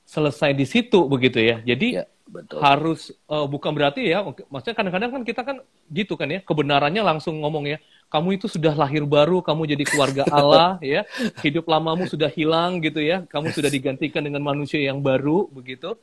selesai 0.04 0.52
di 0.52 0.68
situ 0.68 1.08
begitu 1.08 1.40
ya 1.40 1.60
jadi 1.64 2.04
yeah, 2.04 2.06
betul. 2.28 2.60
harus 2.60 3.10
uh, 3.28 3.48
bukan 3.48 3.72
berarti 3.72 4.12
ya 4.12 4.22
maksudnya 4.52 4.76
kadang-kadang 4.76 5.10
kan 5.10 5.22
kita 5.24 5.40
kan 5.42 5.56
gitu 5.90 6.14
kan 6.14 6.28
ya 6.28 6.40
kebenarannya 6.44 7.02
langsung 7.02 7.40
ngomong 7.40 7.66
ya 7.68 7.78
kamu 8.12 8.38
itu 8.38 8.46
sudah 8.46 8.78
lahir 8.78 9.02
baru, 9.02 9.42
kamu 9.42 9.74
jadi 9.74 9.82
keluarga 9.90 10.22
Allah, 10.38 10.78
ya. 10.78 11.02
Hidup 11.42 11.66
lamamu 11.66 12.06
sudah 12.06 12.30
hilang 12.30 12.78
gitu 12.78 13.02
ya. 13.02 13.26
Kamu 13.26 13.50
sudah 13.50 13.66
digantikan 13.66 14.22
dengan 14.22 14.38
manusia 14.38 14.78
yang 14.78 15.02
baru 15.02 15.50
begitu 15.50 15.98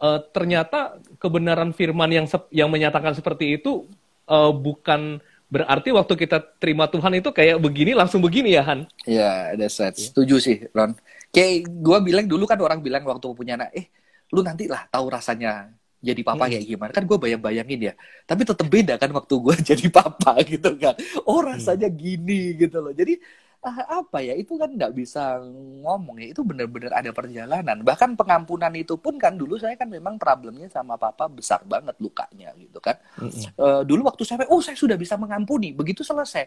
uh, 0.00 0.18
ternyata 0.32 1.00
kebenaran 1.16 1.72
firman 1.72 2.10
yang 2.12 2.26
yang 2.52 2.68
menyatakan 2.68 3.16
seperti 3.16 3.56
itu 3.60 3.88
uh, 4.28 4.52
bukan 4.52 5.20
berarti 5.46 5.94
waktu 5.94 6.14
kita 6.18 6.42
terima 6.58 6.90
Tuhan 6.90 7.22
itu 7.22 7.30
kayak 7.30 7.62
begini 7.62 7.94
langsung 7.94 8.18
begini 8.18 8.58
ya 8.58 8.66
Han? 8.66 8.90
Iya, 9.06 9.54
ada 9.54 9.66
set. 9.70 9.94
Setuju 9.94 10.42
sih 10.42 10.66
Ron. 10.74 10.98
Kayak 11.36 11.68
gue 11.68 11.98
bilang 12.00 12.24
dulu 12.24 12.48
kan 12.48 12.56
orang 12.56 12.80
bilang 12.80 13.04
waktu 13.04 13.28
punya 13.36 13.60
anak, 13.60 13.76
eh 13.76 13.92
lu 14.32 14.40
nanti 14.40 14.64
lah 14.72 14.88
tahu 14.88 15.12
rasanya 15.12 15.68
jadi 16.00 16.20
papa 16.24 16.48
hmm. 16.48 16.52
kayak 16.56 16.64
gimana. 16.64 16.90
Kan 16.96 17.04
gue 17.04 17.18
bayang 17.20 17.42
bayangin 17.44 17.92
ya. 17.92 17.94
Tapi 18.24 18.48
tetap 18.48 18.64
beda 18.72 18.96
kan 18.96 19.12
waktu 19.12 19.34
gue 19.36 19.54
jadi 19.76 19.86
papa 19.92 20.40
gitu 20.48 20.72
kan. 20.80 20.96
Oh 21.28 21.44
rasanya 21.44 21.92
gini 21.92 22.56
gitu 22.56 22.80
loh. 22.80 22.96
Jadi 22.96 23.20
Ah, 23.66 23.98
apa 23.98 24.22
ya 24.22 24.38
itu 24.38 24.54
kan 24.54 24.70
nggak 24.70 24.94
bisa 24.94 25.42
ngomong 25.82 26.22
ya. 26.22 26.30
Itu 26.30 26.46
benar-benar 26.46 27.02
ada 27.02 27.10
perjalanan. 27.10 27.82
Bahkan 27.82 28.14
pengampunan 28.14 28.70
itu 28.78 28.94
pun 28.94 29.18
kan 29.18 29.34
dulu 29.34 29.58
saya 29.58 29.74
kan 29.74 29.90
memang 29.90 30.22
problemnya 30.22 30.70
sama 30.70 30.94
papa 30.94 31.26
besar 31.26 31.66
banget 31.66 31.98
lukanya 31.98 32.54
gitu 32.62 32.78
kan. 32.78 32.94
Mm-hmm. 33.18 33.58
uh, 33.58 33.82
dulu 33.82 34.06
waktu 34.06 34.22
saya 34.22 34.46
oh 34.54 34.62
saya 34.62 34.78
sudah 34.78 34.94
bisa 34.94 35.18
mengampuni. 35.18 35.74
Begitu 35.74 36.06
selesai 36.06 36.46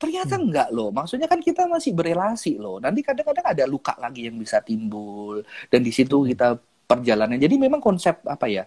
ternyata 0.00 0.40
mm. 0.40 0.44
enggak 0.48 0.68
loh 0.72 0.88
maksudnya 0.88 1.28
kan 1.28 1.44
kita 1.44 1.68
masih 1.68 1.92
berelasi 1.92 2.56
loh 2.56 2.80
nanti 2.80 3.04
kadang-kadang 3.04 3.44
ada 3.44 3.64
luka 3.68 3.92
lagi 4.00 4.24
yang 4.26 4.40
bisa 4.40 4.64
timbul 4.64 5.44
dan 5.68 5.84
di 5.84 5.92
situ 5.92 6.24
kita 6.24 6.56
perjalanan 6.88 7.36
jadi 7.36 7.54
memang 7.60 7.84
konsep 7.84 8.24
apa 8.24 8.48
ya 8.48 8.64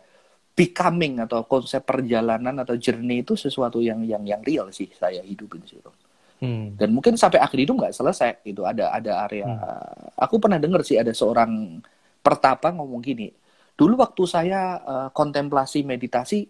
becoming 0.54 1.18
atau 1.26 1.50
konsep 1.50 1.82
perjalanan 1.82 2.62
atau 2.62 2.78
journey 2.78 3.26
itu 3.26 3.34
sesuatu 3.34 3.82
yang 3.82 4.06
yang 4.06 4.22
yang 4.22 4.42
real 4.46 4.70
sih 4.70 4.88
saya 4.94 5.26
hidupin 5.26 5.66
sih 5.66 5.82
loh 5.82 5.98
Hmm. 6.44 6.76
Dan 6.76 6.92
mungkin 6.92 7.16
sampai 7.16 7.40
akhir 7.40 7.56
hidup 7.56 7.80
nggak 7.80 7.96
selesai 7.96 8.44
itu 8.44 8.68
ada 8.68 8.92
ada 8.92 9.24
area. 9.24 9.48
Hmm. 9.48 10.12
Aku 10.28 10.44
pernah 10.44 10.60
dengar 10.60 10.84
sih 10.84 11.00
ada 11.00 11.16
seorang 11.16 11.80
pertapa 12.20 12.76
ngomong 12.76 13.00
gini. 13.00 13.32
Dulu 13.80 13.96
waktu 14.04 14.24
saya 14.28 14.76
uh, 14.84 15.10
kontemplasi 15.16 15.88
meditasi 15.88 16.44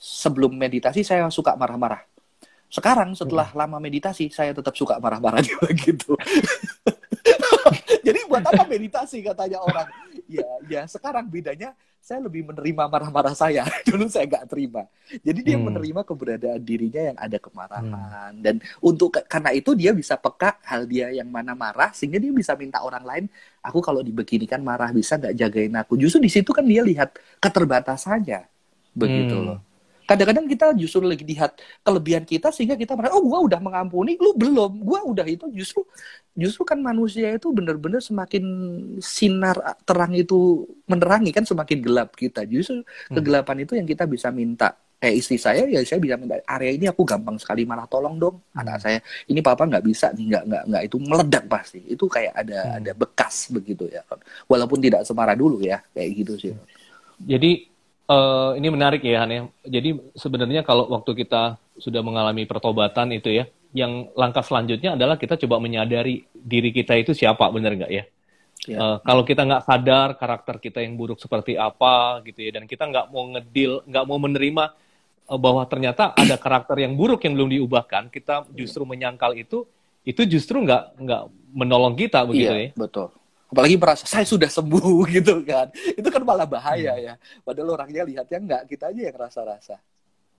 sebelum 0.00 0.56
meditasi 0.56 1.04
saya 1.04 1.28
suka 1.28 1.60
marah-marah. 1.60 2.00
Sekarang 2.74 3.14
setelah 3.14 3.54
hmm. 3.54 3.58
lama 3.62 3.78
meditasi 3.78 4.26
saya 4.34 4.50
tetap 4.50 4.74
suka 4.74 4.98
marah-marah 4.98 5.38
juga 5.46 5.70
gitu. 5.78 6.18
Jadi 8.02 8.20
buat 8.26 8.42
apa 8.42 8.66
meditasi 8.66 9.22
katanya 9.22 9.62
orang? 9.62 9.86
Ya, 10.26 10.48
ya 10.66 10.82
sekarang 10.90 11.30
bedanya 11.30 11.70
saya 12.02 12.20
lebih 12.20 12.50
menerima 12.50 12.90
marah-marah 12.90 13.32
saya. 13.32 13.62
Dulu 13.88 14.10
saya 14.10 14.26
nggak 14.26 14.50
terima. 14.50 14.90
Jadi 15.22 15.40
dia 15.46 15.54
hmm. 15.54 15.70
menerima 15.70 16.00
keberadaan 16.02 16.60
dirinya 16.66 17.14
yang 17.14 17.18
ada 17.22 17.38
kemarahan. 17.38 18.34
Hmm. 18.34 18.42
Dan 18.42 18.54
untuk 18.82 19.22
karena 19.22 19.54
itu 19.54 19.70
dia 19.78 19.94
bisa 19.94 20.18
peka 20.18 20.58
hal 20.66 20.90
dia 20.90 21.14
yang 21.14 21.30
mana 21.30 21.54
marah 21.54 21.94
sehingga 21.94 22.18
dia 22.18 22.34
bisa 22.34 22.58
minta 22.58 22.82
orang 22.82 23.06
lain, 23.06 23.24
aku 23.62 23.78
kalau 23.78 24.02
dibeginikan 24.02 24.58
marah 24.66 24.90
bisa 24.90 25.14
nggak 25.14 25.38
jagain 25.38 25.74
aku. 25.78 25.94
Justru 25.94 26.26
di 26.26 26.30
situ 26.34 26.50
kan 26.50 26.66
dia 26.66 26.82
lihat 26.82 27.14
keterbatasannya. 27.38 28.50
Begitu 28.98 29.38
hmm. 29.38 29.46
loh 29.46 29.73
kadang-kadang 30.04 30.46
kita 30.46 30.66
justru 30.76 31.04
lagi 31.04 31.24
lihat 31.24 31.56
kelebihan 31.80 32.24
kita 32.28 32.52
sehingga 32.52 32.76
kita 32.76 32.92
merasa 32.92 33.16
oh 33.16 33.24
gua 33.24 33.40
udah 33.44 33.60
mengampuni 33.60 34.20
lu 34.20 34.36
belum. 34.36 34.84
Gua 34.84 35.00
udah 35.04 35.24
itu 35.24 35.48
justru 35.50 35.84
justru 36.36 36.62
kan 36.68 36.78
manusia 36.80 37.32
itu 37.32 37.50
benar-benar 37.50 38.04
semakin 38.04 38.44
sinar 39.00 39.56
terang 39.88 40.12
itu 40.12 40.68
menerangi 40.84 41.32
kan 41.32 41.48
semakin 41.48 41.80
gelap 41.80 42.12
kita. 42.14 42.44
Justru 42.44 42.84
hmm. 42.84 43.16
kegelapan 43.16 43.56
itu 43.64 43.72
yang 43.80 43.88
kita 43.88 44.04
bisa 44.04 44.28
minta. 44.28 44.76
Kayak 44.94 45.16
istri 45.20 45.36
saya 45.36 45.68
ya 45.68 45.84
saya 45.84 46.00
bisa 46.00 46.16
minta 46.16 46.40
area 46.48 46.70
ini 46.72 46.88
aku 46.88 47.04
gampang 47.04 47.36
sekali 47.36 47.68
malah 47.68 47.88
tolong 47.88 48.16
dong. 48.20 48.36
Hmm. 48.52 48.64
anak 48.64 48.80
saya 48.84 48.98
ini 49.28 49.40
papa 49.40 49.64
nggak 49.68 49.84
bisa 49.84 50.12
nih 50.12 50.36
nggak 50.36 50.44
nggak 50.48 50.62
nggak. 50.68 50.82
Itu 50.84 50.96
meledak 51.00 51.44
pasti. 51.48 51.80
Itu 51.88 52.08
kayak 52.12 52.32
ada 52.44 52.58
hmm. 52.60 52.76
ada 52.84 52.92
bekas 52.92 53.48
begitu 53.50 53.88
ya. 53.88 54.04
Walaupun 54.48 54.78
tidak 54.84 55.08
semarah 55.08 55.34
dulu 55.34 55.64
ya 55.64 55.80
kayak 55.96 56.10
gitu 56.24 56.34
sih. 56.36 56.54
Jadi 57.24 57.73
Uh, 58.04 58.52
ini 58.60 58.68
menarik 58.68 59.00
ya 59.00 59.24
Han 59.24 59.32
ya. 59.32 59.42
Jadi 59.64 59.96
sebenarnya 60.12 60.60
kalau 60.60 60.84
waktu 60.92 61.24
kita 61.24 61.56
sudah 61.80 62.04
mengalami 62.04 62.44
pertobatan 62.44 63.16
itu 63.16 63.32
ya, 63.32 63.48
yang 63.72 64.12
langkah 64.12 64.44
selanjutnya 64.44 64.92
adalah 64.92 65.16
kita 65.16 65.40
coba 65.40 65.56
menyadari 65.56 66.28
diri 66.30 66.68
kita 66.68 67.00
itu 67.00 67.16
siapa, 67.16 67.48
benar 67.48 67.72
nggak 67.72 67.88
ya? 67.88 67.96
Yeah. 67.96 68.06
Ya. 68.64 68.76
Uh, 68.76 68.96
kalau 69.00 69.24
kita 69.24 69.48
nggak 69.48 69.64
sadar 69.64 70.08
karakter 70.20 70.56
kita 70.60 70.84
yang 70.84 71.00
buruk 71.00 71.16
seperti 71.16 71.56
apa 71.56 72.20
gitu 72.28 72.44
ya, 72.44 72.60
dan 72.60 72.68
kita 72.68 72.84
nggak 72.84 73.08
mau 73.08 73.24
ngedil, 73.32 73.88
nggak 73.88 74.04
mau 74.04 74.18
menerima 74.20 74.64
uh, 75.32 75.40
bahwa 75.40 75.64
ternyata 75.64 76.12
ada 76.12 76.36
karakter 76.36 76.84
yang 76.84 76.92
buruk 77.00 77.24
yang 77.24 77.40
belum 77.40 77.56
diubahkan, 77.56 78.12
kita 78.12 78.44
justru 78.52 78.84
menyangkal 78.84 79.32
itu, 79.32 79.64
itu 80.04 80.28
justru 80.28 80.60
nggak 80.60 81.00
nggak 81.00 81.22
menolong 81.56 81.96
kita 81.96 82.20
begitu 82.28 82.52
yeah, 82.52 82.68
ya? 82.68 82.76
Betul 82.76 83.23
apalagi 83.54 83.78
merasa 83.78 84.02
saya 84.02 84.26
sudah 84.26 84.50
sembuh 84.50 85.06
gitu 85.14 85.46
kan. 85.46 85.70
Itu 85.94 86.10
kan 86.10 86.26
malah 86.26 86.50
bahaya 86.50 86.98
hmm. 86.98 87.04
ya. 87.06 87.14
Padahal 87.46 87.78
orangnya 87.78 88.02
lihatnya 88.02 88.38
enggak 88.42 88.62
kita 88.66 88.90
aja 88.90 89.00
yang 89.06 89.14
rasa-rasa. 89.16 89.78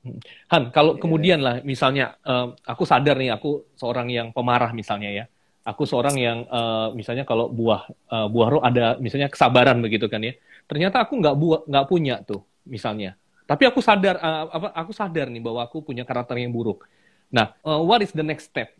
Hmm. 0.03 0.19
Han 0.51 0.63
kalau 0.75 0.99
yeah. 0.99 1.01
kemudian 1.01 1.39
lah 1.39 1.63
misalnya 1.63 2.19
uh, 2.27 2.51
aku 2.67 2.83
sadar 2.83 3.15
nih 3.15 3.31
aku 3.31 3.71
seorang 3.79 4.11
yang 4.11 4.27
pemarah 4.35 4.75
misalnya 4.75 5.09
ya. 5.15 5.25
Aku 5.65 5.87
seorang 5.87 6.13
yang 6.19 6.45
uh, 6.45 6.93
misalnya 6.93 7.25
kalau 7.25 7.49
buah 7.49 7.89
uh, 8.11 8.27
buah 8.29 8.47
roh 8.53 8.61
ada 8.61 9.01
misalnya 9.01 9.31
kesabaran 9.31 9.79
begitu 9.79 10.11
kan 10.11 10.19
ya. 10.21 10.35
Ternyata 10.67 11.07
aku 11.07 11.17
nggak 11.17 11.35
buah 11.39 11.59
nggak 11.65 11.85
punya 11.87 12.21
tuh 12.21 12.43
misalnya. 12.67 13.15
Tapi 13.47 13.63
aku 13.65 13.79
sadar 13.79 14.19
uh, 14.19 14.51
apa 14.51 14.67
aku 14.75 14.91
sadar 14.91 15.31
nih 15.31 15.41
bahwa 15.41 15.63
aku 15.63 15.81
punya 15.81 16.03
karakter 16.03 16.37
yang 16.37 16.51
buruk. 16.51 16.85
Nah 17.31 17.55
uh, 17.63 17.81
what 17.81 18.03
is 18.03 18.11
the 18.13 18.21
next 18.21 18.51
step? 18.51 18.75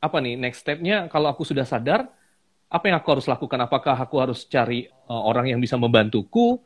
Apa 0.00 0.22
nih 0.22 0.38
next 0.40 0.64
stepnya? 0.64 1.12
Kalau 1.12 1.28
aku 1.28 1.44
sudah 1.44 1.68
sadar 1.68 2.08
apa 2.74 2.90
yang 2.90 2.98
aku 2.98 3.08
harus 3.14 3.26
lakukan? 3.30 3.58
Apakah 3.62 3.94
aku 3.94 4.18
harus 4.18 4.42
cari 4.50 4.90
uh, 5.06 5.22
orang 5.30 5.54
yang 5.54 5.62
bisa 5.62 5.78
membantuku, 5.78 6.58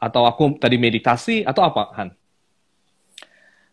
atau 0.00 0.24
aku 0.24 0.56
tadi 0.56 0.80
meditasi, 0.80 1.44
atau 1.44 1.68
apa, 1.68 1.92
Han? 2.00 2.08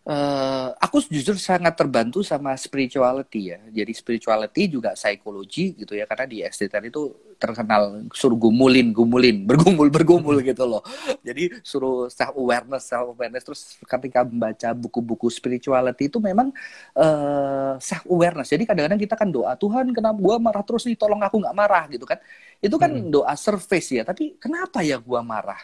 Uh, 0.02 0.74
aku 0.82 0.98
jujur 1.14 1.38
sangat 1.38 1.78
terbantu 1.78 2.26
sama 2.26 2.58
spirituality 2.58 3.54
ya. 3.54 3.62
Jadi 3.70 3.94
spirituality 3.94 4.66
juga 4.66 4.98
psikologi 4.98 5.78
gitu 5.78 5.94
ya 5.94 6.10
karena 6.10 6.26
di 6.26 6.42
SDTR 6.42 6.90
itu 6.90 7.14
terkenal 7.38 8.10
suruh 8.10 8.34
gumulin, 8.34 8.98
gumulin, 8.98 9.46
bergumul, 9.50 9.94
bergumul 9.94 10.42
gitu 10.42 10.66
loh. 10.66 10.82
Jadi 11.22 11.54
suruh 11.62 12.10
self 12.10 12.34
awareness, 12.34 12.90
self 12.90 13.14
awareness 13.14 13.46
terus 13.46 13.62
ketika 13.78 14.26
membaca 14.26 14.74
buku-buku 14.74 15.30
spirituality 15.30 16.10
itu 16.10 16.18
memang 16.18 16.50
uh, 16.98 17.78
self 17.78 18.02
awareness. 18.10 18.50
Jadi 18.50 18.66
kadang-kadang 18.66 18.98
kita 18.98 19.14
kan 19.14 19.30
doa 19.30 19.54
Tuhan 19.54 19.94
kenapa 19.94 20.18
gua 20.18 20.42
marah 20.42 20.66
terus 20.66 20.82
nih, 20.90 20.98
tolong 20.98 21.22
aku 21.22 21.46
nggak 21.46 21.54
marah 21.54 21.86
gitu 21.94 22.10
kan. 22.10 22.18
Itu 22.58 22.82
kan 22.82 22.90
hmm. 22.90 23.14
doa 23.14 23.38
surface 23.38 23.94
ya. 23.94 24.02
Tapi 24.02 24.34
kenapa 24.42 24.82
ya 24.82 24.98
gua 24.98 25.22
marah? 25.22 25.62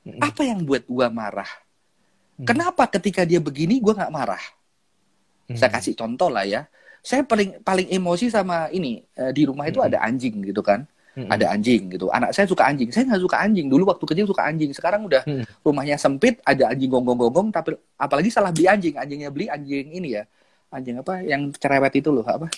Hmm. 0.00 0.16
Apa 0.24 0.48
yang 0.48 0.64
buat 0.64 0.88
gua 0.88 1.12
marah? 1.12 1.65
Hmm. 2.36 2.46
Kenapa 2.46 2.84
ketika 2.92 3.24
dia 3.24 3.40
begini 3.40 3.80
gue 3.80 3.92
nggak 3.96 4.12
marah? 4.12 4.40
Hmm. 5.48 5.56
Saya 5.56 5.72
kasih 5.72 5.96
contoh 5.96 6.28
lah 6.28 6.44
ya. 6.44 6.68
Saya 7.00 7.22
paling 7.22 7.62
paling 7.62 7.88
emosi 7.88 8.28
sama 8.28 8.68
ini 8.74 9.00
uh, 9.16 9.30
di 9.30 9.48
rumah 9.48 9.64
itu 9.70 9.80
hmm. 9.80 9.88
ada 9.88 9.98
anjing 10.04 10.36
gitu 10.44 10.60
kan. 10.60 10.84
Hmm. 11.16 11.32
Ada 11.32 11.56
anjing 11.56 11.96
gitu. 11.96 12.12
Anak 12.12 12.36
saya 12.36 12.44
suka 12.44 12.68
anjing. 12.68 12.92
Saya 12.92 13.08
nggak 13.08 13.22
suka 13.24 13.36
anjing. 13.40 13.72
Dulu 13.72 13.88
waktu 13.88 14.04
kecil 14.04 14.26
suka 14.28 14.44
anjing. 14.44 14.76
Sekarang 14.76 15.08
udah 15.08 15.24
hmm. 15.24 15.64
rumahnya 15.64 15.96
sempit, 15.96 16.44
ada 16.44 16.68
anjing 16.68 16.92
gonggong-gonggong. 16.92 17.48
Tapi 17.56 17.72
apalagi 17.96 18.28
salah 18.28 18.52
beli 18.52 18.68
anjing. 18.68 19.00
Anjingnya 19.00 19.32
beli 19.32 19.48
anjing 19.48 19.96
ini 19.96 20.20
ya 20.20 20.28
anjing 20.76 21.00
apa 21.00 21.24
yang 21.24 21.48
cerewet 21.56 21.92
itu 21.96 22.12
loh 22.12 22.20
apa? 22.28 22.52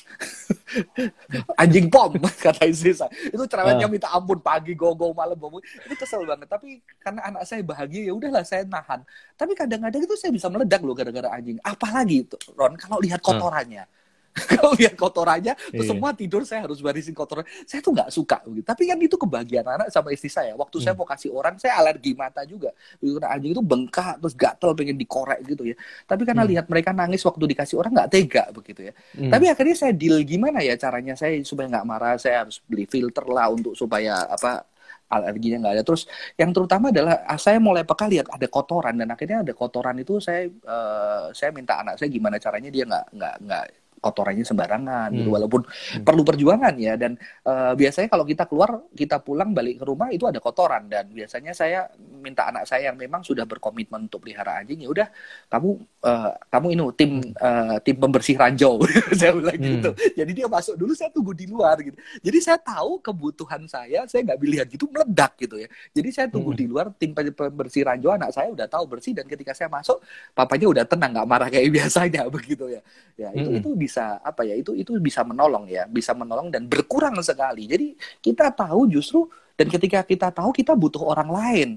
Anjing 1.63 1.87
pom 1.87 2.11
kata 2.45 2.67
istri 2.67 2.91
saya. 2.91 3.15
Itu 3.31 3.47
cerewetnya 3.47 3.87
uh. 3.87 3.91
minta 3.91 4.11
ampun 4.11 4.43
pagi 4.43 4.75
gogo 4.75 5.15
malam 5.15 5.39
gogo 5.39 5.63
itu 5.63 5.95
kesel 5.95 6.27
banget. 6.27 6.51
Tapi 6.51 6.83
karena 6.99 7.31
anak 7.31 7.47
saya 7.47 7.63
bahagia 7.63 8.11
ya 8.11 8.13
udahlah 8.19 8.43
saya 8.43 8.67
nahan. 8.67 9.07
Tapi 9.39 9.55
kadang-kadang 9.55 10.03
itu 10.03 10.15
saya 10.19 10.35
bisa 10.35 10.51
meledak 10.51 10.83
loh 10.83 10.99
gara-gara 10.99 11.31
anjing. 11.31 11.63
Apalagi 11.63 12.27
itu 12.27 12.37
Ron 12.59 12.75
kalau 12.75 12.99
lihat 12.99 13.23
kotorannya. 13.23 13.87
uh 13.87 13.98
kalau 14.55 14.73
lihat 14.79 14.95
kotorannya 14.95 15.55
terus 15.57 15.87
iya. 15.87 15.91
semua 15.91 16.11
tidur 16.15 16.43
saya 16.47 16.67
harus 16.67 16.79
barisin 16.79 17.17
kotoran 17.17 17.45
saya 17.67 17.81
tuh 17.83 17.93
nggak 17.97 18.11
suka 18.13 18.39
gitu 18.47 18.65
tapi 18.65 18.83
kan 18.87 18.99
itu 19.01 19.17
kebahagiaan 19.19 19.67
anak 19.67 19.89
sama 19.91 20.15
istri 20.15 20.31
saya 20.31 20.55
waktu 20.55 20.79
hmm. 20.79 20.85
saya 20.85 20.95
mau 20.95 21.07
kasih 21.09 21.31
orang 21.35 21.55
saya 21.59 21.81
alergi 21.81 22.13
mata 22.15 22.43
juga 22.47 22.71
karena 23.01 23.29
anjing 23.35 23.53
itu 23.57 23.63
bengkak 23.65 24.15
terus 24.23 24.35
gatel 24.39 24.71
pengen 24.79 24.97
dikorek 24.97 25.41
gitu 25.47 25.63
ya 25.67 25.77
tapi 26.07 26.23
karena 26.23 26.43
hmm. 26.47 26.51
lihat 26.55 26.67
mereka 26.71 26.91
nangis 26.95 27.23
waktu 27.27 27.45
dikasih 27.51 27.77
orang 27.81 27.93
nggak 27.95 28.11
tega 28.11 28.45
begitu 28.55 28.81
ya 28.89 28.93
hmm. 28.95 29.31
tapi 29.33 29.45
akhirnya 29.51 29.77
saya 29.77 29.93
deal 29.95 30.21
gimana 30.23 30.63
ya 30.63 30.75
caranya 30.79 31.19
saya 31.19 31.35
supaya 31.43 31.67
nggak 31.71 31.87
marah 31.87 32.15
saya 32.21 32.47
harus 32.47 32.63
beli 32.65 32.87
filter 32.87 33.27
lah 33.27 33.51
untuk 33.51 33.75
supaya 33.75 34.27
apa 34.29 34.67
alerginya 35.09 35.59
nggak 35.65 35.75
ada. 35.81 35.85
Terus 35.85 36.03
yang 36.37 36.51
terutama 36.53 36.93
adalah 36.93 37.25
ah, 37.25 37.41
saya 37.41 37.59
mulai 37.59 37.83
peka 37.83 38.07
lihat 38.07 38.29
ada 38.29 38.47
kotoran 38.47 38.95
dan 39.01 39.09
akhirnya 39.09 39.41
ada 39.41 39.53
kotoran 39.57 39.97
itu 39.99 40.21
saya 40.21 40.47
uh, 40.69 41.33
saya 41.33 41.51
minta 41.51 41.81
anak 41.81 41.97
saya 41.97 42.13
gimana 42.13 42.37
caranya 42.37 42.69
dia 42.69 42.85
nggak 42.85 43.07
nggak 43.17 43.35
nggak 43.49 43.65
kotorannya 43.99 44.47
sembarangan 44.47 45.11
gitu. 45.15 45.29
hmm. 45.29 45.35
walaupun 45.35 45.61
hmm. 45.67 46.05
perlu 46.07 46.23
perjuangan 46.23 46.75
ya 46.79 46.95
dan 46.95 47.15
uh, 47.45 47.75
biasanya 47.75 48.09
kalau 48.11 48.25
kita 48.25 48.47
keluar 48.47 48.83
kita 48.95 49.21
pulang 49.23 49.53
balik 49.53 49.83
ke 49.83 49.85
rumah 49.85 50.09
itu 50.11 50.25
ada 50.25 50.39
kotoran 50.39 50.87
dan 50.87 51.11
biasanya 51.11 51.53
saya 51.53 51.91
minta 52.19 52.51
anak 52.51 52.67
saya 52.67 52.91
yang 52.91 52.97
memang 52.99 53.23
sudah 53.23 53.45
berkomitmen 53.45 54.11
untuk 54.11 54.25
pelihara 54.27 54.63
anjing 54.63 54.83
ya 54.83 54.89
udah 54.91 55.07
kamu 55.51 55.79
uh, 56.03 56.33
kamu 56.51 56.67
ini 56.75 56.83
tim 56.95 57.11
uh, 57.39 57.77
tim 57.83 57.97
pembersih 57.99 58.35
ranjau 58.39 58.83
saya 59.19 59.35
bilang 59.35 59.59
hmm. 59.59 59.69
gitu 59.79 59.91
jadi 60.19 60.31
dia 60.33 60.47
masuk 60.51 60.75
dulu 60.79 60.93
saya 60.95 61.11
tunggu 61.15 61.33
di 61.35 61.47
luar 61.47 61.79
gitu 61.83 61.97
jadi 62.23 62.39
saya 62.43 62.59
tahu 62.59 62.99
kebutuhan 63.03 63.67
saya 63.71 64.07
saya 64.07 64.21
nggak 64.27 64.39
lihat 64.43 64.67
gitu 64.71 64.91
meledak 64.91 65.35
gitu 65.39 65.57
ya 65.61 65.69
jadi 65.95 66.09
saya 66.11 66.27
tunggu 66.31 66.55
hmm. 66.55 66.61
di 66.61 66.67
luar 66.67 66.87
tim 66.97 67.13
pembersih 67.15 67.87
ranjau 67.87 68.11
anak 68.15 68.31
saya 68.35 68.49
udah 68.51 68.67
tahu 68.67 68.85
bersih 68.99 69.13
dan 69.15 69.27
ketika 69.27 69.53
saya 69.55 69.69
masuk 69.71 70.01
papanya 70.33 70.67
udah 70.71 70.85
tenang 70.87 71.11
nggak 71.15 71.29
marah 71.29 71.49
kayak 71.49 71.71
biasanya 71.77 72.27
begitu 72.31 72.65
ya 72.71 72.81
ya 73.19 73.29
itu 73.35 73.51
hmm. 73.51 73.59
itu 73.59 73.69
bisa 73.89 74.21
apa 74.21 74.45
ya 74.45 74.53
itu 74.53 74.77
itu 74.77 74.93
bisa 75.01 75.25
menolong 75.25 75.65
ya 75.65 75.89
bisa 75.89 76.13
menolong 76.13 76.53
dan 76.53 76.69
berkurang 76.69 77.17
sekali 77.25 77.65
jadi 77.65 77.97
kita 78.21 78.53
tahu 78.53 78.93
justru 78.93 79.25
dan 79.57 79.73
ketika 79.73 80.05
kita 80.05 80.29
tahu 80.29 80.53
kita 80.53 80.77
butuh 80.77 81.03
orang 81.09 81.31
lain 81.33 81.71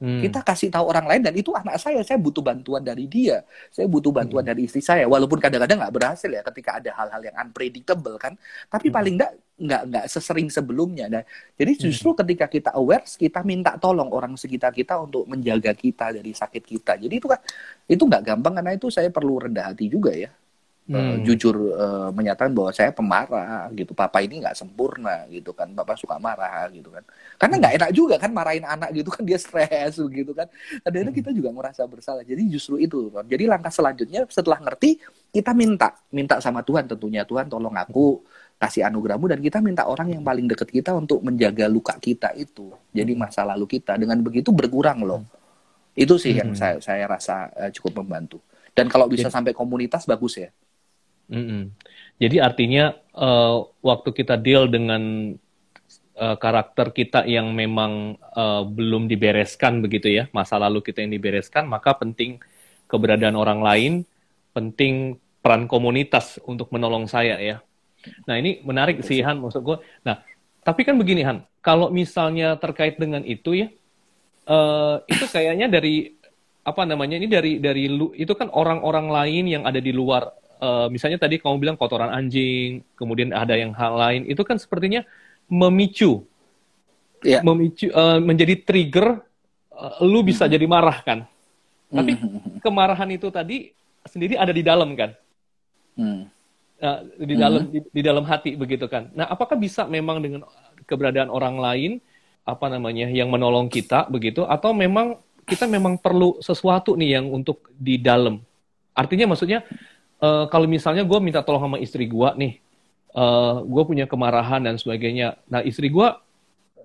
Hmm. 0.00 0.24
Kita 0.24 0.40
kasih 0.40 0.72
tahu 0.72 0.88
orang 0.88 1.04
lain 1.04 1.20
dan 1.28 1.36
itu 1.36 1.52
anak 1.52 1.76
saya, 1.76 2.00
saya 2.00 2.16
butuh 2.16 2.40
bantuan 2.40 2.80
dari 2.80 3.04
dia, 3.04 3.44
saya 3.68 3.84
butuh 3.84 4.08
bantuan 4.08 4.48
hmm. 4.48 4.50
dari 4.56 4.60
istri 4.64 4.80
saya. 4.80 5.04
Walaupun 5.04 5.36
kadang-kadang 5.36 5.76
nggak 5.76 5.92
berhasil 5.92 6.30
ya 6.32 6.40
ketika 6.40 6.80
ada 6.80 6.90
hal-hal 6.96 7.20
yang 7.20 7.36
unpredictable 7.36 8.16
kan, 8.16 8.32
tapi 8.72 8.88
hmm. 8.88 8.96
paling 8.96 9.14
nggak 9.20 9.32
nggak 9.60 9.82
nggak 9.92 10.04
sesering 10.08 10.48
sebelumnya. 10.48 11.04
Dan 11.12 11.20
jadi 11.52 11.72
hmm. 11.76 11.80
justru 11.84 12.16
hmm. 12.16 12.18
ketika 12.24 12.46
kita 12.48 12.70
aware, 12.80 13.04
kita 13.04 13.44
minta 13.44 13.76
tolong 13.76 14.08
orang 14.08 14.40
sekitar 14.40 14.72
kita 14.72 14.96
untuk 14.96 15.28
menjaga 15.28 15.76
kita 15.76 16.16
dari 16.16 16.32
sakit 16.32 16.64
kita. 16.64 16.96
Jadi 16.96 17.14
itu 17.20 17.28
kan 17.28 17.40
itu 17.84 18.00
nggak 18.00 18.22
gampang 18.24 18.56
karena 18.56 18.72
itu 18.72 18.88
saya 18.88 19.12
perlu 19.12 19.36
rendah 19.36 19.68
hati 19.68 19.92
juga 19.92 20.16
ya. 20.16 20.32
Eh, 20.90 20.98
hmm. 20.98 21.10
uh, 21.14 21.18
jujur 21.22 21.54
uh, 21.54 22.10
menyatakan 22.10 22.50
bahwa 22.50 22.74
saya 22.74 22.90
pemarah 22.90 23.70
gitu. 23.78 23.94
Papa 23.94 24.26
ini 24.26 24.42
nggak 24.42 24.58
sempurna 24.58 25.22
gitu 25.30 25.54
kan. 25.54 25.70
Papa 25.70 25.94
suka 25.94 26.18
marah 26.18 26.66
gitu 26.74 26.90
kan. 26.90 27.06
Karena 27.38 27.54
nggak 27.62 27.74
enak 27.78 27.90
juga 27.94 28.18
kan 28.18 28.34
marahin 28.34 28.66
anak 28.66 28.90
gitu 28.90 29.14
kan 29.14 29.22
dia 29.22 29.38
stres 29.38 30.02
gitu 30.02 30.34
kan. 30.34 30.50
Kadang-kadang 30.82 31.14
hmm. 31.14 31.20
kita 31.22 31.30
juga 31.30 31.54
merasa 31.54 31.86
bersalah. 31.86 32.26
Jadi 32.26 32.42
justru 32.50 32.82
itu 32.82 33.06
jadi 33.30 33.46
langkah 33.46 33.70
selanjutnya 33.70 34.26
setelah 34.26 34.58
ngerti 34.66 34.98
kita 35.30 35.54
minta 35.54 35.94
minta 36.10 36.42
sama 36.42 36.66
Tuhan 36.66 36.90
tentunya. 36.90 37.22
Tuhan 37.22 37.46
tolong 37.46 37.78
aku 37.78 38.26
kasih 38.58 38.82
anugerahmu 38.90 39.30
dan 39.30 39.38
kita 39.38 39.62
minta 39.62 39.86
orang 39.86 40.10
yang 40.10 40.26
paling 40.26 40.50
dekat 40.50 40.74
kita 40.74 40.90
untuk 40.90 41.22
menjaga 41.22 41.70
luka 41.70 41.94
kita 42.02 42.34
itu. 42.34 42.74
Jadi 42.90 43.14
hmm. 43.14 43.30
masa 43.30 43.46
lalu 43.46 43.78
kita. 43.78 43.94
Dengan 43.94 44.18
begitu 44.26 44.50
berkurang 44.50 45.06
loh. 45.06 45.22
Hmm. 45.22 45.38
itu 45.94 46.14
sih 46.18 46.34
yang 46.34 46.54
saya 46.54 46.82
saya 46.82 47.06
rasa 47.06 47.46
uh, 47.54 47.70
cukup 47.70 48.02
membantu. 48.02 48.42
Dan 48.74 48.90
kalau 48.90 49.06
bisa 49.06 49.30
sampai 49.30 49.54
komunitas 49.54 50.02
bagus 50.02 50.34
ya 50.38 50.50
Mm 51.30 51.44
-hmm. 51.46 51.62
Jadi 52.20 52.36
artinya 52.42 52.92
uh, 53.16 53.64
waktu 53.80 54.10
kita 54.12 54.36
deal 54.36 54.68
dengan 54.68 55.32
uh, 56.20 56.36
karakter 56.36 56.92
kita 56.92 57.24
yang 57.24 57.56
memang 57.56 58.20
uh, 58.36 58.62
belum 58.68 59.08
dibereskan 59.08 59.80
begitu 59.80 60.12
ya, 60.12 60.28
masa 60.36 60.60
lalu 60.60 60.84
kita 60.84 61.00
yang 61.00 61.16
dibereskan, 61.16 61.64
maka 61.64 61.96
penting 61.96 62.42
keberadaan 62.90 63.38
orang 63.38 63.64
lain, 63.64 63.92
penting 64.52 65.16
peran 65.40 65.64
komunitas 65.64 66.36
untuk 66.44 66.68
menolong 66.68 67.08
saya 67.08 67.40
ya. 67.40 67.64
Nah 68.28 68.36
ini 68.36 68.60
menarik 68.60 69.00
sih 69.00 69.24
Han, 69.24 69.40
maksud 69.40 69.64
gue. 69.64 69.78
Nah 70.04 70.20
tapi 70.60 70.84
kan 70.84 71.00
begini 71.00 71.24
Han, 71.24 71.48
kalau 71.64 71.88
misalnya 71.88 72.60
terkait 72.60 73.00
dengan 73.00 73.24
itu 73.24 73.64
ya, 73.64 73.68
uh, 74.44 75.00
itu 75.08 75.24
kayaknya 75.24 75.72
dari 75.72 76.12
apa 76.60 76.84
namanya 76.84 77.16
ini 77.16 77.24
dari 77.24 77.56
dari 77.56 77.88
itu 78.20 78.32
kan 78.36 78.52
orang-orang 78.52 79.08
lain 79.08 79.44
yang 79.48 79.62
ada 79.64 79.80
di 79.80 79.96
luar 79.96 80.28
uh, 80.60 80.86
misalnya 80.92 81.16
tadi 81.16 81.40
kamu 81.40 81.56
bilang 81.58 81.76
kotoran 81.80 82.12
anjing, 82.12 82.84
kemudian 82.94 83.32
ada 83.32 83.56
yang 83.56 83.72
hal 83.74 83.96
lain, 83.96 84.22
itu 84.28 84.44
kan 84.44 84.60
sepertinya 84.60 85.02
memicu, 85.50 86.22
yeah. 87.26 87.42
memicu 87.42 87.90
uh, 87.90 88.20
menjadi 88.20 88.60
trigger, 88.62 89.24
uh, 89.74 89.98
lu 90.04 90.22
bisa 90.22 90.44
mm-hmm. 90.46 90.54
jadi 90.54 90.66
marah 90.68 90.98
kan. 91.02 91.18
Tapi 91.90 92.12
mm-hmm. 92.14 92.62
kemarahan 92.62 93.08
itu 93.10 93.26
tadi 93.34 93.74
sendiri 94.06 94.38
ada 94.38 94.54
di 94.54 94.62
dalam 94.62 94.94
kan, 94.94 95.10
mm. 95.98 96.20
uh, 96.78 97.00
di 97.18 97.34
dalam 97.34 97.66
mm. 97.66 97.70
di, 97.74 97.78
di 97.90 98.02
dalam 98.04 98.22
hati 98.28 98.54
begitu 98.54 98.86
kan. 98.86 99.10
Nah, 99.10 99.26
apakah 99.26 99.58
bisa 99.58 99.90
memang 99.90 100.22
dengan 100.22 100.46
keberadaan 100.86 101.32
orang 101.32 101.58
lain 101.58 101.92
apa 102.46 102.66
namanya 102.70 103.10
yang 103.10 103.26
menolong 103.26 103.66
kita 103.66 104.06
begitu, 104.06 104.46
atau 104.46 104.70
memang 104.70 105.18
kita 105.50 105.66
memang 105.66 105.98
perlu 105.98 106.38
sesuatu 106.38 106.94
nih 106.94 107.18
yang 107.18 107.26
untuk 107.26 107.74
di 107.74 107.98
dalam. 107.98 108.38
Artinya 108.94 109.34
maksudnya 109.34 109.66
uh, 110.20 110.44
kalau 110.48 110.66
misalnya 110.68 111.02
gue 111.02 111.18
minta 111.18 111.40
tolong 111.40 111.64
sama 111.66 111.78
istri 111.80 112.06
gue 112.06 112.28
nih, 112.36 112.52
uh, 113.16 113.20
eh, 113.20 113.54
gue 113.66 113.82
punya 113.84 114.04
kemarahan 114.06 114.62
dan 114.62 114.76
sebagainya. 114.76 115.40
Nah 115.48 115.64
istri 115.64 115.90
gue 115.90 116.08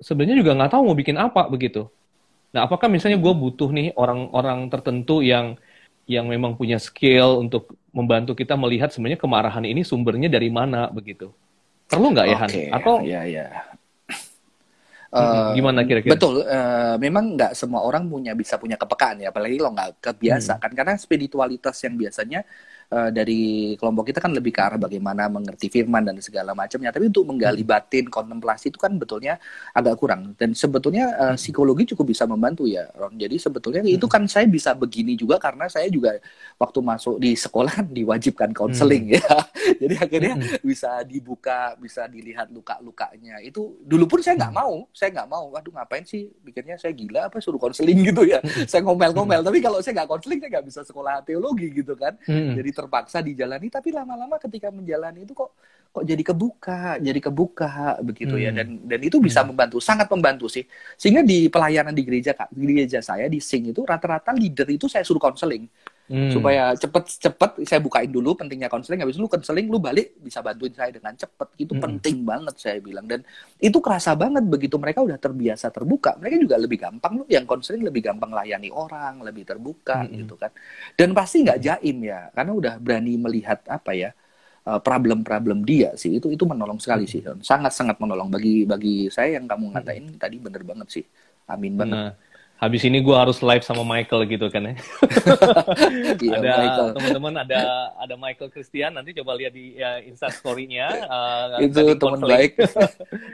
sebenarnya 0.02 0.40
juga 0.40 0.52
nggak 0.56 0.72
tahu 0.72 0.82
mau 0.92 0.98
bikin 0.98 1.20
apa 1.20 1.48
begitu. 1.52 1.88
Nah 2.56 2.66
apakah 2.66 2.88
misalnya 2.88 3.20
gue 3.20 3.34
butuh 3.36 3.70
nih 3.72 3.92
orang-orang 4.00 4.72
tertentu 4.72 5.20
yang 5.20 5.60
yang 6.06 6.30
memang 6.30 6.54
punya 6.54 6.78
skill 6.78 7.42
untuk 7.42 7.74
membantu 7.90 8.38
kita 8.38 8.54
melihat 8.54 8.94
sebenarnya 8.94 9.18
kemarahan 9.18 9.66
ini 9.66 9.82
sumbernya 9.82 10.30
dari 10.30 10.48
mana 10.54 10.88
begitu? 10.90 11.34
Perlu 11.90 12.14
nggak 12.14 12.28
ya 12.30 12.38
Han? 12.42 12.50
Atau 12.74 12.96
ya 13.06 13.22
ya. 13.28 13.48
Uh, 15.16 15.56
gimana 15.56 15.88
kira-kira? 15.88 16.12
Betul, 16.12 16.44
uh, 16.44 17.00
memang 17.00 17.40
nggak 17.40 17.56
semua 17.56 17.88
orang 17.88 18.04
punya 18.04 18.36
bisa 18.36 18.60
punya 18.60 18.76
kepekaan 18.76 19.24
ya, 19.24 19.32
apalagi 19.32 19.64
lo 19.64 19.72
nggak 19.72 20.04
kebiasa 20.04 20.60
hmm. 20.60 20.62
kan, 20.68 20.72
karena 20.76 20.94
spiritualitas 21.00 21.80
yang 21.88 21.96
biasanya 21.96 22.44
uh, 22.92 23.10
dari 23.10 23.74
kelompok 23.80 24.12
kita 24.14 24.20
kan 24.22 24.32
lebih 24.34 24.52
ke 24.54 24.62
arah 24.62 24.78
bagaimana 24.78 25.30
mengerti 25.32 25.72
firman 25.72 26.06
dan 26.06 26.20
segala 26.22 26.54
macamnya. 26.54 26.94
Tapi 26.94 27.10
untuk 27.10 27.26
menggali 27.26 27.64
hmm. 27.64 27.72
batin, 27.72 28.06
kontemplasi 28.12 28.70
itu 28.70 28.78
kan 28.78 28.94
betulnya 29.00 29.40
agak 29.74 29.98
kurang. 29.98 30.38
Dan 30.38 30.54
sebetulnya 30.54 31.16
uh, 31.16 31.36
psikologi 31.40 31.96
cukup 31.96 32.14
bisa 32.14 32.30
membantu 32.30 32.70
ya, 32.70 32.86
Ron. 32.94 33.18
Jadi 33.18 33.36
sebetulnya 33.42 33.82
hmm. 33.82 33.96
itu 33.98 34.06
kan 34.06 34.28
saya 34.30 34.46
bisa 34.46 34.76
begini 34.78 35.18
juga 35.18 35.42
karena 35.42 35.66
saya 35.72 35.90
juga 35.90 36.18
waktu 36.60 36.80
masuk 36.84 37.16
di 37.18 37.34
sekolah 37.34 37.86
diwajibkan 37.98 38.52
konseling 38.54 39.14
hmm. 39.14 39.18
ya. 39.18 39.28
Jadi 39.82 39.96
akhirnya 39.98 40.34
hmm. 40.38 40.62
bisa 40.62 41.02
dibuka, 41.08 41.74
bisa 41.80 42.06
dilihat 42.06 42.52
luka-lukanya. 42.54 43.42
Itu 43.42 43.82
dulu 43.82 44.06
pun 44.06 44.20
saya 44.22 44.38
nggak 44.38 44.54
mau, 44.54 44.86
saya 44.94 45.10
nggak 45.16 45.30
mau. 45.30 45.50
Waduh 45.56 45.74
ngapain 45.74 46.06
sih? 46.06 46.30
Pikirnya 46.46 46.78
saya 46.78 46.94
gila 46.94 47.32
apa 47.32 47.42
suruh 47.42 47.58
konseling 47.58 48.06
gitu 48.06 48.28
ya. 48.28 48.40
saya 48.70 48.86
ngomel-ngomel. 48.86 49.42
Tapi 49.42 49.60
kalau 49.64 49.80
saya 49.82 50.04
nggak 50.04 50.10
konseling 50.10 50.40
saya 50.44 50.52
nggak 50.60 50.68
bisa 50.68 50.82
sekolah 50.86 51.24
teologi 51.26 51.68
gitu 51.72 51.94
kan. 51.98 52.14
Hmm. 52.28 52.54
Jadi 52.54 52.70
terpaksa 52.76 53.24
dijalani 53.24 53.72
tapi 53.72 53.96
lama-lama 53.96 54.36
ketika 54.36 54.68
menjalani 54.68 55.24
itu 55.24 55.32
kok 55.32 55.56
kok 55.96 56.04
jadi 56.04 56.24
kebuka 56.28 57.00
jadi 57.00 57.20
kebuka 57.24 58.04
begitu 58.04 58.36
ya. 58.36 58.52
hmm. 58.52 58.58
ya 58.60 58.60
dan 58.60 58.68
dan 58.84 59.00
itu 59.00 59.18
bisa 59.24 59.40
hmm. 59.40 59.56
membantu 59.56 59.78
sangat 59.80 60.12
membantu 60.12 60.52
sih 60.52 60.68
sehingga 61.00 61.24
di 61.24 61.48
pelayanan 61.48 61.96
di 61.96 62.04
gereja 62.04 62.36
di 62.52 62.64
gereja 62.68 63.00
saya 63.00 63.32
di 63.32 63.40
sing 63.40 63.72
itu 63.72 63.80
rata-rata 63.88 64.36
leader 64.36 64.68
itu 64.68 64.92
saya 64.92 65.08
suruh 65.08 65.24
konseling 65.24 65.64
Hmm. 66.06 66.30
Supaya 66.30 66.78
cepet-cepet 66.78 67.66
saya 67.66 67.82
bukain 67.82 68.14
dulu 68.14 68.38
pentingnya 68.38 68.70
konseling, 68.70 69.02
habis 69.02 69.18
lu 69.18 69.26
konseling 69.26 69.66
lu 69.66 69.82
balik 69.82 70.14
bisa 70.22 70.38
bantuin 70.46 70.70
saya 70.70 70.94
dengan 70.94 71.18
cepet. 71.18 71.50
Itu 71.58 71.74
hmm. 71.74 71.82
penting 71.82 72.18
banget 72.22 72.56
saya 72.62 72.78
bilang 72.78 73.10
dan 73.10 73.26
itu 73.58 73.82
kerasa 73.82 74.14
banget 74.14 74.46
begitu 74.46 74.78
mereka 74.78 75.02
udah 75.02 75.18
terbiasa 75.18 75.74
terbuka, 75.74 76.14
mereka 76.22 76.38
juga 76.38 76.56
lebih 76.62 76.78
gampang 76.78 77.14
lu 77.18 77.26
yang 77.26 77.50
konseling 77.50 77.82
lebih 77.82 78.06
gampang 78.06 78.30
layani 78.30 78.70
orang, 78.70 79.26
lebih 79.26 79.50
terbuka 79.50 80.06
hmm. 80.06 80.14
gitu 80.14 80.38
kan. 80.38 80.54
Dan 80.94 81.18
pasti 81.18 81.42
nggak 81.42 81.60
jaim 81.66 81.98
ya, 82.06 82.30
karena 82.38 82.52
udah 82.54 82.74
berani 82.78 83.14
melihat 83.18 83.66
apa 83.66 83.98
ya 83.98 84.14
eh, 84.70 84.80
problem-problem 84.86 85.66
dia 85.66 85.98
sih 85.98 86.22
itu 86.22 86.30
itu 86.30 86.46
menolong 86.46 86.78
sekali 86.78 87.10
sih 87.10 87.26
sangat 87.42 87.74
sangat 87.74 87.98
menolong 87.98 88.30
bagi 88.30 88.70
bagi 88.70 89.10
saya 89.10 89.42
yang 89.42 89.50
kamu 89.50 89.74
ngatain 89.74 90.06
hmm. 90.14 90.22
tadi 90.22 90.38
bener 90.38 90.62
banget 90.62 90.88
sih 91.02 91.06
amin 91.50 91.74
banget 91.74 91.98
nah 91.98 92.14
habis 92.66 92.82
ini 92.82 93.00
gue 93.06 93.14
harus 93.14 93.38
live 93.46 93.62
sama 93.62 93.86
Michael 93.86 94.26
gitu 94.26 94.50
kan 94.50 94.74
ya. 94.74 94.74
iya, 96.26 96.38
ada 96.42 96.98
teman-teman 96.98 97.34
ada 97.46 97.62
ada 97.96 98.16
Michael 98.18 98.50
Christian 98.50 98.98
nanti 98.98 99.14
coba 99.14 99.38
lihat 99.38 99.54
di 99.54 99.78
ya, 99.78 100.02
Insta 100.02 100.34
story-nya. 100.34 100.90
Uh, 101.06 101.62
itu 101.62 101.94
teman 102.02 102.22
baik, 102.26 102.58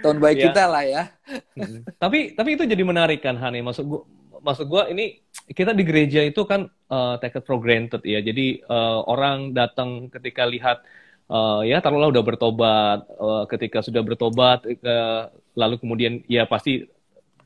teman 0.03 0.19
baik 0.19 0.37
ya. 0.37 0.43
kita 0.51 0.63
lah 0.67 0.83
ya. 0.83 1.03
tapi 1.95 2.35
tapi 2.35 2.59
itu 2.59 2.63
jadi 2.67 2.83
menarik 2.83 3.23
kan 3.23 3.39
Hani. 3.39 3.63
Maksud 3.63 3.87
gue 3.87 4.01
maksud 4.43 4.67
gue 4.67 4.83
ini 4.91 5.23
kita 5.47 5.71
di 5.71 5.83
gereja 5.87 6.21
itu 6.25 6.43
kan 6.43 6.67
uh, 6.91 7.15
take 7.23 7.39
it 7.39 7.47
for 7.47 7.57
granted 7.57 8.03
ya. 8.03 8.19
Jadi 8.19 8.59
uh, 8.67 9.07
orang 9.07 9.55
datang 9.55 10.11
ketika 10.11 10.43
lihat 10.43 10.83
uh, 11.31 11.63
ya 11.63 11.79
taruhlah 11.79 12.11
udah 12.11 12.23
bertobat, 12.25 12.99
uh, 13.15 13.47
ketika 13.47 13.79
sudah 13.79 14.03
bertobat 14.03 14.67
uh, 14.67 15.31
lalu 15.55 15.79
kemudian 15.79 16.19
ya 16.27 16.43
pasti 16.43 16.83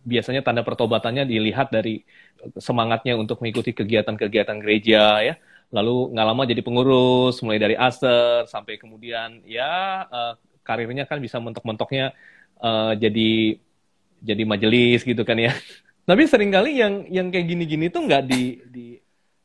biasanya 0.06 0.46
tanda 0.46 0.62
pertobatannya 0.62 1.26
dilihat 1.26 1.74
dari 1.74 2.06
semangatnya 2.62 3.18
untuk 3.18 3.42
mengikuti 3.42 3.74
kegiatan-kegiatan 3.74 4.58
gereja 4.62 5.26
ya. 5.26 5.36
Lalu 5.74 6.14
nggak 6.14 6.28
lama 6.30 6.44
jadi 6.46 6.62
pengurus 6.62 7.42
mulai 7.42 7.58
dari 7.58 7.76
aser 7.76 8.46
sampai 8.46 8.78
kemudian 8.78 9.42
ya 9.44 10.06
uh, 10.06 10.34
karirnya 10.62 11.10
kan 11.10 11.18
bisa 11.18 11.42
mentok-mentoknya 11.42 12.14
uh, 12.62 12.94
jadi 12.94 13.58
jadi 14.22 14.44
majelis 14.46 15.02
gitu 15.02 15.26
kan 15.26 15.42
ya. 15.42 15.52
Tapi 16.10 16.30
sering 16.30 16.54
kali 16.54 16.78
yang 16.80 17.10
yang 17.10 17.28
kayak 17.34 17.50
gini-gini 17.50 17.90
tuh 17.90 18.06
nggak 18.06 18.24
di 18.30 18.62
di 18.70 18.86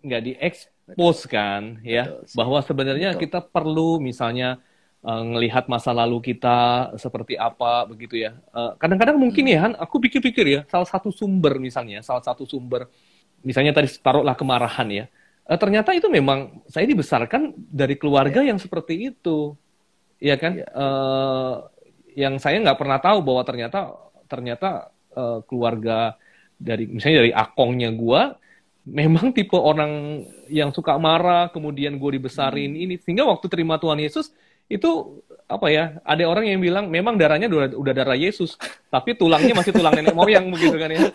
nggak 0.05 0.23
diekspos 0.29 1.25
kan 1.25 1.81
ya. 1.81 2.05
Betul, 2.05 2.37
bahwa 2.37 2.59
sebenarnya 2.61 3.11
Betul. 3.16 3.20
kita 3.25 3.40
perlu 3.40 3.96
misalnya 3.96 4.61
uh, 5.04 5.22
ngelihat 5.24 5.66
masa 5.66 5.92
lalu 5.92 6.32
kita 6.32 6.90
seperti 6.96 7.36
apa 7.36 7.84
begitu 7.88 8.20
ya. 8.20 8.36
kadang 8.50 8.76
kadang-kadang 8.78 9.16
mungkin 9.16 9.44
ya 9.48 9.58
Han, 9.68 9.72
aku 9.76 10.00
pikir-pikir 10.02 10.46
ya, 10.46 10.60
salah 10.68 10.88
satu 10.88 11.12
sumber 11.12 11.56
misalnya, 11.60 12.04
salah 12.04 12.24
satu 12.24 12.44
sumber 12.44 12.88
misalnya 13.40 13.72
tadi 13.72 13.88
taruhlah 14.00 14.36
kemarahan 14.36 14.88
ya. 14.88 15.04
Uh, 15.48 15.58
ternyata 15.58 15.96
itu 15.96 16.06
memang 16.06 16.62
saya 16.68 16.86
dibesarkan 16.86 17.56
dari 17.56 17.96
keluarga 17.96 18.44
yang 18.44 18.60
seperti 18.60 19.12
itu, 19.12 19.56
ya 20.20 20.36
kan? 20.36 20.60
Uh, 20.70 21.66
yang 22.14 22.36
saya 22.42 22.58
nggak 22.60 22.78
pernah 22.78 22.98
tahu 22.98 23.22
bahwa 23.22 23.42
ternyata 23.46 23.94
ternyata 24.26 24.90
uh, 25.14 25.40
keluarga 25.46 26.18
dari 26.60 26.90
misalnya 26.90 27.24
dari 27.24 27.32
akongnya 27.32 27.90
gua 27.94 28.34
memang 28.90 29.30
tipe 29.36 29.54
orang 29.54 30.24
yang 30.48 30.72
suka 30.72 30.96
marah, 30.96 31.52
kemudian 31.52 32.00
gue 32.00 32.10
dibesarin 32.16 32.74
hmm. 32.74 32.82
ini 32.82 32.94
sehingga 32.98 33.28
waktu 33.28 33.46
terima 33.46 33.76
Tuhan 33.76 34.00
Yesus 34.00 34.32
itu 34.70 35.20
apa 35.50 35.66
ya 35.66 35.98
ada 36.06 36.22
orang 36.30 36.46
yang 36.46 36.62
bilang 36.62 36.87
memang 36.87 37.18
darahnya 37.18 37.50
udah, 37.50 37.74
udah 37.74 37.92
darah 37.92 38.14
Yesus 38.14 38.54
tapi 38.87 39.18
tulangnya 39.18 39.50
masih 39.50 39.74
tulang 39.74 39.90
nenek 39.98 40.14
moyang 40.14 40.46
begitu 40.54 40.78
kan 40.78 40.94
ya 40.94 41.11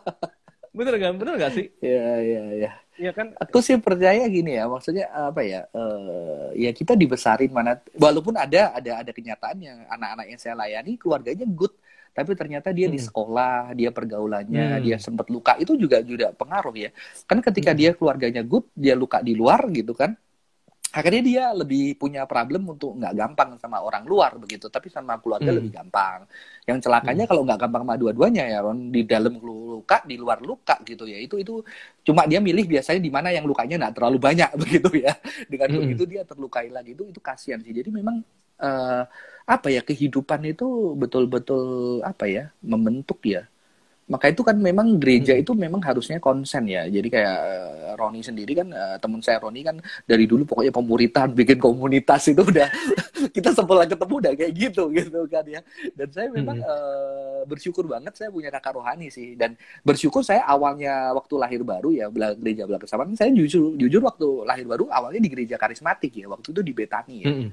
bener 0.76 0.94
kan 0.98 1.14
bener 1.14 1.34
gak 1.38 1.54
sih 1.54 1.70
ya 1.78 2.18
ya 2.18 2.42
ya 2.66 2.70
ya 3.00 3.10
kan 3.14 3.30
aku 3.38 3.62
sih 3.62 3.78
percaya 3.78 4.26
gini 4.26 4.58
ya 4.58 4.66
maksudnya 4.66 5.06
apa 5.08 5.40
ya 5.46 5.64
uh, 5.70 6.50
ya 6.52 6.74
kita 6.74 6.98
dibesarin 6.98 7.54
mana 7.54 7.78
walaupun 7.94 8.34
ada 8.34 8.74
ada 8.74 9.06
ada 9.06 9.10
kenyataannya 9.14 9.86
anak-anak 9.86 10.26
yang 10.28 10.40
saya 10.42 10.58
layani 10.58 10.98
keluarganya 10.98 11.46
good 11.46 11.72
tapi 12.10 12.34
ternyata 12.34 12.74
dia 12.74 12.90
hmm. 12.90 12.94
di 12.98 13.00
sekolah 13.00 13.72
dia 13.72 13.94
pergaulannya 13.94 14.66
hmm. 14.78 14.82
dia 14.82 14.96
sempat 14.98 15.30
luka 15.30 15.54
itu 15.62 15.78
juga 15.78 16.02
juga 16.02 16.34
pengaruh 16.34 16.74
ya 16.74 16.90
kan 17.24 17.38
ketika 17.38 17.70
hmm. 17.70 17.78
dia 17.78 17.90
keluarganya 17.94 18.42
good 18.42 18.66
dia 18.74 18.98
luka 18.98 19.22
di 19.22 19.38
luar 19.38 19.62
gitu 19.70 19.94
kan 19.94 20.18
akhirnya 20.90 21.22
dia 21.22 21.44
lebih 21.54 21.94
punya 21.94 22.26
problem 22.26 22.66
untuk 22.66 22.98
nggak 22.98 23.14
gampang 23.14 23.54
sama 23.62 23.78
orang 23.78 24.02
luar 24.02 24.34
begitu 24.42 24.66
tapi 24.66 24.90
sama 24.90 25.22
keluarga 25.22 25.54
hmm. 25.54 25.58
lebih 25.62 25.70
gampang 25.70 26.26
yang 26.66 26.82
celakanya 26.82 27.24
hmm. 27.24 27.30
kalau 27.30 27.42
nggak 27.46 27.60
gampang 27.62 27.82
sama 27.86 27.94
dua-duanya 27.94 28.44
ya 28.50 28.58
Ron 28.66 28.90
di 28.90 29.06
dalam 29.06 29.38
luka 29.38 30.02
di 30.02 30.18
luar 30.18 30.42
luka 30.42 30.82
gitu 30.82 31.06
ya 31.06 31.22
itu 31.22 31.38
itu 31.38 31.62
cuma 32.02 32.26
dia 32.26 32.42
milih 32.42 32.66
biasanya 32.66 32.98
di 32.98 33.10
mana 33.10 33.30
yang 33.30 33.46
lukanya 33.46 33.86
nggak 33.86 33.94
terlalu 34.02 34.18
banyak 34.18 34.50
begitu 34.66 34.88
ya 34.98 35.14
dengan 35.46 35.68
hmm. 35.70 35.78
begitu 35.86 36.02
dia 36.10 36.22
terlukai 36.26 36.68
lagi 36.74 36.98
itu 36.98 37.06
itu 37.06 37.20
kasihan 37.22 37.62
sih 37.62 37.70
jadi 37.70 37.94
memang 37.94 38.26
uh, 38.58 39.06
apa 39.46 39.68
ya 39.70 39.86
kehidupan 39.86 40.42
itu 40.50 40.98
betul-betul 40.98 42.02
apa 42.02 42.26
ya 42.26 42.44
membentuk 42.66 43.22
ya 43.22 43.46
maka 44.10 44.26
itu 44.26 44.42
kan 44.42 44.58
memang 44.58 44.98
gereja 44.98 45.38
hmm. 45.38 45.42
itu 45.46 45.52
memang 45.54 45.78
harusnya 45.86 46.18
konsen 46.18 46.66
ya. 46.66 46.82
Jadi 46.90 47.06
kayak 47.06 47.38
uh, 47.38 47.94
Roni 47.94 48.26
sendiri 48.26 48.58
kan 48.58 48.68
uh, 48.74 48.98
teman 48.98 49.22
saya 49.22 49.38
Roni 49.38 49.62
kan 49.62 49.78
dari 50.02 50.26
dulu 50.26 50.42
pokoknya 50.42 50.74
pemuritan 50.74 51.30
bikin 51.30 51.62
komunitas 51.62 52.26
itu 52.26 52.42
udah 52.42 52.66
kita 53.36 53.54
sebelah 53.54 53.86
ketemu 53.86 54.14
udah 54.18 54.32
kayak 54.34 54.52
gitu 54.58 54.90
gitu 54.90 55.22
kan 55.30 55.46
ya. 55.46 55.62
Dan 55.94 56.10
saya 56.10 56.26
memang 56.34 56.58
hmm. 56.58 56.66
uh, 56.66 57.40
bersyukur 57.46 57.86
banget 57.86 58.18
saya 58.18 58.34
punya 58.34 58.50
kakak 58.50 58.82
rohani 58.82 59.14
sih. 59.14 59.38
Dan 59.38 59.54
bersyukur 59.86 60.26
saya 60.26 60.42
awalnya 60.42 61.14
waktu 61.14 61.34
lahir 61.38 61.62
baru 61.62 61.94
ya 61.94 62.10
gereja 62.10 62.66
belah 62.66 62.82
kesamaan 62.82 63.14
saya 63.14 63.30
jujur 63.30 63.78
jujur 63.78 64.02
waktu 64.02 64.26
lahir 64.42 64.66
baru 64.66 64.90
awalnya 64.90 65.22
di 65.22 65.30
gereja 65.30 65.54
karismatik 65.54 66.18
ya. 66.18 66.26
Waktu 66.26 66.50
itu 66.50 66.60
di 66.66 66.72
Betani 66.74 67.16
ya. 67.22 67.30
Hmm. 67.30 67.50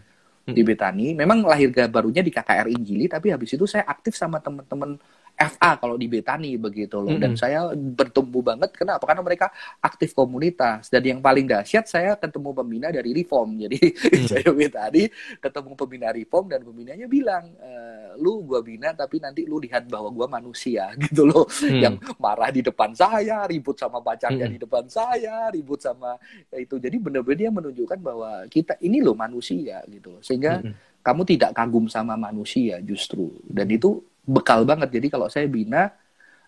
di 0.49 0.63
Betani. 0.65 1.13
Memang 1.13 1.45
lahir 1.45 1.69
barunya 1.85 2.25
di 2.25 2.33
KKR 2.33 2.65
Injili 2.73 3.05
tapi 3.05 3.29
habis 3.29 3.53
itu 3.53 3.69
saya 3.69 3.85
aktif 3.85 4.17
sama 4.17 4.41
teman-teman 4.41 4.97
FA 5.37 5.77
kalau 5.77 6.01
di 6.01 6.09
Betani 6.09 6.57
begitu 6.57 6.97
loh. 6.97 7.13
Mm 7.13 7.21
-hmm. 7.21 7.21
Dan 7.21 7.31
saya 7.37 7.69
bertumbuh 7.77 8.41
banget 8.41 8.73
kenapa? 8.73 9.05
Karena 9.05 9.21
mereka 9.21 9.53
aktif 9.77 10.17
komunitas. 10.17 10.89
Dan 10.89 11.05
yang 11.05 11.19
paling 11.21 11.45
dahsyat 11.45 11.85
saya 11.85 12.17
ketemu 12.17 12.57
pembina 12.57 12.89
dari 12.89 13.13
Reform. 13.13 13.53
Jadi 13.61 13.77
mm. 13.77 14.25
saya 14.33 14.49
Betani 14.49 15.05
ketemu 15.37 15.71
pembina 15.77 16.09
Reform 16.09 16.49
dan 16.49 16.65
pembinanya 16.65 17.05
bilang, 17.05 17.53
e, 17.53 17.71
lu 18.17 18.41
gua 18.49 18.65
bina 18.65 18.97
tapi 18.97 19.21
nanti 19.21 19.45
lu 19.45 19.61
lihat 19.61 19.85
bahwa 19.85 20.09
gua 20.09 20.25
manusia 20.25 20.89
gitu 21.05 21.29
loh. 21.29 21.45
Mm. 21.45 21.81
Yang 21.85 21.95
marah 22.17 22.49
di 22.49 22.65
depan 22.65 22.97
saya, 22.97 23.45
ribut 23.45 23.77
sama 23.77 24.01
pacarnya 24.01 24.49
mm. 24.49 24.53
di 24.57 24.57
depan 24.57 24.85
saya, 24.89 25.53
ribut 25.53 25.77
sama 25.77 26.17
ya 26.49 26.57
itu. 26.57 26.81
Jadi 26.81 26.97
benar-benar 26.97 27.37
dia 27.37 27.51
menunjukkan 27.53 27.99
bahwa 28.01 28.49
kita 28.49 28.81
ini 28.81 29.05
loh 29.05 29.13
manusia 29.13 29.85
gitu 29.85 30.17
loh. 30.17 30.21
Sehingga 30.25 30.65
mm. 30.65 31.05
kamu 31.05 31.21
tidak 31.29 31.53
kagum 31.53 31.85
sama 31.85 32.17
manusia 32.17 32.81
justru. 32.81 33.29
Dan 33.45 33.69
itu 33.69 34.01
bekal 34.27 34.67
banget. 34.67 34.91
Jadi 34.99 35.07
kalau 35.07 35.31
saya 35.31 35.47
bina 35.47 35.87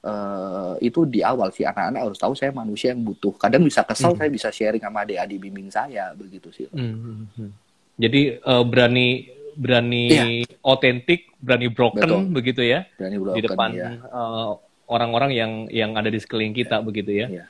uh, 0.04 0.76
itu 0.84 1.08
di 1.08 1.24
awal 1.24 1.50
sih 1.56 1.64
anak-anak 1.64 2.12
harus 2.12 2.20
tahu 2.20 2.36
saya 2.36 2.52
manusia 2.52 2.92
yang 2.92 3.02
butuh. 3.08 3.34
Kadang 3.40 3.64
bisa 3.64 3.88
kesel, 3.88 4.14
hmm. 4.14 4.20
saya 4.20 4.30
bisa 4.30 4.50
sharing 4.52 4.84
sama 4.84 5.08
adik-adik 5.08 5.40
bimbing 5.40 5.72
saya 5.72 6.12
begitu 6.14 6.52
sih. 6.52 6.68
Hmm. 6.70 6.94
hmm, 7.00 7.26
hmm. 7.40 7.52
Jadi 8.00 8.22
uh, 8.44 8.64
berani 8.68 9.32
berani 9.60 10.04
iya. 10.08 10.24
otentik, 10.64 11.36
berani 11.40 11.68
broken 11.68 12.04
Betul. 12.04 12.22
begitu 12.32 12.62
ya. 12.64 12.88
Berani 12.96 13.18
broken, 13.20 13.36
di 13.36 13.42
depan 13.44 13.70
ya. 13.76 13.90
uh, 14.08 14.56
orang-orang 14.88 15.32
yang 15.36 15.52
yang 15.68 15.92
ada 16.00 16.08
di 16.08 16.20
sekeliling 16.20 16.56
kita 16.56 16.80
ya. 16.80 16.84
begitu 16.84 17.12
ya. 17.12 17.28
ya. 17.28 17.46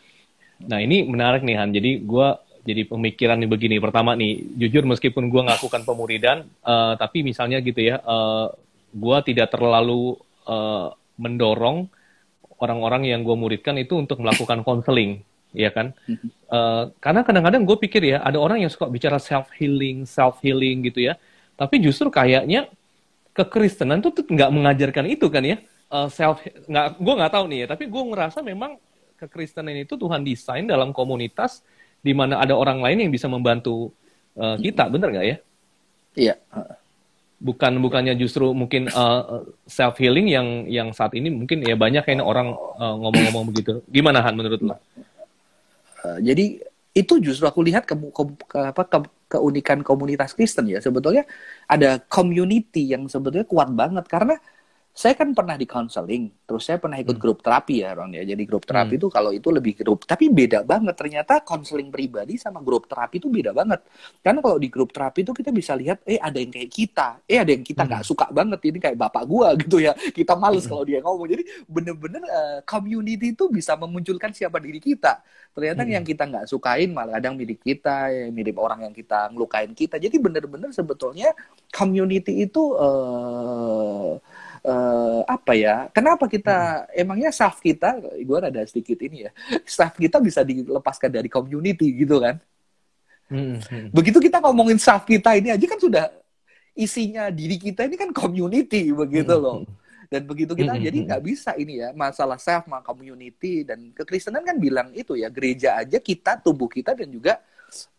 Nah 0.66 0.82
ini 0.82 1.06
menarik 1.06 1.46
nih 1.46 1.56
Han. 1.58 1.70
Jadi 1.70 2.02
gue 2.02 2.28
jadi 2.66 2.82
pemikiran 2.86 3.38
nih 3.40 3.50
begini. 3.50 3.76
Pertama 3.82 4.14
nih, 4.14 4.42
jujur 4.60 4.84
meskipun 4.86 5.32
gue 5.32 5.42
ngakukan 5.42 5.82
pemuridan, 5.88 6.46
uh, 6.62 6.94
tapi 7.00 7.24
misalnya 7.24 7.64
gitu 7.64 7.82
ya, 7.82 7.98
uh, 8.04 8.52
gue 8.90 9.18
tidak 9.26 9.54
terlalu 9.54 10.18
uh, 10.50 10.94
mendorong 11.20 11.90
orang-orang 12.60 13.08
yang 13.08 13.22
gue 13.24 13.36
muridkan 13.36 13.76
itu 13.80 13.96
untuk 13.96 14.20
melakukan 14.20 14.62
konseling, 14.68 15.24
ya 15.56 15.72
kan? 15.72 15.96
Uh, 16.52 16.92
karena 17.00 17.24
kadang-kadang 17.24 17.64
gue 17.64 17.78
pikir 17.80 18.04
ya, 18.16 18.18
ada 18.20 18.36
orang 18.36 18.60
yang 18.60 18.72
suka 18.72 18.92
bicara 18.92 19.16
self 19.16 19.48
healing, 19.56 20.04
self 20.04 20.44
healing 20.44 20.84
gitu 20.84 21.08
ya. 21.08 21.16
Tapi 21.56 21.80
justru 21.80 22.12
kayaknya 22.12 22.68
kekristenan 23.32 24.04
tuh 24.04 24.12
nggak 24.12 24.52
mengajarkan 24.52 25.06
itu 25.08 25.32
kan 25.32 25.44
ya? 25.46 25.58
Uh, 25.90 26.12
self 26.12 26.44
nggak, 26.44 27.00
gue 27.00 27.14
nggak 27.16 27.32
tahu 27.32 27.46
nih 27.48 27.60
ya. 27.64 27.68
Tapi 27.72 27.84
gue 27.88 28.04
ngerasa 28.12 28.40
memang 28.44 28.76
kekristenan 29.16 29.80
itu 29.80 29.96
Tuhan 29.96 30.24
desain 30.24 30.68
dalam 30.68 30.92
komunitas 30.92 31.64
di 32.00 32.12
mana 32.12 32.40
ada 32.40 32.56
orang 32.56 32.80
lain 32.84 33.08
yang 33.08 33.12
bisa 33.12 33.28
membantu 33.32 33.92
uh, 34.36 34.60
kita, 34.60 34.88
bener 34.92 35.16
nggak 35.16 35.28
ya? 35.28 35.38
Iya 36.20 36.36
bukan 37.40 37.80
bukannya 37.80 38.20
justru 38.20 38.52
mungkin 38.52 38.92
uh, 38.92 39.48
self 39.64 39.96
healing 39.96 40.28
yang 40.28 40.68
yang 40.68 40.88
saat 40.92 41.16
ini 41.16 41.32
mungkin 41.32 41.64
ya 41.64 41.80
banyak 41.80 42.04
kayak 42.04 42.20
orang 42.20 42.52
uh, 42.54 42.96
ngomong-ngomong 43.00 43.48
begitu. 43.50 43.80
Gimana 43.88 44.20
Han 44.20 44.36
menurut 44.36 44.60
lo? 44.60 44.76
Uh, 46.04 46.20
jadi 46.20 46.60
itu 46.92 47.14
justru 47.24 47.48
aku 47.48 47.64
lihat 47.64 47.88
ke, 47.88 47.96
ke, 47.96 48.24
ke 48.50 48.60
apa 48.60 48.84
ke, 48.84 48.98
keunikan 49.30 49.80
komunitas 49.86 50.34
Kristen 50.34 50.68
ya 50.68 50.82
sebetulnya 50.82 51.24
ada 51.70 52.02
community 52.10 52.92
yang 52.92 53.06
sebetulnya 53.06 53.46
kuat 53.46 53.70
banget 53.72 54.04
karena 54.10 54.36
saya 55.00 55.16
kan 55.16 55.32
pernah 55.32 55.56
di 55.56 55.64
counseling, 55.64 56.28
terus 56.44 56.68
saya 56.68 56.76
pernah 56.76 57.00
ikut 57.00 57.16
Hmm. 57.16 57.24
grup 57.24 57.40
terapi 57.40 57.88
ya, 57.88 57.96
Ron 57.96 58.12
ya. 58.12 58.28
Jadi 58.28 58.44
grup 58.44 58.68
terapi 58.68 59.00
Hmm. 59.00 59.00
itu 59.00 59.08
kalau 59.08 59.32
itu 59.32 59.48
lebih 59.48 59.80
grup, 59.80 60.04
tapi 60.04 60.28
beda 60.28 60.68
banget. 60.68 60.92
Ternyata 61.00 61.40
counseling 61.40 61.88
pribadi 61.88 62.36
sama 62.36 62.60
grup 62.60 62.84
terapi 62.92 63.24
itu 63.24 63.32
beda 63.32 63.56
banget. 63.56 63.80
Karena 64.20 64.44
kalau 64.44 64.60
di 64.60 64.68
grup 64.68 64.92
terapi 64.92 65.24
itu 65.24 65.32
kita 65.32 65.56
bisa 65.56 65.72
lihat, 65.80 66.04
eh 66.04 66.20
ada 66.20 66.36
yang 66.36 66.52
kayak 66.52 66.68
kita, 66.68 67.24
eh 67.24 67.40
ada 67.40 67.48
yang 67.48 67.64
kita 67.64 67.88
Hmm. 67.88 67.96
nggak 67.96 68.04
suka 68.04 68.28
banget. 68.28 68.60
Ini 68.60 68.78
kayak 68.84 68.98
bapak 69.00 69.24
gua 69.24 69.56
gitu 69.64 69.80
ya. 69.80 69.96
Kita 69.96 70.36
males 70.36 70.68
Hmm. 70.68 70.72
kalau 70.76 70.84
dia 70.84 71.00
ngomong. 71.00 71.32
Jadi 71.32 71.44
bener-bener 71.72 72.20
eh, 72.28 72.60
community 72.68 73.32
itu 73.32 73.48
bisa 73.48 73.80
memunculkan 73.80 74.36
siapa 74.36 74.60
diri 74.60 74.84
kita. 74.84 75.24
Ternyata 75.56 75.88
Hmm. 75.88 75.96
yang 75.96 76.04
kita 76.04 76.28
nggak 76.28 76.44
sukain 76.44 76.92
malah 76.92 77.16
kadang 77.24 77.40
mirip 77.40 77.64
kita, 77.64 78.12
ya, 78.12 78.28
mirip 78.28 78.60
orang 78.60 78.84
yang 78.84 78.92
kita 78.92 79.32
ngelukain 79.32 79.72
kita. 79.72 79.96
Jadi 79.96 80.20
bener-bener 80.20 80.76
sebetulnya 80.76 81.32
community 81.72 82.44
itu 82.44 82.76
eh 82.76 84.20
eh, 84.64 85.22
apa 85.28 85.54
ya? 85.56 85.76
Kenapa 85.92 86.26
kita 86.28 86.88
emangnya 86.94 87.32
staff 87.32 87.60
kita, 87.64 88.00
gue 88.00 88.38
ada 88.38 88.62
sedikit 88.68 89.00
ini 89.04 89.28
ya, 89.28 89.32
staff 89.64 89.96
kita 89.96 90.20
bisa 90.24 90.42
dilepaskan 90.44 91.10
dari 91.12 91.30
community 91.32 91.92
gitu 91.94 92.20
kan? 92.24 92.40
Hmm, 93.30 93.62
hmm. 93.62 93.94
Begitu 93.94 94.18
kita 94.18 94.42
ngomongin 94.42 94.82
staff 94.82 95.06
kita 95.06 95.38
ini 95.38 95.54
aja 95.54 95.66
kan 95.70 95.78
sudah 95.78 96.10
isinya 96.74 97.30
diri 97.30 97.60
kita 97.62 97.86
ini 97.86 97.96
kan 98.00 98.10
community 98.10 98.90
begitu 98.90 99.36
Hmm, 99.36 99.44
loh. 99.44 99.60
Dan 100.10 100.26
begitu 100.26 100.58
kita 100.58 100.74
Hmm, 100.74 100.82
jadi 100.82 100.98
hmm, 100.98 101.06
nggak 101.06 101.22
bisa 101.22 101.52
ini 101.54 101.86
ya 101.86 101.94
masalah 101.94 102.42
self, 102.42 102.66
sama 102.66 102.82
community 102.82 103.62
dan 103.62 103.94
kekristenan 103.94 104.42
kan 104.42 104.58
bilang 104.58 104.90
itu 104.98 105.14
ya 105.14 105.30
gereja 105.30 105.78
aja 105.78 106.02
kita 106.02 106.42
tubuh 106.42 106.66
kita 106.66 106.98
dan 106.98 107.06
juga 107.14 107.38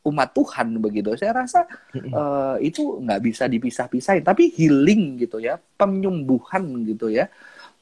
umat 0.01 0.33
Tuhan 0.33 0.81
begitu. 0.81 1.13
Saya 1.15 1.33
rasa 1.37 1.67
eh, 1.95 2.57
itu 2.65 3.01
nggak 3.01 3.21
bisa 3.21 3.45
dipisah-pisahin. 3.47 4.25
Tapi 4.25 4.49
healing 4.53 5.21
gitu 5.21 5.39
ya, 5.39 5.61
penyembuhan 5.77 6.65
gitu 6.87 7.09
ya. 7.13 7.29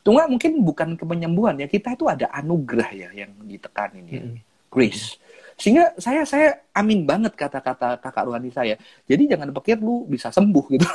Cuma 0.03 0.24
mungkin 0.24 0.64
bukan 0.64 0.96
kepenyembuhan 0.96 1.61
ya, 1.61 1.68
kita 1.68 1.92
itu 1.92 2.09
ada 2.09 2.33
anugerah 2.33 2.90
ya 2.96 3.09
yang 3.12 3.33
ditekanin 3.44 4.07
ya, 4.09 4.22
Hmm. 4.24 4.38
grace. 4.72 5.20
Sehingga 5.59 5.90
saya 5.99 6.23
saya 6.23 6.55
amin 6.71 7.03
banget 7.03 7.35
kata-kata 7.35 7.99
kakak 7.99 8.31
rohani 8.31 8.55
saya. 8.55 8.79
Jadi 9.11 9.27
jangan 9.27 9.51
pikir 9.51 9.83
lu 9.83 10.07
bisa 10.07 10.31
sembuh 10.31 10.64
gitu. 10.71 10.87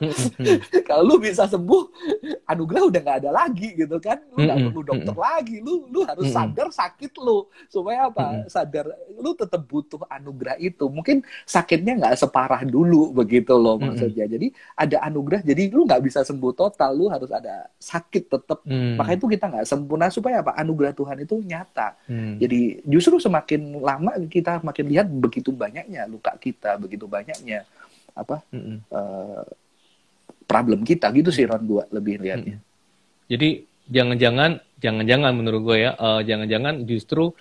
Kalau 0.88 1.04
lu 1.04 1.16
bisa 1.20 1.44
sembuh, 1.44 1.82
anugerah 2.48 2.88
udah 2.88 3.00
nggak 3.04 3.18
ada 3.20 3.30
lagi 3.36 3.76
gitu 3.76 4.00
kan. 4.00 4.16
Lu 4.32 4.48
nggak 4.48 4.58
perlu 4.72 4.80
dokter 4.80 5.12
lagi. 5.12 5.60
Lu 5.60 5.92
lu 5.92 6.08
harus 6.08 6.32
sadar 6.32 6.72
sakit 6.72 7.12
lu 7.20 7.44
supaya 7.68 8.08
apa? 8.08 8.48
Sadar 8.48 8.88
lu 9.20 9.36
tetap 9.36 9.60
butuh 9.68 10.00
anugerah 10.08 10.56
itu. 10.56 10.88
Mungkin 10.88 11.20
sakitnya 11.44 12.00
nggak 12.00 12.16
separah 12.24 12.64
dulu 12.64 13.12
begitu 13.12 13.52
loh 13.52 13.76
maksudnya. 13.76 14.24
Jadi 14.24 14.56
ada 14.72 15.04
anugerah. 15.04 15.44
Jadi 15.44 15.68
lu 15.68 15.84
nggak 15.84 16.00
bisa 16.00 16.24
sembuh 16.24 16.56
total. 16.56 16.96
Lu 16.96 17.12
harus 17.12 17.28
ada 17.28 17.68
sakit 17.76 18.24
tetap. 18.32 18.64
Hmm. 18.64 18.96
Makanya 18.96 19.16
itu 19.20 19.28
kita 19.28 19.44
nggak 19.52 19.66
sempurna 19.68 20.08
supaya 20.08 20.40
apa? 20.40 20.56
Anugerah 20.56 20.96
Tuhan 20.96 21.20
itu 21.20 21.44
nyata. 21.44 22.00
Hmm. 22.08 22.40
Jadi 22.40 22.80
justru 22.88 23.20
semakin 23.20 23.81
lama 23.82 24.14
kita 24.30 24.62
makin 24.62 24.86
lihat 24.86 25.10
begitu 25.10 25.50
banyaknya 25.50 26.06
luka 26.06 26.32
kita, 26.38 26.78
begitu 26.78 27.10
banyaknya 27.10 27.66
apa 28.14 28.44
Hmm. 28.54 28.78
eh, 28.78 29.44
problem 30.46 30.84
kita 30.84 31.08
gitu 31.16 31.32
sih 31.34 31.48
Ron 31.48 31.64
gua 31.64 31.84
lebih 31.90 32.20
lihatnya. 32.20 32.60
Jadi 33.26 33.64
jangan-jangan, 33.88 34.60
jangan-jangan 34.78 35.32
menurut 35.32 35.60
gue 35.66 35.76
ya, 35.88 35.92
eh, 35.96 36.20
jangan-jangan 36.28 36.86
justru 36.86 37.34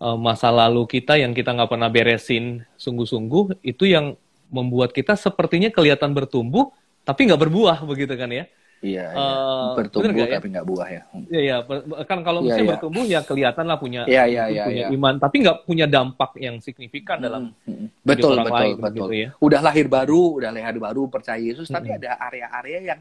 eh, 0.00 0.16
masa 0.16 0.48
lalu 0.48 0.86
kita 0.88 1.16
yang 1.20 1.32
kita 1.36 1.52
nggak 1.52 1.70
pernah 1.70 1.90
beresin 1.92 2.64
sungguh-sungguh 2.80 3.60
itu 3.66 3.84
yang 3.84 4.16
membuat 4.50 4.90
kita 4.96 5.14
sepertinya 5.14 5.70
kelihatan 5.70 6.10
bertumbuh 6.10 6.72
tapi 7.06 7.26
nggak 7.28 7.40
berbuah 7.40 7.78
begitu 7.84 8.14
kan 8.14 8.30
ya? 8.30 8.44
Iya, 8.80 9.04
iya. 9.12 9.32
Eh, 9.36 9.68
bertumbuh 9.76 10.08
nggak 10.16 10.28
ya? 10.32 10.36
tapi 10.40 10.48
nggak 10.56 10.66
buah 10.70 10.88
ya. 10.88 11.02
Iya, 11.28 11.40
iya. 11.44 11.56
ber- 11.68 11.84
kan 12.08 12.18
kalau 12.24 12.40
Iya, 12.40 12.46
misalnya 12.48 12.64
iya. 12.64 12.72
bertumbuh 12.74 13.04
ya 13.04 13.20
kelihatan 13.28 13.64
lah 13.68 13.76
punya 13.76 14.00
Iya, 14.08 14.22
iya, 14.24 14.42
mungkin 14.42 14.54
iya, 14.56 14.64
punya 14.64 14.84
iya. 14.88 14.88
iman, 14.96 15.14
tapi 15.20 15.36
nggak 15.44 15.58
punya 15.68 15.86
dampak 15.86 16.30
yang 16.40 16.56
signifikan 16.64 17.18
dalam 17.20 17.42
Mm, 17.68 17.72
mm. 17.76 17.86
betul 18.00 18.32
orang 18.32 18.46
betul 18.48 18.56
lain, 18.56 18.74
betul. 18.80 18.84
begitu 18.88 19.12
ya. 19.12 19.28
Udah 19.36 19.60
lahir 19.60 19.86
baru, 19.86 20.22
udah 20.40 20.50
lahir 20.56 20.76
baru 20.80 21.02
percaya 21.12 21.40
Yesus, 21.40 21.68
tapi 21.68 21.92
Mm-mm. 21.92 21.98
ada 22.00 22.10
area-area 22.26 22.78
yang 22.96 23.00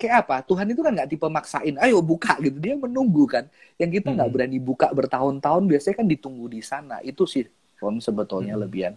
kayak 0.00 0.16
apa? 0.24 0.36
Tuhan 0.48 0.66
itu 0.72 0.80
kan 0.80 0.92
nggak 0.96 1.10
tipe 1.12 1.26
maksain, 1.28 1.74
ayo 1.84 2.00
buka 2.00 2.32
gitu. 2.40 2.56
Dia 2.56 2.74
menunggu 2.80 3.24
kan. 3.28 3.44
Yang 3.76 3.90
kita 4.00 4.08
nggak 4.16 4.28
Mm-mm. 4.28 4.34
berani 4.34 4.58
buka 4.62 4.86
bertahun-tahun, 4.96 5.62
biasanya 5.68 5.96
kan 6.00 6.06
ditunggu 6.08 6.46
di 6.48 6.60
sana. 6.64 6.96
Itu 7.04 7.28
sih 7.28 7.44
Ron 7.82 8.00
sebetulnya 8.00 8.54
Mm-mm. 8.54 8.62
lebihan. 8.64 8.94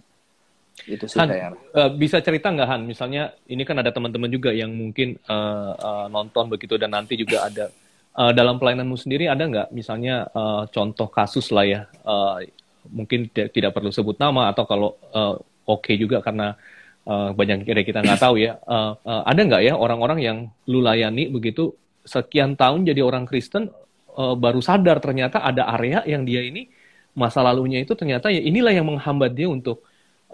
Itu 0.88 1.06
sih 1.06 1.20
Han, 1.20 1.30
eh, 1.30 1.90
bisa 1.94 2.18
cerita 2.26 2.50
nggak 2.50 2.70
Han? 2.70 2.82
Misalnya 2.90 3.36
ini 3.46 3.62
kan 3.68 3.78
ada 3.78 3.94
teman-teman 3.94 4.32
juga 4.32 4.50
yang 4.50 4.74
mungkin 4.74 5.14
eh, 5.20 5.72
eh, 5.78 6.06
nonton 6.10 6.50
begitu 6.50 6.80
dan 6.80 6.96
nanti 6.96 7.14
juga 7.20 7.46
ada. 7.46 7.70
Eh, 8.12 8.32
dalam 8.36 8.58
pelayananmu 8.58 8.98
sendiri 8.98 9.30
ada 9.30 9.46
nggak? 9.46 9.68
Misalnya 9.72 10.26
eh, 10.32 10.64
contoh 10.74 11.08
kasus 11.12 11.54
lah 11.54 11.66
ya 11.68 11.82
eh, 11.88 12.50
mungkin 12.90 13.30
tidak 13.30 13.72
perlu 13.78 13.94
sebut 13.94 14.18
nama 14.18 14.50
atau 14.50 14.64
kalau 14.66 14.90
eh, 15.14 15.36
oke 15.70 15.92
juga 15.96 16.24
karena 16.26 16.58
eh, 17.06 17.30
banyak 17.30 17.68
dari 17.68 17.84
kita 17.86 18.02
nggak 18.02 18.22
tahu 18.22 18.36
ya. 18.42 18.58
Eh, 18.58 18.92
eh, 19.06 19.22
ada 19.28 19.42
nggak 19.44 19.62
ya 19.62 19.74
orang-orang 19.78 20.20
yang 20.24 20.38
lu 20.66 20.82
layani 20.82 21.30
begitu 21.30 21.78
sekian 22.02 22.58
tahun 22.58 22.90
jadi 22.90 23.06
orang 23.06 23.30
Kristen 23.30 23.70
eh, 24.18 24.36
baru 24.36 24.60
sadar 24.66 24.98
ternyata 24.98 25.46
ada 25.46 25.70
area 25.78 26.02
yang 26.10 26.26
dia 26.26 26.42
ini 26.42 26.66
masa 27.12 27.44
lalunya 27.44 27.84
itu 27.84 27.92
ternyata 27.92 28.32
ya 28.32 28.40
inilah 28.40 28.72
yang 28.72 28.88
menghambat 28.88 29.36
dia 29.36 29.52
untuk 29.52 29.84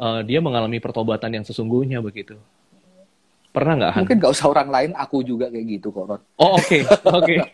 eh, 0.06 0.22
dia 0.30 0.40
mengalami 0.46 0.78
pertobatan 0.86 1.32
yang 1.36 1.46
sesungguhnya 1.50 2.00
begitu. 2.08 2.36
Pernah 3.56 3.74
nggak? 3.80 3.94
Mungkin 3.98 4.16
nggak 4.22 4.34
usah 4.36 4.48
orang 4.54 4.70
lain, 4.76 4.92
aku 4.94 5.18
juga 5.26 5.50
kayak 5.50 5.66
gitu 5.80 5.88
kok 5.96 6.06
Ron. 6.10 6.22
Oh 6.38 6.62
oke 6.62 6.78
oke. 7.18 7.36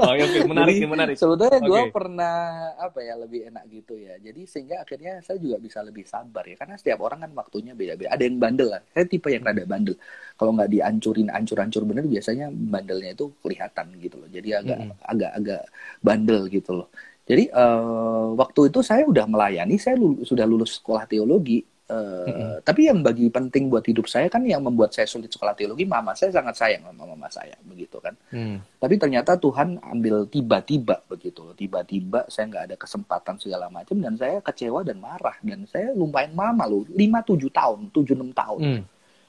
Oh 0.00 0.12
oke 0.16 0.40
menarik 0.50 0.74
Jadi, 0.74 0.80
nih 0.80 0.88
menarik. 0.88 1.16
Sebetulnya 1.20 1.60
gue 1.60 1.82
Oke. 1.84 1.92
pernah 1.92 2.34
apa 2.80 3.00
ya 3.04 3.14
lebih 3.20 3.40
enak 3.52 3.64
gitu 3.68 3.92
ya. 4.00 4.16
Jadi 4.20 4.48
sehingga 4.48 4.80
akhirnya 4.84 5.20
saya 5.20 5.36
juga 5.36 5.56
bisa 5.60 5.84
lebih 5.84 6.04
sabar 6.08 6.44
ya. 6.48 6.56
Karena 6.56 6.76
setiap 6.80 7.00
orang 7.04 7.28
kan 7.28 7.32
waktunya 7.36 7.72
beda-beda. 7.76 8.08
Ada 8.16 8.24
yang 8.24 8.36
bandel 8.40 8.68
lah. 8.72 8.82
Saya 8.92 9.04
tipe 9.04 9.28
yang 9.28 9.44
rada 9.44 9.64
bandel. 9.68 9.96
Kalau 10.36 10.52
nggak 10.56 10.70
diancurin 10.72 11.28
ancur-ancur 11.28 11.82
bener 11.88 12.04
biasanya 12.08 12.46
bandelnya 12.52 13.10
itu 13.16 13.24
kelihatan 13.44 13.86
gitu 14.00 14.16
loh. 14.20 14.28
Jadi 14.32 14.48
agak 14.56 14.80
Mm-mm. 14.80 14.96
agak 15.04 15.30
agak 15.38 15.62
bandel 16.00 16.40
gitu 16.48 16.70
loh. 16.84 16.88
Jadi 17.26 17.50
eh, 17.50 18.26
waktu 18.38 18.60
itu 18.70 18.80
saya 18.86 19.02
udah 19.02 19.26
melayani. 19.26 19.76
Saya 19.76 19.98
lulu- 19.98 20.22
sudah 20.22 20.46
lulus 20.46 20.78
sekolah 20.78 21.10
teologi. 21.10 21.66
Eh, 21.86 21.94
Mm-mm. 21.94 22.66
Tapi 22.66 22.90
yang 22.90 22.98
bagi 22.98 23.30
penting 23.30 23.70
buat 23.70 23.86
hidup 23.86 24.10
saya 24.10 24.26
kan 24.26 24.42
yang 24.42 24.58
membuat 24.58 24.90
saya 24.90 25.06
sulit 25.06 25.30
sekolah 25.30 25.54
teologi. 25.54 25.86
Mama 25.86 26.14
saya 26.18 26.34
sangat 26.34 26.58
sayang 26.58 26.82
sama 26.86 27.06
mama 27.06 27.30
saya 27.30 27.54
begitu 27.62 28.02
kan. 28.02 28.14
Hmm. 28.34 28.58
Tapi 28.78 28.98
ternyata 28.98 29.38
Tuhan 29.38 29.78
ambil 29.78 30.26
tiba-tiba 30.26 30.98
begitu 31.06 31.46
loh. 31.46 31.54
Tiba-tiba 31.54 32.26
saya 32.26 32.50
nggak 32.50 32.64
ada 32.70 32.76
kesempatan 32.78 33.38
segala 33.38 33.70
macam 33.70 33.94
dan 34.02 34.18
saya 34.18 34.42
kecewa 34.42 34.82
dan 34.82 34.98
marah 34.98 35.38
dan 35.46 35.62
saya 35.70 35.94
lumayan 35.94 36.34
lama 36.34 36.66
loh, 36.66 36.82
5-7 36.90 37.54
tahun, 37.54 37.78
7-6 37.94 38.34
tahun. 38.34 38.60
Hmm. 38.62 38.82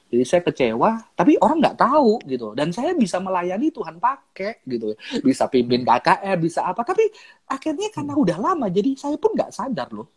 Jadi 0.08 0.24
saya 0.24 0.40
kecewa, 0.40 0.90
tapi 1.12 1.36
orang 1.36 1.60
nggak 1.60 1.78
tahu 1.84 2.16
gitu. 2.24 2.56
Dan 2.56 2.72
saya 2.72 2.96
bisa 2.96 3.20
melayani 3.20 3.68
Tuhan 3.68 4.00
pakai 4.00 4.64
gitu. 4.64 4.96
Bisa 5.20 5.44
pimpin 5.52 5.84
KKR, 5.84 6.36
bisa 6.40 6.64
apa. 6.64 6.80
Tapi 6.80 7.04
akhirnya 7.44 7.92
karena 7.92 8.16
udah 8.16 8.36
lama, 8.40 8.66
jadi 8.72 8.96
saya 8.96 9.20
pun 9.20 9.36
nggak 9.36 9.52
sadar 9.52 9.92
loh. 9.92 10.08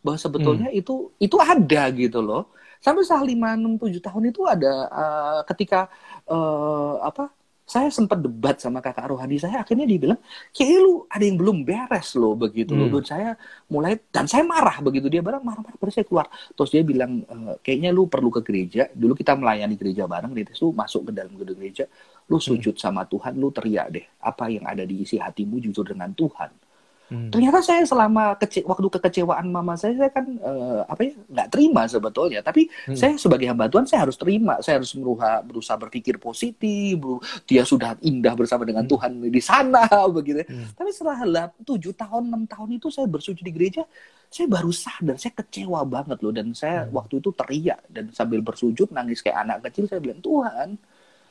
Bahwa 0.00 0.16
sebetulnya 0.16 0.68
itu 0.72 1.12
itu 1.20 1.36
ada 1.36 1.92
gitu 1.92 2.20
loh. 2.24 2.52
Sampai 2.80 3.04
saat 3.04 3.24
5, 3.24 3.32
6, 3.56 3.80
7 3.80 4.00
tahun 4.00 4.24
itu 4.32 4.40
ada 4.48 4.72
eh, 4.92 5.40
ketika 5.48 5.88
eh, 6.28 6.94
apa 7.04 7.32
saya 7.64 7.88
sempat 7.88 8.20
debat 8.20 8.60
sama 8.60 8.84
kakak 8.84 9.08
rohani 9.08 9.40
saya 9.40 9.64
akhirnya 9.64 9.88
dia 9.88 9.96
bilang 9.96 10.20
kayaknya 10.52 10.78
lu 10.84 10.92
ada 11.08 11.24
yang 11.24 11.38
belum 11.40 11.58
beres 11.64 12.12
loh 12.12 12.36
begitu 12.36 12.76
loh. 12.76 12.92
Hmm. 12.92 13.00
dan 13.00 13.04
saya 13.08 13.28
mulai 13.72 13.92
dan 14.12 14.24
saya 14.28 14.44
marah 14.44 14.76
begitu. 14.84 15.08
Dia 15.08 15.24
bareng 15.24 15.40
marah-marah 15.40 15.76
baru 15.80 15.90
saya 15.92 16.04
keluar. 16.04 16.28
Terus 16.52 16.70
dia 16.70 16.82
bilang 16.84 17.24
"Eh, 17.24 17.56
kayaknya 17.64 17.90
lu 17.96 18.04
perlu 18.04 18.28
ke 18.28 18.44
gereja. 18.44 18.92
Dulu 18.92 19.16
kita 19.16 19.32
melayani 19.32 19.80
gereja 19.80 20.04
bareng 20.04 20.36
dia 20.36 20.44
tuh 20.52 20.76
masuk 20.76 21.08
ke 21.08 21.12
dalam 21.16 21.32
gedung 21.40 21.56
gereja. 21.56 21.88
Lu 22.28 22.36
sujud 22.36 22.76
sama 22.76 23.08
Tuhan 23.08 23.36
lu 23.40 23.48
teriak 23.48 23.86
deh 23.92 24.04
apa 24.20 24.52
yang 24.52 24.68
ada 24.68 24.84
di 24.84 25.04
isi 25.04 25.16
hatimu 25.16 25.60
jujur 25.60 25.84
dengan 25.88 26.12
Tuhan 26.12 26.63
Hmm. 27.04 27.28
ternyata 27.28 27.60
saya 27.60 27.84
selama 27.84 28.32
kece 28.34 28.64
waktu 28.64 28.88
kekecewaan 28.88 29.44
mama 29.46 29.76
saya 29.76 29.92
saya 29.94 30.08
kan 30.08 30.24
eh, 30.24 30.80
apa 30.82 31.00
ya 31.04 31.12
nggak 31.28 31.48
terima 31.52 31.84
sebetulnya 31.84 32.40
tapi 32.40 32.64
Hmm. 32.88 32.96
saya 32.96 33.12
sebagai 33.14 33.44
hamba 33.44 33.68
Tuhan 33.68 33.84
saya 33.84 34.08
harus 34.08 34.16
terima 34.16 34.56
saya 34.58 34.80
harus 34.80 34.96
berusaha 34.96 35.44
berusaha 35.44 35.76
berpikir 35.76 36.16
positif 36.16 36.96
beru- 36.96 37.20
dia 37.44 37.60
sudah 37.62 38.00
indah 38.00 38.32
bersama 38.32 38.64
dengan 38.64 38.88
Hmm. 38.88 38.92
Tuhan 38.96 39.10
di 39.20 39.42
sana 39.42 39.84
begitu 40.16 40.48
Hmm. 40.48 40.72
tapi 40.72 40.90
setelah 40.90 41.20
lah 41.24 41.46
tujuh 41.60 41.92
tahun 41.92 42.24
enam 42.24 42.42
tahun 42.44 42.68
itu 42.74 42.88
saya 42.88 43.04
bersujud 43.04 43.40
di 43.40 43.52
gereja 43.52 43.84
saya 44.26 44.48
baru 44.48 44.72
sadar 44.72 45.14
saya 45.14 45.36
kecewa 45.36 45.84
banget 45.84 46.18
loh 46.18 46.32
dan 46.32 46.50
saya 46.50 46.88
Hmm. 46.88 46.96
waktu 46.96 47.20
itu 47.20 47.30
teriak 47.30 47.84
dan 47.86 48.08
sambil 48.10 48.40
bersujud 48.40 48.88
nangis 48.90 49.20
kayak 49.20 49.44
anak 49.44 49.60
kecil 49.68 49.84
saya 49.84 50.00
bilang 50.00 50.18
Tuhan 50.18 50.80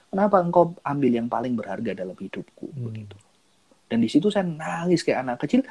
kenapa 0.07 0.38
engkau 0.38 0.78
ambil 0.80 1.11
yang 1.11 1.26
paling 1.26 1.57
berharga 1.57 1.97
dalam 1.97 2.13
hidupku 2.13 2.69
Hmm. 2.69 2.86
begitu 2.88 3.17
dan 3.93 4.01
di 4.01 4.09
situ 4.09 4.33
saya 4.33 4.41
nangis 4.49 5.05
kayak 5.05 5.21
anak 5.21 5.37
kecil 5.45 5.61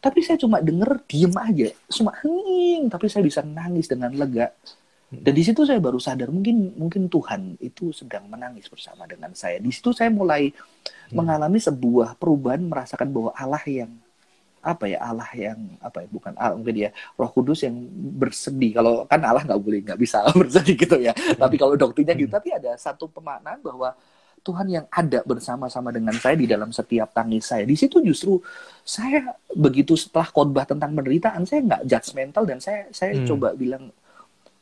tapi 0.00 0.20
saya 0.20 0.36
cuma 0.36 0.60
denger 0.60 1.00
diem 1.08 1.32
aja 1.32 1.68
cuma 1.88 2.12
hening 2.20 2.92
tapi 2.92 3.08
saya 3.08 3.24
bisa 3.24 3.40
nangis 3.40 3.88
dengan 3.88 4.12
lega 4.12 4.52
Dan 5.10 5.34
di 5.34 5.42
situ 5.42 5.66
saya 5.66 5.82
baru 5.82 5.98
sadar 5.98 6.30
mungkin 6.30 6.70
mungkin 6.78 7.10
Tuhan 7.10 7.58
itu 7.58 7.90
sedang 7.90 8.30
menangis 8.30 8.70
bersama 8.70 9.10
dengan 9.10 9.34
saya. 9.34 9.58
Di 9.58 9.74
situ 9.74 9.90
saya 9.90 10.06
mulai 10.06 10.54
hmm. 10.54 11.18
mengalami 11.18 11.58
sebuah 11.58 12.14
perubahan 12.14 12.62
merasakan 12.62 13.10
bahwa 13.10 13.34
Allah 13.34 13.58
yang 13.66 13.90
apa 14.60 14.86
ya 14.86 15.00
Allah 15.00 15.26
yang 15.32 15.58
apa 15.80 16.04
ya 16.04 16.08
bukan 16.12 16.36
Allah 16.36 16.54
mungkin 16.54 16.76
ya 16.76 16.90
Roh 17.16 17.32
Kudus 17.32 17.64
yang 17.64 17.74
bersedih 18.20 18.76
kalau 18.76 19.08
kan 19.08 19.18
Allah 19.24 19.40
nggak 19.40 19.56
boleh 19.56 19.80
nggak 19.80 19.98
bisa 19.98 20.20
bersedih 20.40 20.76
gitu 20.76 21.00
ya 21.00 21.16
hmm. 21.16 21.40
tapi 21.40 21.56
kalau 21.56 21.74
doktrinnya 21.80 22.12
gitu 22.12 22.28
hmm. 22.28 22.38
tapi 22.38 22.48
ada 22.52 22.76
satu 22.76 23.08
pemaknaan 23.08 23.58
bahwa 23.64 23.96
Tuhan 24.40 24.66
yang 24.68 24.86
ada 24.88 25.20
bersama-sama 25.22 25.92
dengan 25.92 26.16
saya 26.16 26.36
di 26.36 26.48
dalam 26.48 26.72
setiap 26.72 27.12
tangis 27.12 27.46
saya. 27.46 27.68
Di 27.68 27.76
situ 27.76 28.00
justru 28.00 28.40
saya 28.82 29.36
begitu 29.52 29.94
setelah 29.94 30.28
khotbah 30.28 30.64
tentang 30.64 30.96
penderitaan 30.96 31.44
saya 31.44 31.60
nggak 31.64 31.82
judgmental 31.86 32.44
dan 32.48 32.58
saya 32.58 32.88
saya 32.90 33.16
hmm. 33.16 33.26
coba 33.28 33.52
bilang 33.52 33.92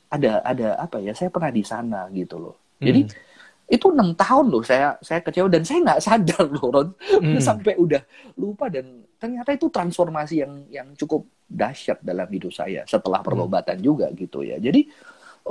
ada 0.08 0.40
ada 0.42 0.76
apa 0.80 0.98
ya 0.98 1.14
saya 1.14 1.30
pernah 1.30 1.52
di 1.54 1.62
sana 1.62 2.10
gitu 2.10 2.36
loh. 2.36 2.56
Jadi 2.78 3.02
hmm 3.06 3.26
itu 3.68 3.92
enam 3.92 4.16
tahun 4.16 4.48
loh 4.48 4.64
saya 4.64 4.96
saya 5.04 5.20
kecewa 5.20 5.52
dan 5.52 5.60
saya 5.60 5.84
nggak 5.84 6.00
sadar 6.00 6.44
loh 6.48 6.68
Ron 6.72 6.88
hmm. 6.96 7.36
sampai 7.52 7.76
udah 7.76 8.00
lupa 8.40 8.72
dan 8.72 9.04
ternyata 9.20 9.52
itu 9.52 9.68
transformasi 9.68 10.40
yang 10.40 10.52
yang 10.72 10.88
cukup 10.96 11.28
dahsyat 11.44 12.00
dalam 12.00 12.24
hidup 12.32 12.48
saya 12.48 12.88
setelah 12.88 13.20
pertobatan 13.20 13.76
hmm. 13.76 13.84
juga 13.84 14.08
gitu 14.16 14.40
ya 14.40 14.56
jadi 14.56 14.88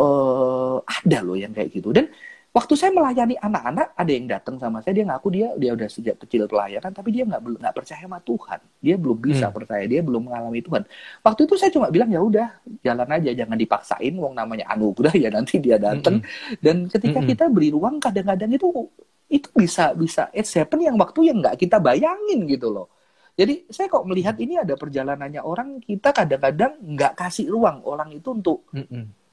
uh, 0.02 0.82
ada 0.82 1.20
loh 1.22 1.38
yang 1.38 1.54
kayak 1.54 1.70
gitu 1.70 1.94
dan 1.94 2.10
waktu 2.58 2.74
saya 2.74 2.90
melayani 2.90 3.38
anak-anak 3.38 3.94
ada 3.94 4.12
yang 4.12 4.26
datang 4.26 4.58
sama 4.58 4.82
saya 4.82 4.98
dia 4.98 5.06
ngaku 5.06 5.28
dia 5.30 5.48
dia 5.62 5.72
udah 5.78 5.86
sejak 5.86 6.18
kecil 6.26 6.50
pelayanan 6.50 6.90
tapi 6.90 7.14
dia 7.14 7.22
nggak 7.30 7.38
nggak 7.38 7.76
percaya 7.78 8.02
sama 8.02 8.18
Tuhan 8.26 8.60
dia 8.82 8.96
belum 8.98 9.18
bisa 9.22 9.46
hmm. 9.46 9.54
percaya 9.54 9.86
dia 9.86 10.02
belum 10.02 10.26
mengalami 10.26 10.66
Tuhan 10.66 10.84
waktu 11.22 11.42
itu 11.46 11.54
saya 11.54 11.70
cuma 11.70 11.94
bilang 11.94 12.10
ya 12.10 12.18
udah 12.18 12.48
jalan 12.82 13.10
aja 13.14 13.30
jangan 13.38 13.58
dipaksain 13.62 14.14
wong 14.18 14.34
namanya 14.34 14.66
anugerah 14.74 15.14
ya 15.14 15.30
nanti 15.30 15.62
dia 15.62 15.78
datang 15.78 16.26
hmm. 16.26 16.58
dan 16.58 16.90
ketika 16.90 17.20
hmm. 17.22 17.30
kita 17.30 17.46
beri 17.54 17.70
ruang 17.70 18.02
kadang-kadang 18.02 18.50
itu 18.50 18.68
itu 19.30 19.50
bisa 19.54 19.94
bisa 19.94 20.34
it's 20.34 20.50
happen 20.58 20.82
yang 20.82 20.98
waktu 20.98 21.30
yang 21.30 21.38
nggak 21.38 21.62
kita 21.62 21.78
bayangin 21.78 22.50
gitu 22.50 22.74
loh 22.74 22.90
jadi 23.38 23.70
saya 23.70 23.86
kok 23.86 24.02
melihat 24.10 24.34
ini 24.42 24.58
ada 24.58 24.74
perjalanannya 24.74 25.46
orang 25.46 25.78
kita 25.78 26.10
kadang-kadang 26.10 26.74
nggak 26.82 27.14
kasih 27.14 27.54
ruang 27.54 27.86
orang 27.86 28.10
itu 28.18 28.34
untuk 28.34 28.66
mm 28.74 29.27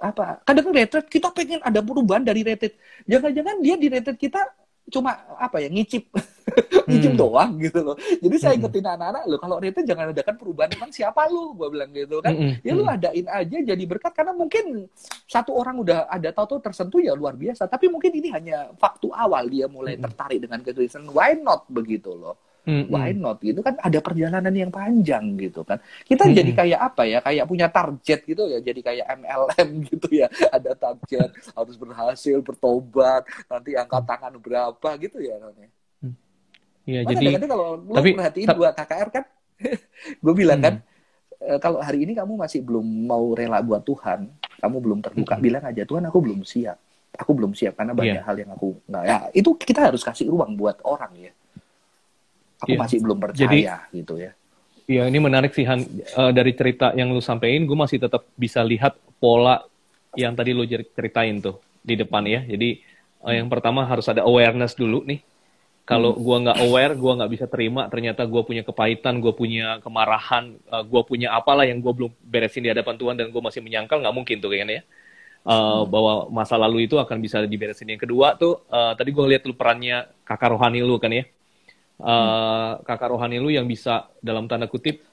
apa 0.00 0.40
kadang 0.48 0.72
retret 0.72 1.06
kita 1.12 1.28
pengen 1.30 1.60
ada 1.60 1.84
perubahan 1.84 2.24
dari 2.24 2.40
retret 2.40 2.74
jangan-jangan 3.04 3.60
dia 3.60 3.76
di 3.76 3.88
retret 3.92 4.16
kita 4.16 4.40
cuma 4.90 5.14
apa 5.38 5.62
ya 5.62 5.68
ngicip 5.70 6.10
ngicip 6.90 7.12
hmm. 7.14 7.20
doang 7.20 7.52
gitu 7.62 7.80
loh 7.84 7.96
jadi 8.18 8.36
saya 8.40 8.52
hmm. 8.58 8.60
ingetin 8.66 8.86
anak-anak 8.90 9.22
lo 9.30 9.36
kalau 9.38 9.56
retret 9.62 9.86
jangan 9.86 10.10
adakan 10.10 10.34
perubahan 10.34 10.72
kan 10.74 10.90
siapa 10.90 11.30
lu 11.30 11.54
gue 11.54 11.68
bilang 11.70 11.90
gitu 11.94 12.18
kan 12.18 12.34
hmm. 12.34 12.64
ya 12.66 12.72
lu 12.74 12.82
hmm. 12.82 12.94
adain 12.98 13.26
aja 13.30 13.58
jadi 13.62 13.84
berkat 13.86 14.12
karena 14.12 14.34
mungkin 14.34 14.90
satu 15.30 15.54
orang 15.54 15.78
udah 15.78 16.10
ada 16.10 16.34
tahu-tahu 16.34 16.58
tersentuh 16.64 16.98
ya 16.98 17.14
luar 17.14 17.38
biasa 17.38 17.70
tapi 17.70 17.86
mungkin 17.86 18.10
ini 18.10 18.28
hanya 18.34 18.74
waktu 18.76 19.06
awal 19.14 19.46
dia 19.46 19.70
mulai 19.70 19.94
hmm. 19.94 20.02
tertarik 20.10 20.42
dengan 20.42 20.60
kekristenan 20.64 21.14
why 21.14 21.38
not 21.38 21.68
begitu 21.70 22.10
loh 22.10 22.34
Mm-hmm. 22.70 22.94
Why 22.94 23.10
not 23.18 23.42
gitu 23.42 23.60
kan 23.66 23.74
ada 23.82 23.98
perjalanan 23.98 24.54
yang 24.54 24.70
panjang 24.70 25.34
gitu 25.34 25.66
kan. 25.66 25.82
Kita 26.06 26.22
mm-hmm. 26.22 26.38
jadi 26.38 26.50
kayak 26.54 26.80
apa 26.80 27.02
ya? 27.02 27.18
Kayak 27.18 27.44
punya 27.50 27.66
target 27.66 28.20
gitu 28.22 28.46
ya. 28.46 28.58
Jadi 28.62 28.80
kayak 28.80 29.06
MLM 29.18 29.68
gitu 29.90 30.08
ya. 30.14 30.30
Ada 30.54 30.78
target 30.78 31.34
harus 31.34 31.74
berhasil 31.74 32.38
bertobat, 32.46 33.26
nanti 33.50 33.74
angkat 33.74 34.06
tangan 34.06 34.38
berapa 34.38 34.88
gitu 35.02 35.18
ya 35.18 35.34
namanya. 35.42 35.70
Iya, 36.88 37.00
jadi 37.06 37.24
kadang 37.36 37.50
kalau 37.52 37.66
lu 37.76 37.92
tapi, 37.92 38.10
perhatiin 38.16 38.48
dua 38.56 38.70
KKR 38.72 39.08
kan 39.12 39.24
gue 40.24 40.34
bilang 40.34 40.58
kan 40.64 40.74
e, 41.38 41.52
kalau 41.60 41.78
hari 41.78 42.08
ini 42.08 42.16
kamu 42.16 42.40
masih 42.40 42.64
belum 42.64 42.82
mau 43.04 43.36
rela 43.36 43.60
buat 43.60 43.84
Tuhan, 43.84 44.26
kamu 44.58 44.76
belum 44.80 44.98
terbuka, 45.04 45.36
hmm. 45.36 45.44
bilang 45.44 45.62
aja 45.68 45.84
Tuhan 45.84 46.08
aku 46.08 46.18
belum 46.18 46.40
siap. 46.42 46.78
Aku 47.10 47.36
belum 47.36 47.52
siap 47.52 47.76
karena 47.76 47.92
banyak 47.92 48.22
yeah. 48.22 48.24
hal 48.24 48.36
yang 48.38 48.50
aku 48.54 48.80
nggak 48.86 49.02
ya 49.02 49.18
itu 49.34 49.50
kita 49.58 49.90
harus 49.90 50.00
kasih 50.06 50.30
ruang 50.30 50.54
buat 50.54 50.78
orang 50.86 51.10
ya 51.18 51.32
aku 52.60 52.76
yeah. 52.76 52.80
masih 52.80 52.98
belum 53.00 53.18
percaya 53.18 53.44
Jadi, 53.48 53.60
gitu 53.96 54.14
ya. 54.20 54.32
Iya, 54.90 55.06
ini 55.06 55.18
menarik 55.22 55.54
sih 55.54 55.62
Han. 55.70 55.86
Uh, 56.18 56.34
dari 56.34 56.50
cerita 56.50 56.90
yang 56.98 57.14
lu 57.14 57.22
sampein, 57.22 57.62
gue 57.62 57.78
masih 57.78 58.02
tetap 58.02 58.26
bisa 58.34 58.58
lihat 58.66 58.98
pola 59.22 59.62
yang 60.18 60.34
tadi 60.34 60.50
lu 60.50 60.66
ceritain 60.66 61.38
tuh 61.38 61.62
di 61.78 61.94
depan 61.94 62.26
ya. 62.26 62.42
Jadi 62.42 62.82
uh, 63.22 63.30
yang 63.30 63.46
pertama 63.46 63.86
harus 63.86 64.10
ada 64.10 64.26
awareness 64.26 64.74
dulu 64.74 65.06
nih. 65.06 65.22
Kalau 65.86 66.14
hmm. 66.14 66.22
gue 66.22 66.36
nggak 66.42 66.58
aware, 66.66 66.94
gue 66.98 67.12
nggak 67.22 67.30
bisa 67.30 67.46
terima. 67.46 67.86
Ternyata 67.86 68.26
gue 68.26 68.42
punya 68.42 68.66
kepahitan, 68.66 69.22
gue 69.22 69.30
punya 69.30 69.78
kemarahan, 69.78 70.58
uh, 70.66 70.82
eh, 70.82 70.84
gue 70.86 71.02
punya 71.06 71.38
apalah 71.38 71.62
yang 71.62 71.78
gue 71.78 71.92
belum 71.94 72.10
beresin 72.26 72.66
di 72.66 72.70
hadapan 72.74 72.94
Tuhan 72.98 73.14
dan 73.14 73.26
gue 73.30 73.42
masih 73.42 73.62
menyangkal, 73.62 74.02
nggak 74.02 74.14
mungkin 74.14 74.42
tuh 74.42 74.50
kayaknya 74.50 74.82
ya. 74.82 74.84
Uh, 75.40 75.88
bahwa 75.88 76.28
masa 76.28 76.58
lalu 76.58 76.84
itu 76.90 76.98
akan 76.98 77.16
bisa 77.22 77.40
diberesin. 77.46 77.88
Yang 77.94 78.10
kedua 78.10 78.34
tuh, 78.36 78.60
uh, 78.68 78.92
tadi 78.98 79.14
gue 79.14 79.24
lihat 79.24 79.46
lu 79.46 79.54
perannya 79.54 80.10
kakak 80.26 80.52
rohani 80.52 80.82
lu 80.82 80.98
kan 80.98 81.14
ya 81.14 81.24
uh, 82.00 82.80
kakak 82.82 83.12
rohani 83.12 83.38
lu 83.38 83.52
yang 83.52 83.68
bisa 83.68 84.08
dalam 84.18 84.48
tanda 84.50 84.66
kutip 84.66 85.04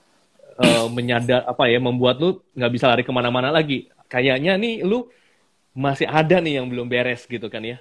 uh, 0.58 0.88
menyadar 0.90 1.46
apa 1.46 1.70
ya 1.70 1.78
membuat 1.78 2.18
lu 2.20 2.42
nggak 2.56 2.72
bisa 2.74 2.86
lari 2.90 3.04
ke 3.06 3.12
mana-mana 3.14 3.54
lagi. 3.54 3.88
Kayaknya 4.08 4.56
nih 4.56 4.84
lu 4.88 5.08
masih 5.78 6.10
ada 6.10 6.42
nih 6.42 6.64
yang 6.64 6.68
belum 6.72 6.88
beres 6.90 7.28
gitu 7.28 7.48
kan 7.52 7.62
ya. 7.62 7.78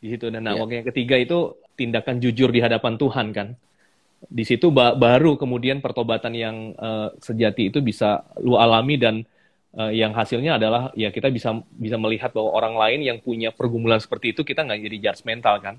Di 0.00 0.14
situ. 0.14 0.30
Dan 0.30 0.46
nah 0.46 0.56
yeah. 0.56 0.80
yang 0.80 0.86
ketiga 0.88 1.18
itu 1.18 1.58
tindakan 1.76 2.22
jujur 2.22 2.48
di 2.48 2.62
hadapan 2.62 2.96
Tuhan 2.96 3.26
kan. 3.34 3.48
Di 4.26 4.42
situ 4.48 4.72
ba 4.72 4.96
baru 4.96 5.36
kemudian 5.36 5.84
pertobatan 5.84 6.32
yang 6.32 6.56
uh, 6.80 7.12
sejati 7.20 7.68
itu 7.68 7.84
bisa 7.84 8.24
lu 8.40 8.56
alami 8.56 8.96
dan 8.96 9.22
uh, 9.76 9.92
yang 9.92 10.16
hasilnya 10.16 10.56
adalah 10.56 10.88
ya 10.96 11.12
kita 11.12 11.28
bisa 11.28 11.52
bisa 11.76 12.00
melihat 12.00 12.32
bahwa 12.32 12.50
orang 12.56 12.74
lain 12.74 13.00
yang 13.04 13.18
punya 13.20 13.52
pergumulan 13.52 14.00
seperti 14.00 14.32
itu 14.32 14.40
kita 14.42 14.64
nggak 14.64 14.80
jadi 14.88 14.96
judgmental 15.10 15.56
kan 15.60 15.74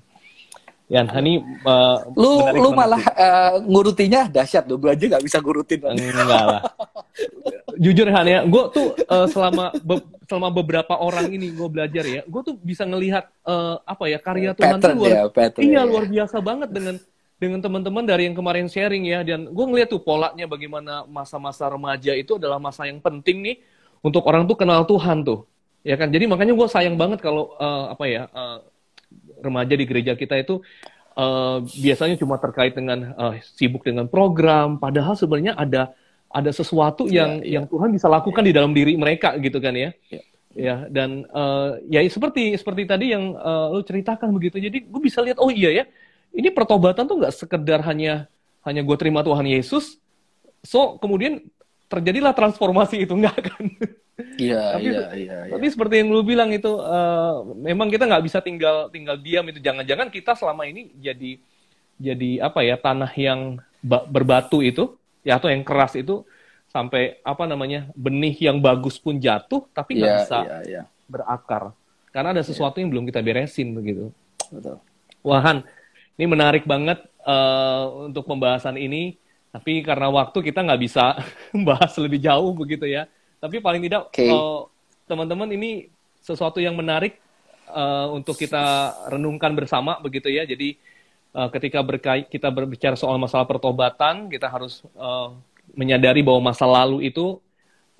Ya, 0.88 1.04
ini 1.20 1.44
uh, 1.68 2.00
lu 2.16 2.48
lu 2.56 2.72
malah 2.72 3.04
uh, 3.12 3.60
ngurutinya 3.60 4.24
dahsyat 4.32 4.64
loh. 4.64 4.80
Gue 4.80 4.96
aja 4.96 5.04
nggak 5.04 5.24
bisa 5.24 5.36
ngurutin. 5.44 5.84
Enggak 5.84 6.24
lah. 6.24 6.62
Jujur 7.84 8.08
Han 8.10 8.26
ya, 8.26 8.40
gue 8.42 8.62
tuh 8.74 8.96
uh, 9.06 9.28
selama 9.30 9.70
be 9.84 10.02
selama 10.26 10.48
beberapa 10.50 10.98
orang 10.98 11.30
ini 11.30 11.54
gue 11.54 11.68
belajar 11.70 12.02
ya, 12.02 12.26
gue 12.26 12.42
tuh 12.42 12.58
bisa 12.58 12.82
ngelihat 12.82 13.30
uh, 13.46 13.78
apa 13.86 14.10
ya 14.10 14.18
karya 14.18 14.50
Tuhan 14.50 14.82
tuh 14.82 14.98
luar, 14.98 15.30
ya, 15.30 15.46
iya 15.62 15.80
ya. 15.80 15.82
luar 15.86 16.10
biasa 16.10 16.42
banget 16.42 16.74
dengan 16.74 16.98
dengan 17.38 17.62
teman-teman 17.62 18.02
dari 18.02 18.26
yang 18.26 18.34
kemarin 18.34 18.66
sharing 18.66 19.06
ya, 19.06 19.22
dan 19.22 19.46
gue 19.46 19.64
ngeliat 19.70 19.94
tuh 19.94 20.02
polanya 20.02 20.50
bagaimana 20.50 21.06
masa-masa 21.06 21.70
remaja 21.70 22.18
itu 22.18 22.34
adalah 22.34 22.58
masa 22.58 22.90
yang 22.90 22.98
penting 22.98 23.46
nih 23.46 23.56
untuk 24.02 24.26
orang 24.26 24.42
tuh 24.42 24.58
kenal 24.58 24.82
Tuhan 24.82 25.22
tuh, 25.22 25.46
ya 25.86 25.94
kan. 25.94 26.10
Jadi 26.10 26.26
makanya 26.26 26.58
gue 26.58 26.66
sayang 26.66 26.98
banget 26.98 27.22
kalau 27.22 27.54
uh, 27.62 27.94
apa 27.94 28.04
ya. 28.10 28.26
Uh, 28.34 28.58
remaja 29.42 29.74
di 29.74 29.84
gereja 29.88 30.12
kita 30.18 30.38
itu 30.38 30.60
uh, 31.18 31.64
biasanya 31.64 32.14
cuma 32.18 32.38
terkait 32.38 32.74
dengan 32.74 33.14
uh, 33.14 33.34
sibuk 33.42 33.82
dengan 33.86 34.06
program, 34.06 34.78
padahal 34.78 35.18
sebenarnya 35.18 35.58
ada 35.58 35.94
ada 36.28 36.50
sesuatu 36.52 37.08
iya, 37.08 37.24
yang 37.24 37.32
yeah, 37.40 37.52
yang 37.58 37.64
Tuhan 37.66 37.88
bisa 37.88 38.06
lakukan 38.06 38.44
yeah. 38.44 38.48
di 38.50 38.56
dalam 38.56 38.72
diri 38.76 38.94
mereka 38.94 39.34
gitu 39.40 39.58
kan 39.58 39.72
ya. 39.72 39.90
Yeah. 40.12 40.24
Ya 40.58 40.76
dan 40.90 41.28
uh, 41.30 41.78
ya 41.86 42.02
seperti 42.08 42.56
seperti 42.58 42.82
tadi 42.88 43.14
yang 43.14 43.36
uh, 43.36 43.70
lu 43.70 43.84
ceritakan 43.84 44.34
begitu. 44.34 44.58
Jadi 44.58 44.90
gue 44.90 45.00
bisa 45.00 45.22
lihat 45.22 45.38
oh 45.38 45.52
iya 45.52 45.70
ya, 45.70 45.84
ini 46.34 46.50
pertobatan 46.50 47.06
tuh 47.06 47.20
nggak 47.20 47.34
sekedar 47.36 47.78
hanya 47.86 48.26
hanya 48.66 48.82
gue 48.82 48.96
terima 48.98 49.22
Tuhan 49.22 49.46
Yesus, 49.46 50.02
so 50.66 50.98
kemudian 50.98 51.46
terjadilah 51.88 52.36
transformasi 52.36 53.08
itu 53.08 53.12
enggak 53.16 53.50
kan? 53.52 53.64
Iya, 54.38 54.62
tapi, 54.76 54.88
iya, 54.92 55.02
iya, 55.16 55.36
iya. 55.48 55.52
Tapi 55.56 55.66
seperti 55.72 55.94
yang 56.04 56.08
lu 56.12 56.22
bilang 56.22 56.52
itu, 56.52 56.68
uh, 56.68 57.42
memang 57.58 57.88
kita 57.88 58.04
nggak 58.06 58.24
bisa 58.24 58.38
tinggal 58.44 58.92
tinggal 58.92 59.16
diam 59.18 59.44
itu. 59.48 59.58
Jangan-jangan 59.58 60.08
kita 60.12 60.36
selama 60.36 60.68
ini 60.68 60.92
jadi 61.00 61.40
jadi 61.98 62.30
apa 62.46 62.62
ya 62.62 62.78
tanah 62.78 63.10
yang 63.18 63.58
berbatu 63.82 64.62
itu, 64.62 64.94
ya 65.26 65.40
atau 65.40 65.50
yang 65.50 65.66
keras 65.66 65.98
itu 65.98 66.22
sampai 66.68 67.18
apa 67.24 67.48
namanya 67.48 67.88
benih 67.96 68.36
yang 68.38 68.60
bagus 68.60 69.00
pun 69.00 69.16
jatuh, 69.16 69.64
tapi 69.72 69.98
nggak 69.98 70.12
yeah, 70.12 70.20
bisa 70.22 70.38
yeah, 70.44 70.60
yeah. 70.68 70.84
berakar 71.08 71.72
karena 72.12 72.34
ada 72.34 72.42
sesuatu 72.44 72.76
yeah. 72.78 72.82
yang 72.84 72.90
belum 72.92 73.04
kita 73.08 73.20
beresin 73.20 73.68
begitu. 73.76 74.10
Betul. 74.48 74.80
Wahan, 75.22 75.64
ini 76.16 76.26
menarik 76.26 76.64
banget 76.64 77.04
uh, 77.22 78.08
untuk 78.08 78.24
pembahasan 78.24 78.74
ini. 78.80 79.20
Tapi 79.48 79.80
karena 79.80 80.12
waktu 80.12 80.38
kita 80.44 80.60
nggak 80.60 80.80
bisa 80.80 81.16
bahas 81.68 81.92
lebih 81.96 82.20
jauh 82.20 82.52
begitu 82.52 82.84
ya. 82.84 83.08
Tapi 83.38 83.62
paling 83.62 83.82
tidak 83.86 84.10
okay. 84.12 84.28
uh, 84.28 84.66
teman-teman 85.08 85.48
ini 85.54 85.88
sesuatu 86.20 86.60
yang 86.60 86.76
menarik 86.76 87.16
uh, 87.70 88.12
untuk 88.12 88.36
kita 88.36 88.92
renungkan 89.08 89.54
bersama 89.56 89.96
begitu 90.02 90.28
ya. 90.28 90.44
Jadi 90.44 90.76
uh, 91.32 91.48
ketika 91.52 91.80
berkait 91.80 92.28
kita 92.28 92.52
berbicara 92.52 92.98
soal 92.98 93.16
masalah 93.16 93.48
pertobatan, 93.48 94.28
kita 94.28 94.48
harus 94.50 94.84
uh, 94.98 95.32
menyadari 95.72 96.20
bahwa 96.20 96.52
masa 96.52 96.68
lalu 96.68 97.08
itu 97.08 97.40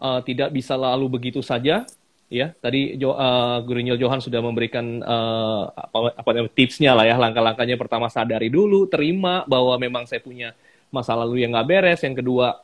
uh, 0.01 0.20
tidak 0.24 0.53
bisa 0.53 0.74
lalu 0.76 1.07
begitu 1.09 1.40
saja. 1.40 1.84
Ya, 2.28 2.53
tadi 2.61 3.01
jo, 3.01 3.16
uh, 3.16 3.57
Guru 3.64 3.96
Johan 3.96 4.20
sudah 4.20 4.44
memberikan 4.44 5.01
uh, 5.01 5.72
apa, 5.72 6.12
apa 6.12 6.30
tipsnya 6.53 6.92
lah 6.92 7.09
ya, 7.09 7.16
langkah-langkahnya. 7.16 7.80
Pertama 7.80 8.12
sadari 8.12 8.53
dulu, 8.53 8.84
terima 8.84 9.49
bahwa 9.49 9.72
memang 9.80 10.05
saya 10.05 10.20
punya 10.20 10.53
masa 10.89 11.16
lalu 11.16 11.45
yang 11.45 11.55
nggak 11.55 11.68
beres. 11.68 12.01
Yang 12.05 12.24
kedua 12.24 12.61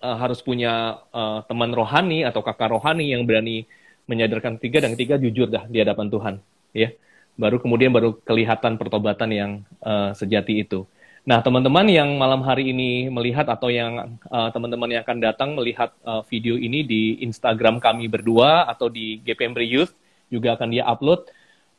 uh, 0.00 0.16
harus 0.16 0.40
punya 0.44 1.02
uh, 1.10 1.42
teman 1.46 1.72
rohani 1.72 2.22
atau 2.26 2.44
kakak 2.44 2.72
rohani 2.72 3.12
yang 3.12 3.24
berani 3.24 3.64
menyadarkan 4.06 4.62
tiga 4.62 4.78
dan 4.78 4.94
ketiga 4.94 5.18
jujur 5.18 5.50
dah 5.50 5.66
di 5.66 5.82
hadapan 5.82 6.06
Tuhan, 6.06 6.34
ya. 6.70 6.94
Baru 7.36 7.60
kemudian 7.60 7.92
baru 7.92 8.16
kelihatan 8.22 8.80
pertobatan 8.80 9.28
yang 9.28 9.50
uh, 9.84 10.16
sejati 10.16 10.62
itu. 10.62 10.88
Nah, 11.26 11.42
teman-teman 11.42 11.90
yang 11.90 12.14
malam 12.22 12.38
hari 12.46 12.70
ini 12.70 13.10
melihat 13.10 13.50
atau 13.50 13.66
yang 13.66 14.14
uh, 14.30 14.48
teman-teman 14.54 14.94
yang 14.94 15.02
akan 15.02 15.18
datang 15.18 15.50
melihat 15.58 15.90
uh, 16.06 16.22
video 16.30 16.54
ini 16.54 16.86
di 16.86 17.18
Instagram 17.26 17.82
kami 17.82 18.06
berdua 18.06 18.62
atau 18.70 18.86
di 18.86 19.18
GPM 19.26 19.58
Youth 19.66 19.90
juga 20.30 20.54
akan 20.54 20.70
dia 20.70 20.86
upload. 20.86 21.26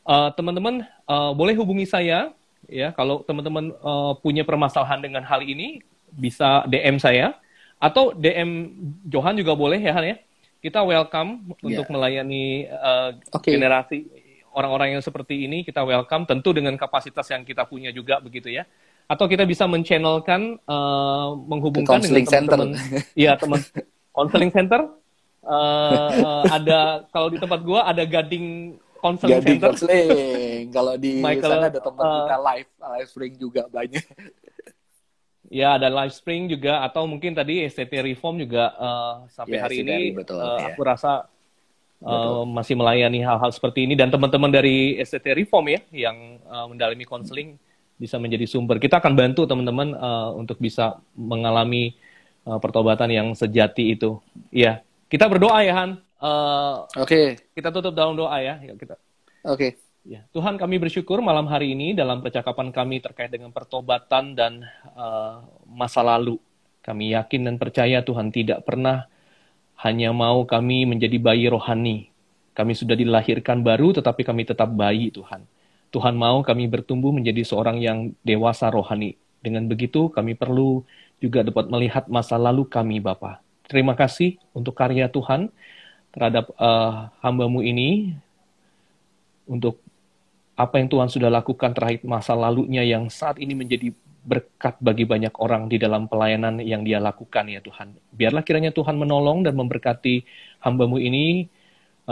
Uh, 0.03 0.35
teman-teman 0.35 0.83
uh, 1.07 1.31
boleh 1.31 1.55
hubungi 1.55 1.87
saya 1.87 2.35
ya 2.67 2.93
kalau 2.93 3.23
teman-teman 3.23 3.73
uh, 3.81 4.13
punya 4.19 4.43
permasalahan 4.43 5.01
dengan 5.01 5.23
hal 5.23 5.43
ini 5.43 5.81
bisa 6.13 6.63
DM 6.67 6.99
saya 6.99 7.35
atau 7.77 8.15
DM 8.15 8.71
Johan 9.07 9.35
juga 9.37 9.53
boleh 9.57 9.81
ya 9.81 9.95
Han 9.95 10.05
ya. 10.05 10.17
Kita 10.57 10.81
welcome 10.81 11.53
yeah. 11.61 11.67
untuk 11.69 11.85
melayani 11.93 12.65
uh, 12.67 13.13
okay. 13.29 13.55
generasi 13.55 14.09
orang-orang 14.57 14.97
yang 14.97 15.03
seperti 15.05 15.45
ini 15.45 15.61
kita 15.61 15.85
welcome 15.85 16.25
tentu 16.25 16.49
dengan 16.49 16.73
kapasitas 16.73 17.29
yang 17.29 17.45
kita 17.45 17.69
punya 17.69 17.93
juga 17.93 18.17
begitu 18.17 18.49
ya 18.49 18.65
atau 19.07 19.29
kita 19.29 19.45
bisa 19.45 19.69
menchannelkan 19.69 20.57
uh, 20.65 21.37
menghubungkan 21.45 22.01
dengan 22.01 22.25
teman-teman 22.25 22.69
ya 23.13 23.37
teman 23.37 23.61
counseling 24.11 24.49
center 24.49 24.81
uh, 25.45 26.09
uh, 26.11 26.43
ada 26.49 27.05
kalau 27.13 27.29
di 27.29 27.37
tempat 27.37 27.61
gua 27.61 27.85
ada 27.85 28.01
gading 28.03 28.75
counseling 29.07 29.39
gading 29.39 29.59
center 29.59 29.67
counseling 29.71 30.63
kalau 30.75 30.93
di 30.99 31.11
Michael, 31.23 31.51
sana 31.55 31.67
ada 31.71 31.79
tempat 31.79 32.03
uh, 32.03 32.15
kita 32.19 32.37
live 32.43 32.69
live 32.75 33.07
spring 33.07 33.33
juga 33.39 33.61
banyak 33.71 34.05
ya 35.47 35.79
ada 35.79 35.87
live 35.87 36.13
spring 36.13 36.51
juga 36.51 36.83
atau 36.83 37.07
mungkin 37.07 37.31
tadi 37.31 37.63
STT 37.63 38.03
reform 38.03 38.43
juga 38.43 38.75
uh, 38.75 39.15
sampai 39.31 39.57
ya, 39.57 39.63
hari 39.63 39.75
ini 39.81 40.11
betul, 40.11 40.37
uh, 40.43 40.59
ya. 40.59 40.75
aku 40.75 40.81
rasa 40.83 41.31
uh, 42.03 42.43
masih 42.43 42.75
melayani 42.75 43.23
hal-hal 43.23 43.49
seperti 43.49 43.87
ini 43.87 43.95
dan 43.95 44.11
teman-teman 44.11 44.51
dari 44.51 44.99
STT 44.99 45.33
reform 45.33 45.71
ya 45.71 45.79
yang 45.95 46.43
uh, 46.45 46.67
mendalami 46.67 47.07
konseling 47.07 47.55
bisa 47.97 48.21
menjadi 48.21 48.45
sumber. 48.45 48.77
Kita 48.77 49.01
akan 49.01 49.17
bantu 49.17 49.49
teman-teman 49.49 49.97
uh, 49.97 50.29
untuk 50.37 50.61
bisa 50.61 51.01
mengalami 51.17 51.97
uh, 52.45 52.61
pertobatan 52.61 53.09
yang 53.09 53.27
sejati 53.33 53.97
itu. 53.97 54.21
Iya, 54.53 54.85
kita 55.09 55.25
berdoa 55.25 55.65
ya 55.65 55.73
Han. 55.73 55.91
Uh, 56.17 56.85
Oke. 56.97 57.05
Okay. 57.05 57.27
Kita 57.53 57.69
tutup 57.69 57.93
dalam 57.93 58.17
doa 58.17 58.37
ya. 58.41 58.57
ya 58.61 58.73
kita. 58.73 58.95
Oke. 59.45 59.57
Okay. 59.57 59.71
Ya, 60.07 60.23
Tuhan 60.31 60.55
kami 60.55 60.79
bersyukur 60.79 61.19
malam 61.19 61.51
hari 61.51 61.75
ini 61.75 61.91
dalam 61.91 62.23
percakapan 62.23 62.71
kami 62.71 63.03
terkait 63.03 63.27
dengan 63.27 63.51
pertobatan 63.51 64.39
dan 64.39 64.63
uh, 64.95 65.43
masa 65.67 65.99
lalu. 65.99 66.39
Kami 66.79 67.11
yakin 67.11 67.43
dan 67.43 67.55
percaya 67.59 67.99
Tuhan 67.99 68.31
tidak 68.31 68.63
pernah 68.63 69.11
hanya 69.83 70.15
mau 70.15 70.47
kami 70.47 70.87
menjadi 70.87 71.19
bayi 71.19 71.51
rohani. 71.51 72.07
Kami 72.55 72.71
sudah 72.71 72.95
dilahirkan 72.95 73.59
baru 73.59 73.99
tetapi 73.99 74.23
kami 74.23 74.47
tetap 74.47 74.71
bayi 74.71 75.11
Tuhan. 75.11 75.43
Tuhan 75.91 76.15
mau 76.15 76.39
kami 76.39 76.71
bertumbuh 76.71 77.11
menjadi 77.11 77.43
seorang 77.43 77.83
yang 77.83 78.15
dewasa 78.23 78.71
rohani. 78.71 79.19
Dengan 79.43 79.67
begitu 79.67 80.07
kami 80.07 80.39
perlu 80.39 80.87
juga 81.19 81.43
dapat 81.43 81.67
melihat 81.67 82.07
masa 82.07 82.39
lalu 82.39 82.63
kami 82.63 83.03
Bapa. 83.03 83.43
Terima 83.67 83.91
kasih 83.91 84.39
untuk 84.55 84.71
karya 84.71 85.11
Tuhan 85.11 85.51
terhadap 86.11 86.51
uh, 86.57 87.11
hambamu 87.21 87.63
ini, 87.63 88.13
untuk 89.47 89.79
apa 90.57 90.81
yang 90.81 90.89
Tuhan 90.89 91.07
sudah 91.07 91.29
lakukan 91.29 91.71
terhadap 91.71 92.03
masa 92.03 92.33
lalunya 92.33 92.81
yang 92.83 93.07
saat 93.07 93.37
ini 93.37 93.53
menjadi 93.53 93.93
berkat 94.27 94.75
bagi 94.83 95.07
banyak 95.07 95.31
orang 95.39 95.71
di 95.71 95.79
dalam 95.79 96.11
pelayanan 96.11 96.59
yang 96.59 96.83
dia 96.83 96.99
lakukan 96.99 97.47
ya 97.47 97.63
Tuhan. 97.63 97.95
Biarlah 98.11 98.43
kiranya 98.43 98.75
Tuhan 98.75 98.99
menolong 98.99 99.47
dan 99.47 99.55
memberkati 99.55 100.27
hambamu 100.67 100.99
ini, 100.99 101.47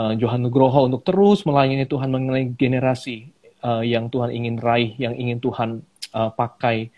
uh, 0.00 0.16
Johan 0.16 0.40
Nugroho 0.40 0.88
untuk 0.88 1.04
terus 1.04 1.44
melayani 1.44 1.84
Tuhan 1.84 2.08
mengenai 2.08 2.56
generasi 2.56 3.28
uh, 3.60 3.84
yang 3.84 4.08
Tuhan 4.08 4.32
ingin 4.32 4.56
raih, 4.56 4.96
yang 4.96 5.12
ingin 5.12 5.44
Tuhan 5.44 5.84
uh, 6.16 6.32
pakai 6.32 6.88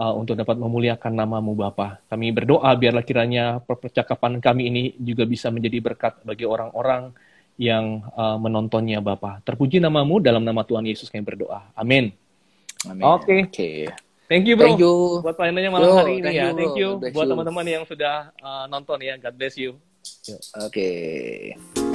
uh, 0.00 0.14
untuk 0.16 0.36
dapat 0.36 0.56
memuliakan 0.56 1.12
namamu 1.12 1.56
Bapa. 1.56 2.00
Kami 2.08 2.32
berdoa 2.32 2.70
biarlah 2.76 3.04
kiranya 3.04 3.60
percakapan 3.64 4.38
kami 4.40 4.68
ini 4.68 4.82
juga 5.00 5.24
bisa 5.24 5.48
menjadi 5.52 5.78
berkat 5.82 6.14
bagi 6.22 6.44
orang-orang 6.44 7.12
yang 7.56 8.04
uh, 8.16 8.36
menontonnya 8.36 9.00
Bapa. 9.00 9.40
Terpuji 9.42 9.80
namamu 9.80 10.20
dalam 10.20 10.44
nama 10.44 10.62
Tuhan 10.62 10.84
Yesus 10.84 11.08
kami 11.08 11.24
berdoa. 11.24 11.72
Amin. 11.72 12.12
Oke. 12.84 13.02
Okay. 13.02 13.40
Okay. 13.48 13.76
Thank 14.26 14.50
you 14.50 14.58
bro. 14.58 14.66
Thank 14.74 14.82
you. 14.82 14.94
Buat 15.22 15.34
pelayanannya 15.38 15.70
malam 15.70 15.90
hari 16.02 16.18
ini 16.18 16.34
ya. 16.34 16.50
thank 16.50 16.74
you. 16.74 16.98
Thank 16.98 17.14
you 17.14 17.14
buat 17.14 17.26
teman-teman 17.30 17.66
yang 17.66 17.84
sudah 17.86 18.34
uh, 18.42 18.66
nonton 18.66 18.98
ya. 19.00 19.14
God 19.16 19.34
bless 19.38 19.54
you. 19.54 19.78
Oke. 20.58 20.74
Okay. 21.54 21.85